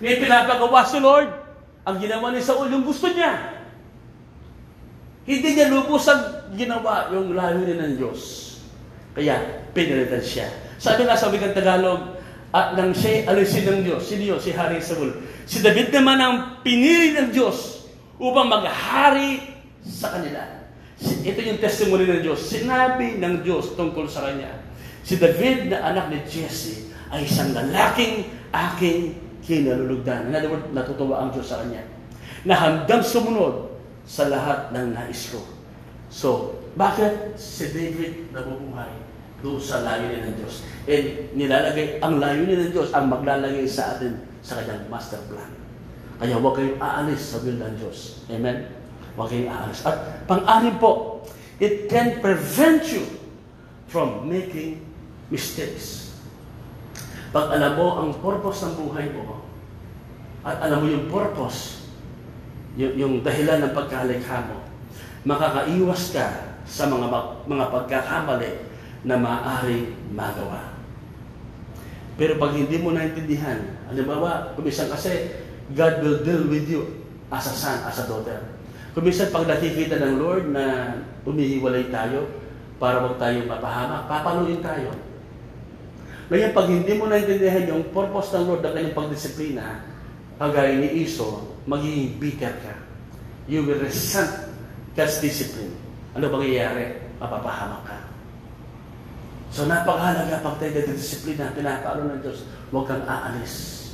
May 0.02 0.18
pinapagawa 0.18 0.82
si 0.82 0.98
Lord. 0.98 1.30
Ang 1.86 1.96
ginawa 2.02 2.34
ni 2.34 2.42
Saul, 2.42 2.68
yung 2.68 2.82
gusto 2.82 3.06
niya. 3.06 3.62
Hindi 5.22 5.54
niya 5.54 5.70
lubos 5.70 6.02
ang 6.10 6.50
ginawa 6.58 7.14
yung 7.14 7.38
layunin 7.38 7.78
ng 7.78 7.94
Diyos. 8.02 8.20
Kaya, 9.14 9.38
pinalitan 9.70 10.22
siya. 10.22 10.50
Sabi 10.82 11.06
nga 11.06 11.14
sa 11.14 11.30
wikang 11.30 11.54
Tagalog, 11.54 12.18
at 12.50 12.74
nang 12.74 12.90
siya 12.90 13.30
alisin 13.30 13.64
ng 13.64 13.80
Diyos, 13.86 14.02
sino 14.02 14.34
yun? 14.34 14.40
Si 14.42 14.50
Hari 14.50 14.82
Saul. 14.82 15.14
Si 15.46 15.62
David 15.62 15.94
naman 15.94 16.18
ang 16.18 16.36
pinili 16.66 17.14
ng 17.14 17.30
Diyos 17.30 17.86
upang 18.18 18.50
maghari 18.50 19.40
sa 19.86 20.18
kanila. 20.18 20.42
Ito 21.00 21.38
yung 21.38 21.62
testimony 21.62 22.04
ng 22.04 22.20
Diyos. 22.26 22.42
Sinabi 22.44 23.16
ng 23.22 23.46
Diyos 23.46 23.78
tungkol 23.78 24.10
sa 24.10 24.26
kanya. 24.26 24.52
Si 25.06 25.16
David 25.16 25.70
na 25.70 25.86
anak 25.86 26.10
ni 26.10 26.18
Jesse 26.26 26.92
ay 27.08 27.24
isang 27.24 27.54
lalaking 27.56 28.28
aking 28.52 29.16
kinalulugdan. 29.46 30.28
In 30.28 30.36
other 30.36 30.50
words, 30.50 30.66
natutuwa 30.76 31.24
ang 31.24 31.30
Diyos 31.30 31.46
sa 31.46 31.62
kanya. 31.64 31.86
Na 32.42 32.58
hanggang 32.58 33.00
sumunod 33.00 33.70
sa 34.02 34.28
lahat 34.28 34.74
ng 34.74 34.92
nais 34.92 35.30
ko. 35.30 35.40
So, 36.12 36.58
bakit 36.76 37.38
si 37.40 37.70
David 37.72 38.34
nabubuhay 38.34 39.01
doon 39.42 39.58
sa 39.58 39.82
layunin 39.82 40.32
ng 40.32 40.36
Diyos? 40.38 40.62
And 40.86 41.34
nilalagay, 41.36 41.98
ang 41.98 42.22
layunin 42.22 42.68
ng 42.68 42.72
Diyos 42.72 42.94
ang 42.94 43.10
maglalagay 43.10 43.66
sa 43.68 43.98
atin 43.98 44.22
sa 44.40 44.62
kanyang 44.62 44.86
master 44.88 45.18
plan. 45.26 45.50
Kaya 46.22 46.38
huwag 46.38 46.54
kayong 46.54 46.78
aalis 46.78 47.34
sa 47.34 47.42
will 47.42 47.58
ng 47.58 47.74
Diyos. 47.76 48.22
Amen? 48.30 48.70
Huwag 49.18 49.28
kayong 49.28 49.50
aalis. 49.50 49.82
At 49.82 50.26
pang-anim 50.30 50.78
po, 50.78 51.22
it 51.58 51.90
can 51.90 52.22
prevent 52.22 52.86
you 52.88 53.02
from 53.90 54.30
making 54.30 54.80
mistakes. 55.28 56.14
Pag 57.34 57.58
alam 57.58 57.74
mo 57.74 57.86
ang 57.98 58.10
purpose 58.22 58.62
ng 58.64 58.74
buhay 58.78 59.10
mo, 59.10 59.42
at 60.42 60.58
alam 60.62 60.82
mo 60.82 60.86
yung 60.90 61.06
purpose 61.06 61.82
yung, 62.74 62.94
yung 62.96 63.14
dahilan 63.20 63.68
ng 63.68 63.72
pagkalikha 63.76 64.48
mo, 64.48 64.64
makakaiwas 65.22 66.12
ka 66.12 66.26
sa 66.66 66.88
mga 66.88 67.06
mga 67.44 67.64
pagkakamali 67.68 68.71
na 69.02 69.18
maaari 69.18 69.94
magawa. 70.14 70.72
Pero 72.14 72.38
pag 72.38 72.54
hindi 72.54 72.78
mo 72.78 72.94
naintindihan, 72.94 73.58
halimbawa, 73.90 74.54
kumisan 74.54 74.92
kasi, 74.92 75.32
God 75.72 76.04
will 76.04 76.20
deal 76.22 76.44
with 76.46 76.68
you 76.68 77.02
as 77.32 77.48
a 77.48 77.54
son, 77.56 77.78
as 77.88 77.98
a 77.98 78.06
daughter. 78.06 78.38
Kumisan 78.92 79.32
pag 79.32 79.48
nakikita 79.48 79.96
ng 79.96 80.20
Lord 80.20 80.52
na 80.52 80.94
umihiwalay 81.24 81.88
tayo 81.88 82.28
para 82.76 83.00
wag 83.00 83.16
tayo 83.16 83.42
mapahamak, 83.48 84.04
papaluin 84.06 84.60
tayo. 84.60 84.92
Ngayon, 86.28 86.52
pag 86.52 86.68
hindi 86.68 86.92
mo 86.96 87.08
naintindihan 87.08 87.72
yung 87.72 87.88
purpose 87.90 88.36
ng 88.36 88.44
Lord 88.46 88.62
na 88.62 88.76
kanyang 88.76 88.96
pagdisiplina, 88.96 89.64
kagaya 90.36 90.76
ni 90.76 91.08
Iso, 91.08 91.56
magiging 91.64 92.20
bitter 92.20 92.52
ka. 92.60 92.74
You 93.48 93.64
will 93.64 93.80
resent 93.80 94.30
God's 94.92 95.18
discipline. 95.18 95.72
Ano 96.12 96.28
bang 96.28 96.44
iyayari? 96.52 96.86
Mapapahamak 97.16 97.82
ka. 97.88 98.11
So 99.52 99.68
napakahalaga 99.68 100.40
pag 100.40 100.56
tayo 100.56 100.80
ng 100.80 100.96
disiplina, 100.96 101.52
pinapaalo 101.52 102.08
ng 102.08 102.24
Diyos, 102.24 102.48
huwag 102.72 102.88
kang 102.88 103.04
aalis. 103.04 103.84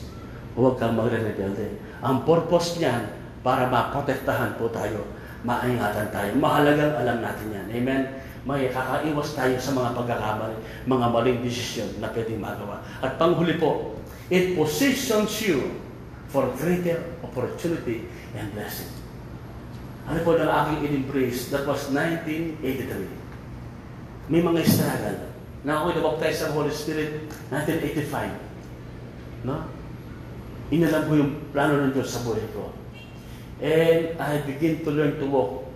Huwag 0.54 0.78
kang 0.78 0.94
magre-rebelde. 0.94 1.82
Ang 1.98 2.22
purpose 2.22 2.78
niyan, 2.78 3.10
para 3.42 3.66
maprotektahan 3.66 4.54
po 4.54 4.70
tayo, 4.70 5.02
maingatan 5.42 6.14
tayo. 6.14 6.30
Mahalagang 6.38 6.94
alam 6.98 7.22
natin 7.22 7.54
yan. 7.54 7.66
Amen? 7.74 8.02
May 8.46 8.70
kakaiwas 8.70 9.34
tayo 9.34 9.58
sa 9.58 9.74
mga 9.74 9.98
pagkakamali, 9.98 10.56
mga 10.86 11.06
maling 11.10 11.42
desisyon 11.42 11.90
na 11.98 12.06
pwedeng 12.14 12.38
magawa. 12.38 12.78
At 13.02 13.18
panghuli 13.18 13.58
po, 13.58 13.98
it 14.30 14.54
positions 14.54 15.42
you 15.42 15.74
for 16.30 16.46
greater 16.54 17.02
opportunity 17.22 18.06
and 18.38 18.46
blessing. 18.54 18.90
Ano 20.08 20.24
po 20.24 20.32
ng 20.38 20.48
aking 20.48 20.88
in-embrace? 20.88 21.52
That 21.52 21.68
was 21.68 21.92
1983. 21.92 24.32
May 24.32 24.40
mga 24.40 24.64
struggle. 24.64 25.27
Na 25.66 25.82
ako'y 25.82 25.98
nabaptize 25.98 26.46
sa 26.46 26.54
Holy 26.54 26.70
Spirit 26.70 27.26
1985. 27.50 29.46
No? 29.46 29.66
Inalam 30.68 31.08
ko 31.08 31.12
yung 31.16 31.32
plano 31.50 31.80
ng 31.82 31.92
Diyos 31.96 32.12
sa 32.12 32.22
buhay 32.22 32.44
ko. 32.52 32.70
And 33.58 34.14
I 34.20 34.44
begin 34.46 34.86
to 34.86 34.90
learn 34.94 35.18
to 35.18 35.26
walk 35.26 35.66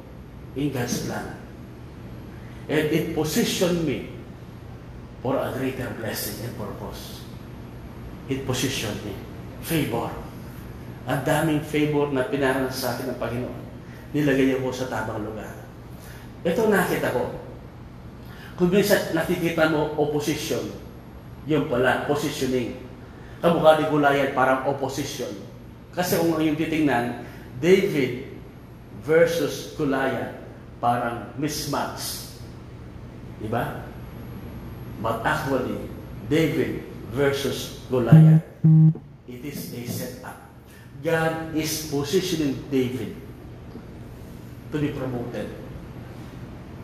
in 0.55 0.71
God's 0.71 1.09
plan. 1.09 1.35
And 2.71 2.87
it 2.95 3.17
positioned 3.17 3.83
me 3.83 4.13
for 5.19 5.35
a 5.35 5.51
greater 5.57 5.91
blessing 5.99 6.47
and 6.47 6.55
purpose. 6.55 7.27
It 8.31 8.47
positioned 8.47 9.03
me. 9.03 9.19
Favor. 9.67 10.11
Ang 11.11 11.21
daming 11.27 11.63
favor 11.67 12.15
na 12.15 12.31
pinaranas 12.31 12.79
sa 12.79 12.95
akin 12.95 13.11
ng 13.11 13.19
Panginoon. 13.19 13.61
Nilagay 14.15 14.63
ako 14.63 14.71
sa 14.71 14.87
tamang 14.87 15.27
lugar. 15.27 15.51
Ito 16.47 16.71
nakita 16.71 17.11
ko. 17.11 17.42
Kung 18.57 18.69
minsan 18.69 19.17
nakikita 19.17 19.73
mo 19.73 19.97
opposition, 19.97 20.69
yun 21.49 21.67
pala, 21.67 22.05
positioning. 22.07 22.79
Kamukha 23.43 23.81
ni 23.83 23.91
Goliath, 23.91 24.33
parang 24.37 24.69
opposition. 24.71 25.33
Kasi 25.93 26.21
kung 26.21 26.39
yung 26.39 26.55
titingnan, 26.55 27.27
David 27.59 28.31
versus 29.03 29.75
Goliath, 29.75 30.39
parang 30.79 31.35
mismatch. 31.39 32.39
Di 33.43 33.51
ba? 33.51 33.83
But 35.03 35.27
actually, 35.27 35.91
David 36.31 36.87
versus 37.11 37.83
Goliath, 37.91 38.47
it 39.27 39.43
is 39.43 39.75
a 39.75 39.83
setup. 39.91 40.39
God 41.03 41.51
is 41.59 41.91
positioning 41.91 42.63
David 42.71 43.19
to 44.71 44.77
be 44.79 44.95
promoted. 44.95 45.62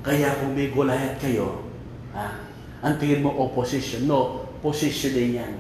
Kaya 0.09 0.41
kung 0.41 0.57
may 0.57 0.73
Goliath 0.73 1.21
kayo, 1.21 1.69
ha, 2.17 2.41
ang 2.81 2.97
tingin 2.97 3.21
mo 3.21 3.37
opposition. 3.45 4.09
No, 4.09 4.49
positioning 4.65 5.37
yan. 5.37 5.53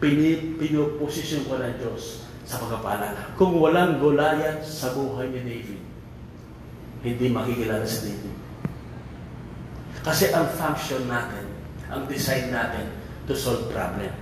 Pini, 0.00 0.56
pinoposition 0.56 1.44
ko 1.44 1.60
ng 1.60 1.76
Diyos 1.76 2.24
sa 2.48 2.56
pagkapalan. 2.64 3.12
Kung 3.36 3.60
walang 3.60 4.00
Goliath 4.00 4.64
sa 4.64 4.96
buhay 4.96 5.28
ni 5.28 5.44
David, 5.44 5.80
hindi 7.04 7.26
makikilala 7.28 7.84
si 7.84 8.08
David. 8.08 8.36
Kasi 10.00 10.32
ang 10.32 10.48
function 10.48 11.04
natin, 11.04 11.44
ang 11.92 12.08
design 12.08 12.48
natin 12.48 12.88
to 13.28 13.36
solve 13.36 13.68
problem. 13.68 14.16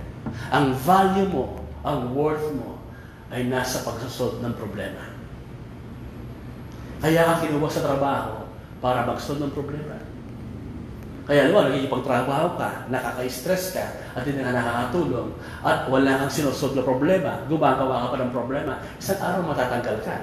Ang 0.51 0.75
value 0.75 1.31
mo, 1.31 1.63
ang 1.87 2.11
worth 2.11 2.51
mo, 2.51 2.83
ay 3.31 3.47
nasa 3.47 3.87
pagsasolve 3.87 4.43
ng 4.43 4.53
problema. 4.59 5.07
Kaya 6.99 7.23
ka 7.23 7.47
kinuha 7.47 7.71
sa 7.71 7.87
trabaho 7.87 8.38
para 8.79 9.07
mag-solve 9.07 9.43
ng 9.43 9.53
problema. 9.55 9.95
Kaya 11.29 11.53
naman, 11.53 11.69
nagkikipagtrabaho 11.69 12.57
ka, 12.57 12.89
nakaka-stress 12.89 13.77
ka, 13.77 13.85
at 14.17 14.25
hindi 14.25 14.41
ka 14.41 14.49
nakakatulong, 14.49 15.29
at 15.61 15.85
wala 15.85 16.25
kang 16.25 16.31
sinusolve 16.33 16.73
na 16.73 16.81
problema, 16.81 17.45
gumagawa 17.45 18.09
ka 18.09 18.17
pa 18.17 18.17
ng 18.25 18.33
problema, 18.33 18.73
isang 18.97 19.21
araw 19.21 19.45
matatanggal 19.45 20.01
ka. 20.01 20.15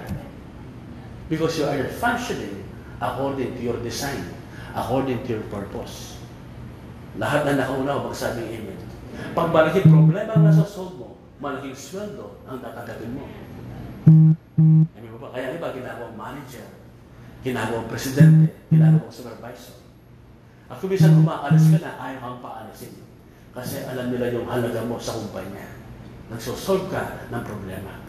Because 1.31 1.55
you 1.63 1.67
are 1.71 1.79
functioning 2.03 2.67
according 2.99 3.55
to 3.55 3.61
your 3.63 3.79
design, 3.87 4.35
according 4.75 5.23
to 5.23 5.39
your 5.39 5.47
purpose. 5.47 6.19
Lahat 7.23 7.47
na 7.47 7.63
nakaunaw, 7.65 8.11
magsabing 8.11 8.51
amen. 8.51 8.79
Pag 9.33 9.49
malaking 9.55 9.89
problema 9.89 10.37
ang 10.37 10.45
nasa 10.45 10.67
solve 10.67 10.99
mo, 11.01 11.09
malaking 11.41 11.73
sweldo 11.73 12.43
ang 12.51 12.61
tatanggapin 12.61 13.15
mo. 13.15 13.25
Ano 14.91 15.17
ba? 15.23 15.29
Kaya 15.33 15.57
iba, 15.57 15.71
ginagawang 15.71 16.19
manager, 16.19 16.67
ginagawang 17.47 17.87
presidente, 17.87 18.51
ginagawang 18.67 19.15
supervisor. 19.15 19.79
At 20.67 20.83
kung 20.83 20.91
minsan 20.91 21.15
umaalis 21.15 21.71
ka 21.71 21.79
na, 21.79 21.95
ayaw 21.95 22.19
kang 22.19 22.41
paalisin. 22.43 22.95
Kasi 23.55 23.87
alam 23.87 24.11
nila 24.11 24.35
yung 24.35 24.51
halaga 24.51 24.83
mo 24.83 24.99
sa 24.99 25.15
kumpanya. 25.15 25.63
Nagsosolve 26.27 26.91
ka 26.91 27.31
ng 27.31 27.43
problema. 27.47 28.03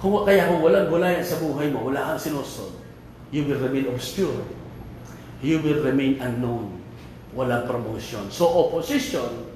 Kung, 0.00 0.24
kaya 0.24 0.48
kung 0.48 0.64
walang 0.64 0.88
gulayan 0.88 1.20
sa 1.20 1.36
buhay 1.44 1.68
mo, 1.68 1.92
wala 1.92 2.16
kang 2.16 2.20
sinusolve, 2.20 2.80
you 3.28 3.44
will 3.44 3.60
remain 3.60 3.84
obscure. 3.92 4.48
You 5.44 5.60
will 5.60 5.84
remain 5.84 6.16
unknown. 6.24 6.80
Walang 7.36 7.68
promotion. 7.68 8.32
So 8.32 8.48
opposition, 8.48 9.52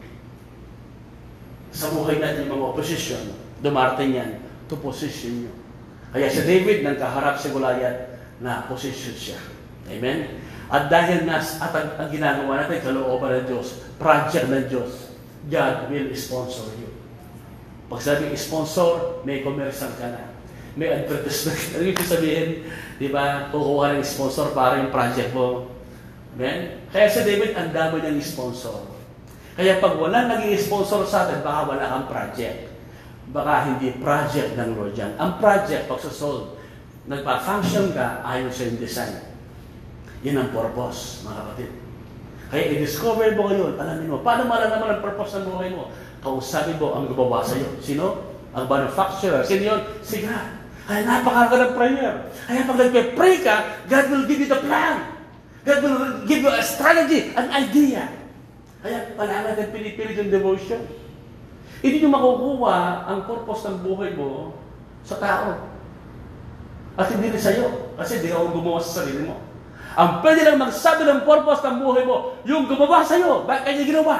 sa 1.72 1.88
buhay 1.96 2.20
natin 2.20 2.52
mga 2.52 2.76
opposition, 2.76 3.32
dumarating 3.64 4.20
yan 4.20 4.30
to 4.68 4.76
position 4.76 5.48
you. 5.48 5.52
Kaya 6.12 6.28
si 6.28 6.44
David, 6.44 6.84
nagkaharap 6.84 7.36
si 7.40 7.52
Goliath 7.52 8.07
na 8.38 8.66
position 8.70 9.14
siya. 9.14 9.38
Amen? 9.88 10.40
At 10.68 10.92
dahil 10.92 11.24
nas, 11.24 11.56
at 11.58 11.72
ang, 11.72 11.96
ang 11.96 12.08
ginagawa 12.12 12.60
natin, 12.60 12.84
kalooban 12.84 13.40
ng 13.40 13.46
Diyos, 13.48 13.88
project 13.96 14.52
ng 14.52 14.68
Diyos, 14.68 15.16
God 15.48 15.88
will 15.88 16.12
sponsor 16.12 16.68
you. 16.76 16.92
Pag 17.88 18.04
sabing 18.04 18.36
sponsor, 18.36 19.24
may 19.24 19.40
commercial 19.40 19.88
ka 19.96 20.12
na. 20.12 20.28
May 20.76 20.92
advertisement. 20.92 21.58
Ano 21.72 21.82
yung 21.88 22.04
sabihin? 22.04 22.48
Di 23.00 23.08
ba? 23.08 23.48
Kukuha 23.48 23.96
ng 23.96 24.04
sponsor 24.04 24.52
para 24.52 24.76
yung 24.84 24.92
project 24.92 25.32
mo. 25.32 25.72
Amen? 26.36 26.84
Kaya 26.92 27.08
si 27.08 27.24
David, 27.24 27.56
ang 27.56 27.72
dami 27.72 28.04
niyang 28.04 28.20
sponsor. 28.20 28.84
Kaya 29.56 29.80
pag 29.80 29.96
wala 29.96 30.28
naging 30.28 30.54
sponsor 30.60 31.02
sa 31.08 31.26
atin, 31.26 31.40
baka 31.42 31.60
wala 31.66 31.82
kang 31.82 32.06
project. 32.06 32.70
Baka 33.32 33.52
hindi 33.72 33.96
project 33.98 34.54
ng 34.54 34.76
Lord 34.76 34.94
yan. 34.94 35.16
Ang 35.16 35.40
project, 35.40 35.88
pag 35.88 35.98
solve, 35.98 36.57
nagpa-function 37.08 37.96
ka, 37.96 38.20
ayon 38.22 38.52
sa 38.52 38.68
yung 38.68 38.80
design. 38.80 39.16
Yan 40.22 40.44
ang 40.44 40.50
purpose, 40.52 41.24
mga 41.24 41.36
kapatid. 41.40 41.70
Kaya 42.48 42.62
i-discover 42.76 43.32
mo 43.36 43.48
ngayon, 43.48 43.76
alamin 43.80 44.08
mo, 44.12 44.20
paano 44.20 44.48
malalaman 44.48 44.96
ang 44.96 45.02
purpose 45.04 45.36
ng 45.40 45.44
buhay 45.48 45.68
mo? 45.72 45.92
Kausapin 46.20 46.76
mo 46.76 46.96
ang 46.96 47.08
gumawa 47.08 47.44
sa. 47.44 47.56
Sino? 47.80 48.24
Ang 48.52 48.64
manufacturer. 48.68 49.44
Sino 49.44 49.62
yun? 49.74 49.80
Si 50.04 50.24
God. 50.24 50.48
Kaya 50.88 51.04
napakalaga 51.04 51.56
ng 51.68 51.72
prayer. 51.76 52.14
Kaya 52.48 52.60
pag 52.64 52.78
nagpe-pray 52.80 53.34
ka, 53.44 53.56
God 53.88 54.06
will 54.08 54.24
give 54.24 54.40
you 54.40 54.48
the 54.48 54.60
plan. 54.64 55.04
God 55.68 55.80
will 55.84 56.00
give 56.24 56.40
you 56.40 56.48
a 56.48 56.64
strategy, 56.64 57.28
an 57.36 57.52
idea. 57.52 58.08
Kaya 58.80 59.12
palala 59.12 59.52
natin 59.52 59.68
pinipilit 59.68 60.16
yung 60.16 60.32
devotion. 60.32 60.80
Hindi 61.84 62.02
nyo 62.02 62.10
makukuha 62.16 63.04
ang 63.04 63.28
purpose 63.28 63.68
ng 63.68 63.84
buhay 63.84 64.16
mo 64.16 64.56
sa 65.04 65.20
tao. 65.20 65.77
At 66.98 67.06
hindi 67.14 67.30
rin 67.30 67.38
sa'yo. 67.38 67.94
Kasi 67.94 68.18
hindi 68.18 68.34
ako 68.34 68.58
gumawa 68.58 68.82
sa 68.82 69.02
sarili 69.02 69.30
mo. 69.30 69.38
Ang 69.94 70.22
pwede 70.22 70.42
lang 70.42 70.58
magsabi 70.58 71.06
ng 71.06 71.22
purpose 71.22 71.62
ng 71.62 71.78
buhay 71.78 72.02
mo, 72.02 72.34
yung 72.42 72.66
gumawa 72.66 73.06
sa'yo. 73.06 73.46
Bakit 73.46 73.62
kanya 73.62 73.84
ginawa? 73.86 74.16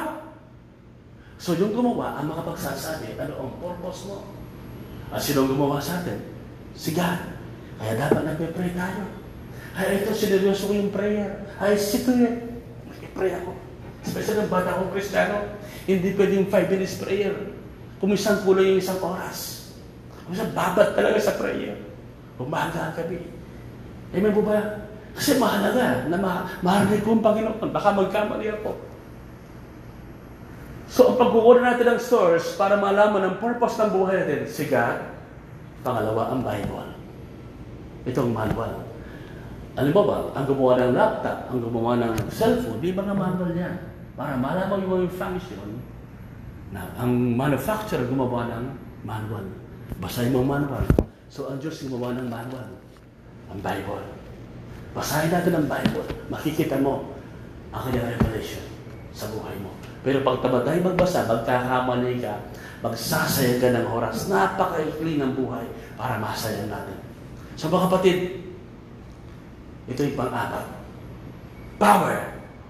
So 1.39 1.55
yung 1.55 1.75
gumawa, 1.75 2.19
ang 2.19 2.31
makapagsasabi, 2.31 3.19
ano 3.19 3.33
ang 3.35 3.51
purpose 3.59 4.07
mo? 4.07 4.23
At 5.11 5.19
sino 5.19 5.47
gumawa 5.47 5.79
sa 5.79 5.99
atin? 5.99 6.19
Si 6.75 6.95
God. 6.95 7.19
Kaya 7.79 7.95
dapat 7.95 8.27
nagpe-pray 8.27 8.75
tayo. 8.75 9.03
Ay, 9.75 10.03
ito, 10.03 10.11
sineryoso 10.11 10.67
ko 10.67 10.73
yung 10.75 10.91
prayer. 10.91 11.47
Ay, 11.55 11.79
sito 11.79 12.11
yun. 12.11 12.59
Nag-pray 12.91 13.39
ako. 13.39 13.55
Especially 14.03 14.43
ng 14.43 14.51
bata 14.51 14.75
akong 14.75 14.91
kristyano. 14.91 15.55
Hindi 15.87 16.11
pwedeng 16.15 16.51
5 16.51 16.71
minutes 16.75 16.99
prayer. 16.99 17.35
Kung 18.03 18.11
isang 18.11 18.43
kulang 18.43 18.75
yung 18.75 18.83
isang 18.83 18.99
oras. 18.99 19.71
Kung 20.27 20.35
isang 20.35 20.51
babat 20.51 20.91
talaga 20.91 21.19
sa 21.23 21.39
prayer. 21.39 21.88
Umaga 22.39 22.95
gabi. 22.95 23.19
Amen 24.15 24.31
po 24.31 24.41
ba? 24.47 24.87
Kasi 25.13 25.35
mahalaga 25.35 26.07
na 26.07 26.17
ma 26.17 26.47
maharinig 26.63 27.03
ko 27.03 27.19
ang 27.19 27.25
Panginoon. 27.25 27.69
Baka 27.75 27.91
magkamali 27.91 28.47
ako. 28.55 28.71
So, 30.89 31.13
ang 31.13 31.21
pagkukuha 31.21 31.61
natin 31.61 31.85
ng 31.93 32.01
source 32.01 32.57
para 32.57 32.73
malaman 32.73 33.21
ang 33.21 33.35
purpose 33.37 33.77
ng 33.77 33.93
buhay 33.93 34.25
natin, 34.25 34.41
si 34.49 34.65
God, 34.65 34.97
pangalawa, 35.85 36.33
ang 36.33 36.41
Bible. 36.41 36.97
Itong 38.09 38.33
manual. 38.33 38.89
Alam 39.77 39.93
mo 39.93 40.01
ba, 40.09 40.17
ang 40.33 40.49
gumawa 40.49 40.81
ng 40.81 40.97
laptop, 40.97 41.45
ang 41.53 41.59
gumawa 41.61 41.91
ng 42.01 42.13
cellphone, 42.33 42.81
di 42.81 42.97
ba 42.97 43.05
nga 43.05 43.13
manual 43.13 43.53
yan? 43.53 43.75
Para 44.17 44.33
malaman 44.33 44.81
yung 44.81 45.05
function 45.13 45.77
na 46.73 46.89
ang 46.97 47.37
manufacturer 47.37 48.09
gumawa 48.09 48.49
ng 48.49 48.65
manual. 49.05 49.45
Basahin 50.01 50.33
mo 50.33 50.41
ang 50.41 50.49
manual. 50.57 51.08
So, 51.29 51.45
ang 51.45 51.61
Diyos 51.61 51.85
gumawa 51.85 52.17
ng 52.17 52.25
manual. 52.25 52.69
Ang 53.53 53.59
Bible. 53.61 54.05
Basahin 54.97 55.29
natin 55.29 55.53
ang 55.53 55.67
Bible. 55.69 56.05
Makikita 56.33 56.81
mo 56.81 57.13
ang 57.69 57.85
kanyang 57.85 58.17
revelation 58.17 58.65
sa 59.13 59.29
buhay 59.29 59.53
mo. 59.61 59.69
Pero 60.01 60.25
pag 60.25 60.41
tamatay 60.41 60.81
magbasa, 60.81 61.29
magkakamali 61.29 62.17
ka, 62.17 62.33
magsasayang 62.81 63.61
ka 63.61 63.69
ng 63.77 63.87
oras, 63.93 64.25
napakaikli 64.31 65.21
ng 65.21 65.37
buhay 65.37 65.65
para 65.99 66.17
masayang 66.17 66.71
natin. 66.71 66.97
So 67.59 67.69
mga 67.69 67.91
kapatid, 67.91 68.17
ito 69.85 69.99
yung 70.01 70.17
pang-apat. 70.17 70.65
Power 71.77 72.17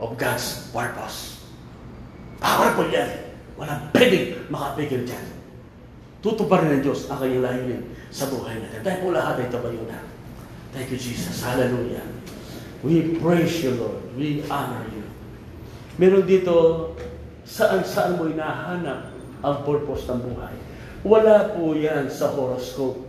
of 0.03 0.17
God's 0.19 0.67
purpose. 0.73 1.47
Powerful 2.41 2.89
yan. 2.91 3.11
Walang 3.59 3.87
pwedeng 3.95 4.49
makapigil 4.51 5.03
dyan. 5.05 5.38
Tutuparin 6.19 6.79
ng 6.79 6.81
Diyos 6.83 7.07
ang 7.07 7.23
kanyang 7.23 7.43
layunin 7.47 7.83
sa 8.11 8.27
buhay 8.27 8.59
natin. 8.59 8.83
Dahil 8.83 8.99
po 8.99 9.07
lahat 9.15 9.39
ay 9.39 9.47
tabayo 9.47 9.83
na. 9.87 10.03
Thank 10.75 10.91
you, 10.91 10.99
Jesus. 10.99 11.39
Hallelujah. 11.41 12.03
We 12.83 13.15
praise 13.19 13.63
you, 13.63 13.79
Lord. 13.79 14.03
We 14.19 14.43
honor 14.51 14.83
you. 14.91 15.07
Meron 15.99 16.27
dito, 16.27 16.55
saan-saan 17.47 18.19
mo 18.19 18.27
hinahanap 18.27 19.15
ang 19.43 19.55
purpose 19.63 20.07
ng 20.11 20.19
buhay. 20.31 20.55
Wala 21.07 21.55
po 21.55 21.75
yan 21.75 22.11
sa 22.11 22.31
horoscope. 22.35 23.07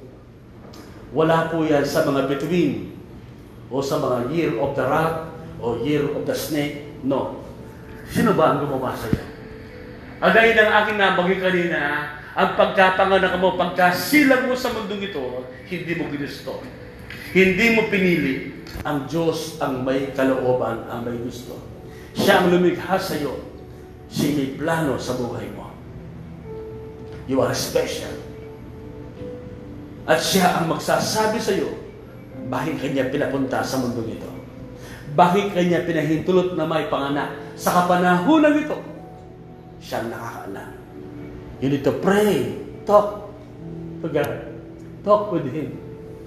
Wala 1.11 1.51
po 1.51 1.67
yan 1.67 1.83
sa 1.83 2.07
mga 2.07 2.31
between 2.31 2.95
o 3.71 3.83
sa 3.83 3.99
mga 3.99 4.31
year 4.31 4.53
of 4.59 4.79
the 4.79 4.87
rat 4.87 5.27
o 5.59 5.79
year 5.83 6.07
of 6.15 6.23
the 6.23 6.35
snake. 6.35 6.87
No. 7.03 7.43
Sino 8.11 8.35
ba 8.35 8.55
ang 8.55 8.67
gumawa 8.67 8.95
sa 8.95 9.11
iyo? 9.11 9.27
Agay 10.21 10.55
ng 10.55 10.71
aking 10.71 10.99
nabagay 10.99 11.39
kanina, 11.39 11.79
ang 12.31 12.55
pagkapanganak 12.55 13.43
mo, 13.43 13.59
pagkasilang 13.59 14.47
mo 14.47 14.55
sa 14.55 14.70
mundong 14.70 15.11
ito, 15.11 15.22
hindi 15.66 15.93
mo 15.99 16.07
ginusto. 16.14 16.62
Hindi 17.35 17.66
mo 17.74 17.91
pinili. 17.91 18.35
Ang 18.87 19.11
Diyos 19.11 19.59
ang 19.59 19.83
may 19.83 20.14
kalooban, 20.14 20.87
ang 20.87 21.03
may 21.03 21.18
gusto. 21.18 21.59
Siya 22.14 22.43
ang 22.43 22.55
lumikha 22.55 22.99
sa 22.99 23.18
iyo. 23.18 23.35
Siya 24.11 24.35
may 24.35 24.49
plano 24.55 24.95
sa 24.99 25.18
buhay 25.18 25.47
mo. 25.55 25.74
You 27.26 27.43
are 27.43 27.55
special. 27.55 28.14
At 30.07 30.18
siya 30.18 30.59
ang 30.59 30.70
magsasabi 30.70 31.39
sa 31.39 31.55
iyo, 31.55 31.70
bakit 32.51 32.83
kanya 32.83 33.11
pinapunta 33.11 33.62
sa 33.62 33.78
mundong 33.78 34.18
ito? 34.18 34.31
Bakit 35.14 35.55
kanya 35.55 35.87
pinahintulot 35.87 36.55
na 36.55 36.66
may 36.66 36.87
panganak? 36.87 37.35
Sa 37.59 37.74
kapanahunan 37.74 38.55
ito, 38.59 38.78
siya 39.83 40.07
nakakaalam. 40.07 40.80
You 41.61 41.69
need 41.69 41.85
to 41.85 41.93
pray, 42.01 42.57
talk 42.89 43.29
to 44.01 44.09
God, 44.09 44.49
talk 45.05 45.29
with 45.29 45.45
Him 45.53 45.77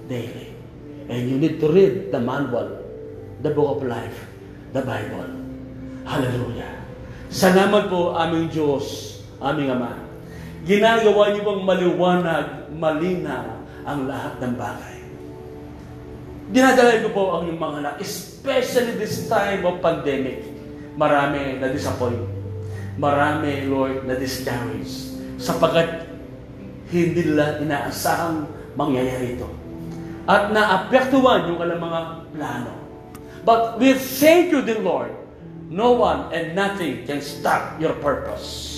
daily. 0.06 0.54
And 1.10 1.26
you 1.26 1.36
need 1.42 1.58
to 1.58 1.68
read 1.68 2.14
the 2.14 2.22
manual, 2.22 2.80
the 3.42 3.50
book 3.50 3.76
of 3.76 3.80
life, 3.84 4.30
the 4.70 4.80
Bible. 4.80 5.26
Hallelujah. 6.06 6.70
Salamat 7.34 7.90
po 7.90 8.14
aming 8.14 8.46
Diyos, 8.54 9.18
aming 9.42 9.74
Ama. 9.74 9.98
Ginagawa 10.64 11.34
niyo 11.34 11.42
bang 11.44 11.62
maliwanag, 11.66 12.46
malinaw 12.72 13.46
ang 13.84 14.06
lahat 14.06 14.38
ng 14.38 14.54
bagay. 14.54 14.98
Dinadala 16.54 17.02
ko 17.04 17.10
po 17.10 17.22
ang 17.34 17.50
inyong 17.50 17.60
mga 17.60 17.76
anak, 17.82 17.94
especially 18.00 18.94
this 18.96 19.26
time 19.26 19.66
of 19.66 19.82
pandemic. 19.82 20.46
Marami 20.94 21.58
na 21.58 21.72
disappoint. 21.74 22.22
Marami, 22.94 23.66
Lord, 23.66 24.06
na 24.06 24.14
discourage. 24.14 25.13
Sapagkat 25.36 26.06
hindi 26.90 27.20
nila 27.34 27.58
inaasahang 27.58 28.46
mangyayari 28.78 29.38
ito. 29.38 29.48
At 30.24 30.54
naapektuhan 30.54 31.50
yung 31.52 31.58
kanilang 31.60 31.84
mga 31.84 32.00
plano. 32.32 32.72
But 33.44 33.76
we 33.76 33.92
thank 33.92 34.48
you, 34.54 34.64
dear 34.64 34.80
Lord, 34.80 35.12
no 35.68 35.92
one 36.00 36.32
and 36.32 36.56
nothing 36.56 37.04
can 37.04 37.20
stop 37.20 37.76
your 37.76 37.92
purpose. 38.00 38.72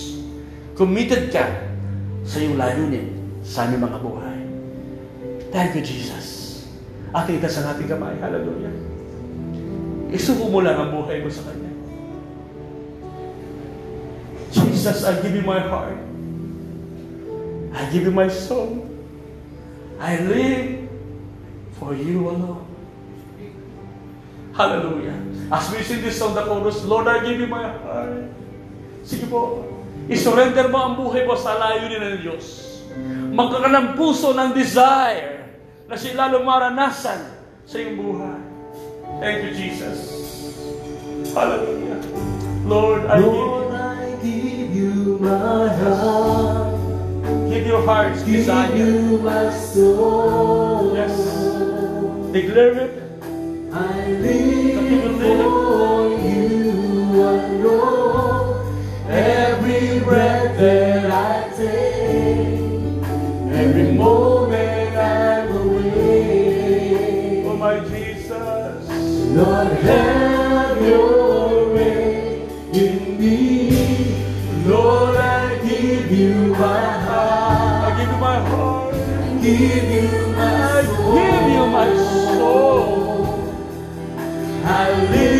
Committed 0.74 1.30
ka 1.30 1.46
sa 2.26 2.42
iyong 2.42 2.58
layunin 2.58 3.06
sa 3.46 3.70
aming 3.70 3.86
mga 3.86 3.98
buhay. 4.02 4.38
Thank 5.54 5.78
you, 5.78 5.82
Jesus. 5.86 6.66
Aking 7.14 7.38
ka 7.38 7.48
sa 7.48 7.72
ating 7.72 7.86
kamay. 7.86 8.18
Hallelujah. 8.18 8.74
Isuko 10.10 10.50
mo 10.50 10.60
lang 10.60 10.76
ang 10.76 10.90
buhay 10.90 11.22
mo 11.22 11.30
sa 11.30 11.46
Kanya. 11.46 11.72
Jesus, 14.50 15.06
I 15.06 15.18
give 15.22 15.34
you 15.34 15.46
my 15.46 15.62
heart. 15.62 16.05
I 17.76 17.84
give 17.92 18.08
you 18.08 18.14
my 18.16 18.32
soul. 18.32 18.88
I 20.00 20.16
live 20.24 20.88
for 21.76 21.92
you 21.92 22.24
alone. 22.32 22.64
Hallelujah. 24.56 25.20
As 25.52 25.68
we 25.68 25.84
sing 25.84 26.00
this 26.00 26.16
song, 26.16 26.32
the 26.32 26.40
chorus, 26.48 26.80
Lord, 26.88 27.04
I 27.04 27.20
give 27.20 27.36
you 27.36 27.44
my 27.44 27.68
heart. 27.68 28.32
Sige 29.04 29.28
po, 29.28 29.68
isurrender 30.08 30.72
mo 30.72 30.80
ang 30.80 30.96
buhay 30.96 31.28
mo 31.28 31.36
sa 31.36 31.60
layunin 31.60 32.00
ng 32.00 32.16
Diyos. 32.24 32.44
Magkakalang 33.36 33.92
puso 33.92 34.32
ng 34.32 34.56
desire 34.56 35.60
na 35.84 36.00
sila 36.00 36.32
lumaranasan 36.32 37.20
sa 37.68 37.76
iyong 37.76 38.00
buhay. 38.00 38.40
Thank 39.20 39.38
you, 39.44 39.52
Jesus. 39.52 39.98
Hallelujah. 41.36 42.00
Lord, 42.64 43.04
I 43.04 43.20
give 43.20 43.28
you. 43.28 43.44
Lord, 43.44 43.68
I 43.76 44.04
give 44.24 44.70
you 44.72 45.20
my 45.20 45.68
heart, 45.68 46.55
Give 47.56 47.68
your 47.68 47.86
heart's 47.86 48.22
give 48.22 48.34
desire. 48.34 48.76
you 48.76 49.16
my 49.16 49.50
soul. 49.50 50.92
Yes. 50.94 51.16
Declare 52.30 52.78
it. 52.84 53.02
I 53.72 54.10
live 54.10 55.16
for 55.16 56.08
you 56.20 57.22
alone. 57.32 59.08
Every 59.08 60.00
breath 60.00 60.58
that 60.58 61.10
I 61.10 61.48
take, 61.56 62.60
every 63.56 63.92
moment 63.92 64.94
I'm 64.98 65.48
awake. 65.56 67.46
Oh 67.46 67.56
my 67.56 67.80
Jesus. 67.88 68.84
Lord, 69.32 69.72
have 69.72 70.82
your 70.82 71.72
way 71.72 72.42
in 72.74 73.18
me. 73.18 73.70
Lord, 74.66 75.16
I 75.16 75.56
give 75.66 76.12
you 76.12 76.54
my 76.54 77.05
I 78.22 78.38
heart, 78.40 78.92
give 79.42 79.42
you 79.42 79.42
my 79.42 79.42
heart. 79.42 79.42
give 79.42 79.90
you 79.92 80.26
my 80.36 80.78
I 80.78 80.84
soul. 80.84 81.14
give 81.16 81.46
you 81.54 81.66
my 81.66 81.90
soul. 82.38 83.64
I 84.64 84.90
live 85.10 85.35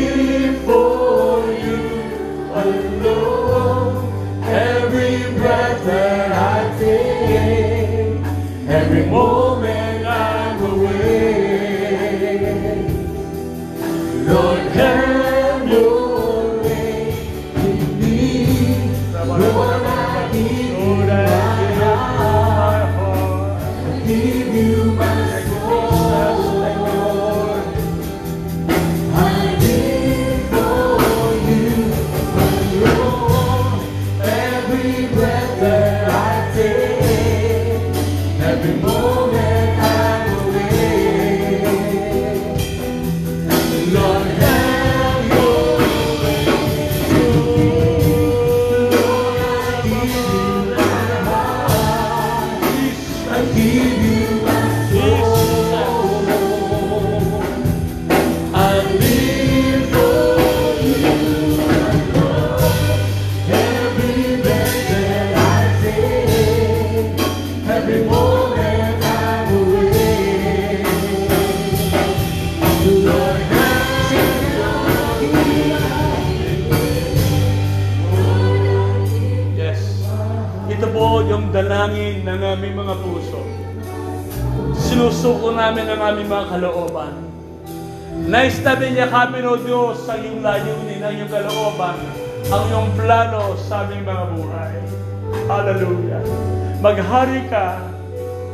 O 89.47 89.55
Diyos, 89.55 90.03
ang 90.11 90.20
iyong 90.26 90.42
layunin, 90.42 91.01
ang 91.07 91.14
iyong 91.14 91.30
kalooban, 91.30 91.99
ang 92.51 92.62
iyong 92.66 92.90
plano 92.99 93.55
sa 93.55 93.86
aming 93.86 94.03
mga 94.03 94.24
buhay. 94.34 94.74
Hallelujah. 95.47 96.22
Maghari 96.82 97.47
ka, 97.47 97.78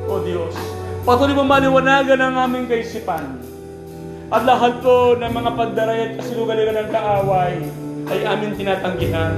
O 0.04 0.20
Diyos. 0.20 0.52
Patuloy 1.02 1.32
mo 1.32 1.48
maliwanagan 1.48 2.20
ang 2.20 2.36
aming 2.46 2.68
kaisipan. 2.68 3.40
At 4.28 4.44
lahat 4.44 4.84
po 4.84 5.16
ng 5.16 5.32
mga 5.32 5.50
pagdaray 5.56 5.98
at 6.08 6.12
kasilugalingan 6.20 6.76
ng 6.84 6.88
kaaway 6.92 7.54
ay 8.12 8.20
aming 8.28 8.54
tinatanggihan. 8.56 9.36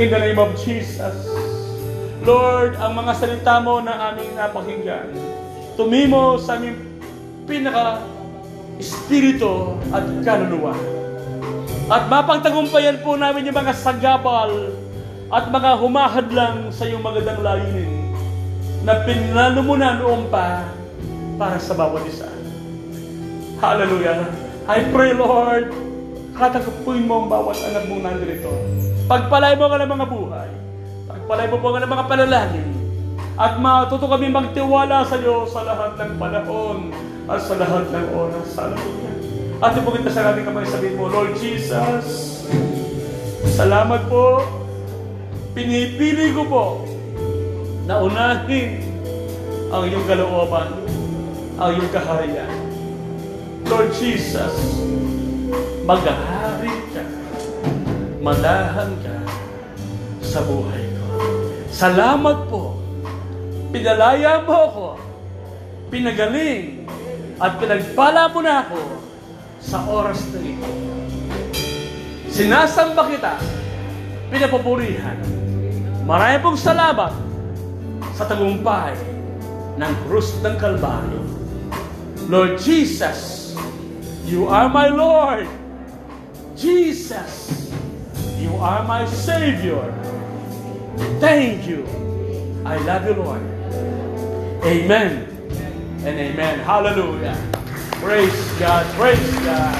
In 0.00 0.08
the 0.08 0.20
name 0.20 0.40
of 0.40 0.56
Jesus. 0.56 1.16
Lord, 2.24 2.76
ang 2.76 2.96
mga 2.96 3.12
salita 3.16 3.60
mo 3.60 3.80
na 3.80 4.12
aming 4.12 4.36
napakinggan, 4.36 5.08
tumimo 5.76 6.36
sa 6.36 6.60
aming 6.60 6.76
pinaka 7.48 8.04
espiritu 8.80 9.76
at 9.92 10.04
kaluluwa. 10.24 10.72
At 11.90 12.08
mapagtagumpayan 12.08 13.04
po 13.04 13.14
namin 13.20 13.50
yung 13.50 13.58
mga 13.60 13.76
sagabal 13.76 14.72
at 15.30 15.44
mga 15.52 15.70
humahadlang 15.78 16.72
sa 16.74 16.88
iyong 16.88 17.04
magandang 17.04 17.44
layunin 17.44 17.92
na 18.82 19.04
pinlano 19.04 19.60
mo 19.60 19.74
na 19.76 20.00
noon 20.00 20.26
pa 20.32 20.64
para 21.36 21.60
sa 21.60 21.76
bawat 21.76 22.02
isa. 22.08 22.26
Hallelujah. 23.60 24.24
I 24.64 24.88
pray, 24.88 25.12
Lord, 25.12 25.68
katanggapin 26.32 27.04
mo 27.04 27.24
ang 27.24 27.28
bawat 27.28 27.60
anak 27.60 27.84
mong 27.90 28.02
nandito. 28.08 28.48
Pagpalay 29.04 29.58
mo 29.58 29.68
ka 29.68 29.76
ng 29.76 29.90
mga 29.90 30.06
buhay. 30.08 30.50
Pagpalay 31.10 31.46
mo 31.50 31.56
po 31.60 31.68
ka 31.76 31.78
ng 31.84 31.92
mga 31.92 32.04
panalangin. 32.08 32.79
At 33.40 33.56
matuto 33.56 34.04
kami 34.04 34.28
magtiwala 34.28 35.00
sa 35.08 35.16
iyo 35.16 35.48
sa 35.48 35.64
lahat 35.64 35.96
ng 35.96 36.20
panahon 36.20 36.92
at 37.24 37.40
sa 37.40 37.56
lahat 37.56 37.88
ng 37.88 38.06
oras. 38.12 38.52
Hallelujah. 38.52 39.16
At 39.64 39.72
ipugit 39.80 40.04
na 40.04 40.12
sa 40.12 40.28
ating 40.28 40.44
kamay 40.44 40.68
sabihin 40.68 41.00
mo, 41.00 41.08
Lord 41.08 41.40
Jesus, 41.40 42.04
salamat 43.56 44.12
po. 44.12 44.44
Pinipili 45.56 46.36
ko 46.36 46.44
po 46.44 46.64
na 47.88 48.04
unahin 48.04 48.84
ang 49.72 49.88
iyong 49.88 50.04
kalooban, 50.04 50.76
ang 51.56 51.70
iyong 51.80 51.90
kaharian. 51.96 52.52
Lord 53.64 53.88
Jesus, 53.96 54.52
maghahari 55.88 56.76
ka, 56.92 57.04
madahan 58.20 58.92
ka 59.00 59.16
sa 60.20 60.44
buhay 60.44 60.84
ko. 60.92 61.06
Salamat 61.72 62.38
po. 62.52 62.59
Pinalaya 63.70 64.42
mo 64.42 64.54
ako, 64.66 64.86
pinagaling, 65.94 66.90
at 67.38 67.54
pinagpala 67.56 68.26
mo 68.34 68.42
na 68.42 68.66
ako 68.66 68.82
sa 69.62 69.86
oras 69.86 70.20
na 70.34 70.42
ito. 70.42 70.70
Sinasamba 72.26 73.06
kita, 73.06 73.34
pinapupurihan. 74.26 75.18
Marami 76.02 76.36
pong 76.42 76.58
salamat 76.58 77.14
sa 78.18 78.26
tagumpay 78.26 78.98
ng 79.78 79.92
krus 80.04 80.34
ng 80.42 80.54
Kalbaryo. 80.58 81.22
Lord 82.26 82.58
Jesus, 82.58 83.54
You 84.26 84.46
are 84.46 84.70
my 84.70 84.86
Lord. 84.90 85.46
Jesus, 86.54 87.50
You 88.38 88.54
are 88.58 88.82
my 88.82 89.06
Savior. 89.06 89.90
Thank 91.22 91.66
you. 91.66 91.82
I 92.62 92.78
love 92.84 93.08
you, 93.08 93.14
Lord. 93.18 93.59
Amen 94.60 95.24
and 96.04 96.16
amen. 96.20 96.60
Hallelujah. 96.60 97.32
Praise 97.96 98.36
God. 98.60 98.84
Praise 98.92 99.32
God. 99.40 99.72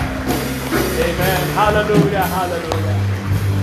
Amen. 0.97 1.41
Hallelujah. 1.53 2.24
Hallelujah. 2.24 2.97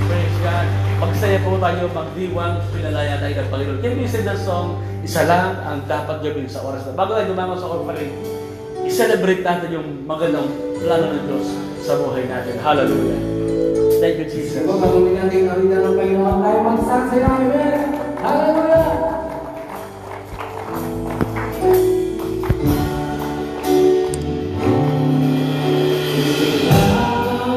Praise 0.05 0.37
God. 0.45 0.67
Magsaya 1.01 1.41
po 1.41 1.57
tayo, 1.57 1.89
magdiwang, 1.89 2.61
pinalaya 2.69 3.17
tayo 3.17 3.33
ng 3.33 3.49
Panginoon. 3.49 3.79
Can 3.81 3.97
we 3.97 4.05
sing 4.05 4.29
the 4.29 4.37
song, 4.37 4.77
isa 5.01 5.25
lang 5.25 5.57
ang 5.65 5.81
dapat 5.89 6.21
gawin 6.21 6.45
sa 6.45 6.61
oras 6.61 6.85
na. 6.85 6.93
Bago 6.93 7.17
tayo 7.17 7.33
dumangon 7.33 7.57
sa 7.57 7.69
offering, 7.69 8.13
i-celebrate 8.85 9.41
natin 9.41 9.73
yung 9.73 10.05
magandang 10.05 10.53
plano 10.77 11.17
ng 11.17 11.23
Diyos 11.25 11.47
sa 11.81 11.97
buhay 11.97 12.29
natin. 12.29 12.61
Hallelujah. 12.61 13.21
Thank 13.97 14.21
you, 14.21 14.27
Jesus. 14.29 14.69
Kung 14.69 14.77
patuloy 14.77 15.17
natin 15.17 15.49
ang 15.49 15.65
ng 15.65 15.97
Panginoon 15.97 16.37
tayo 16.45 16.57
magsasalangin. 16.61 17.97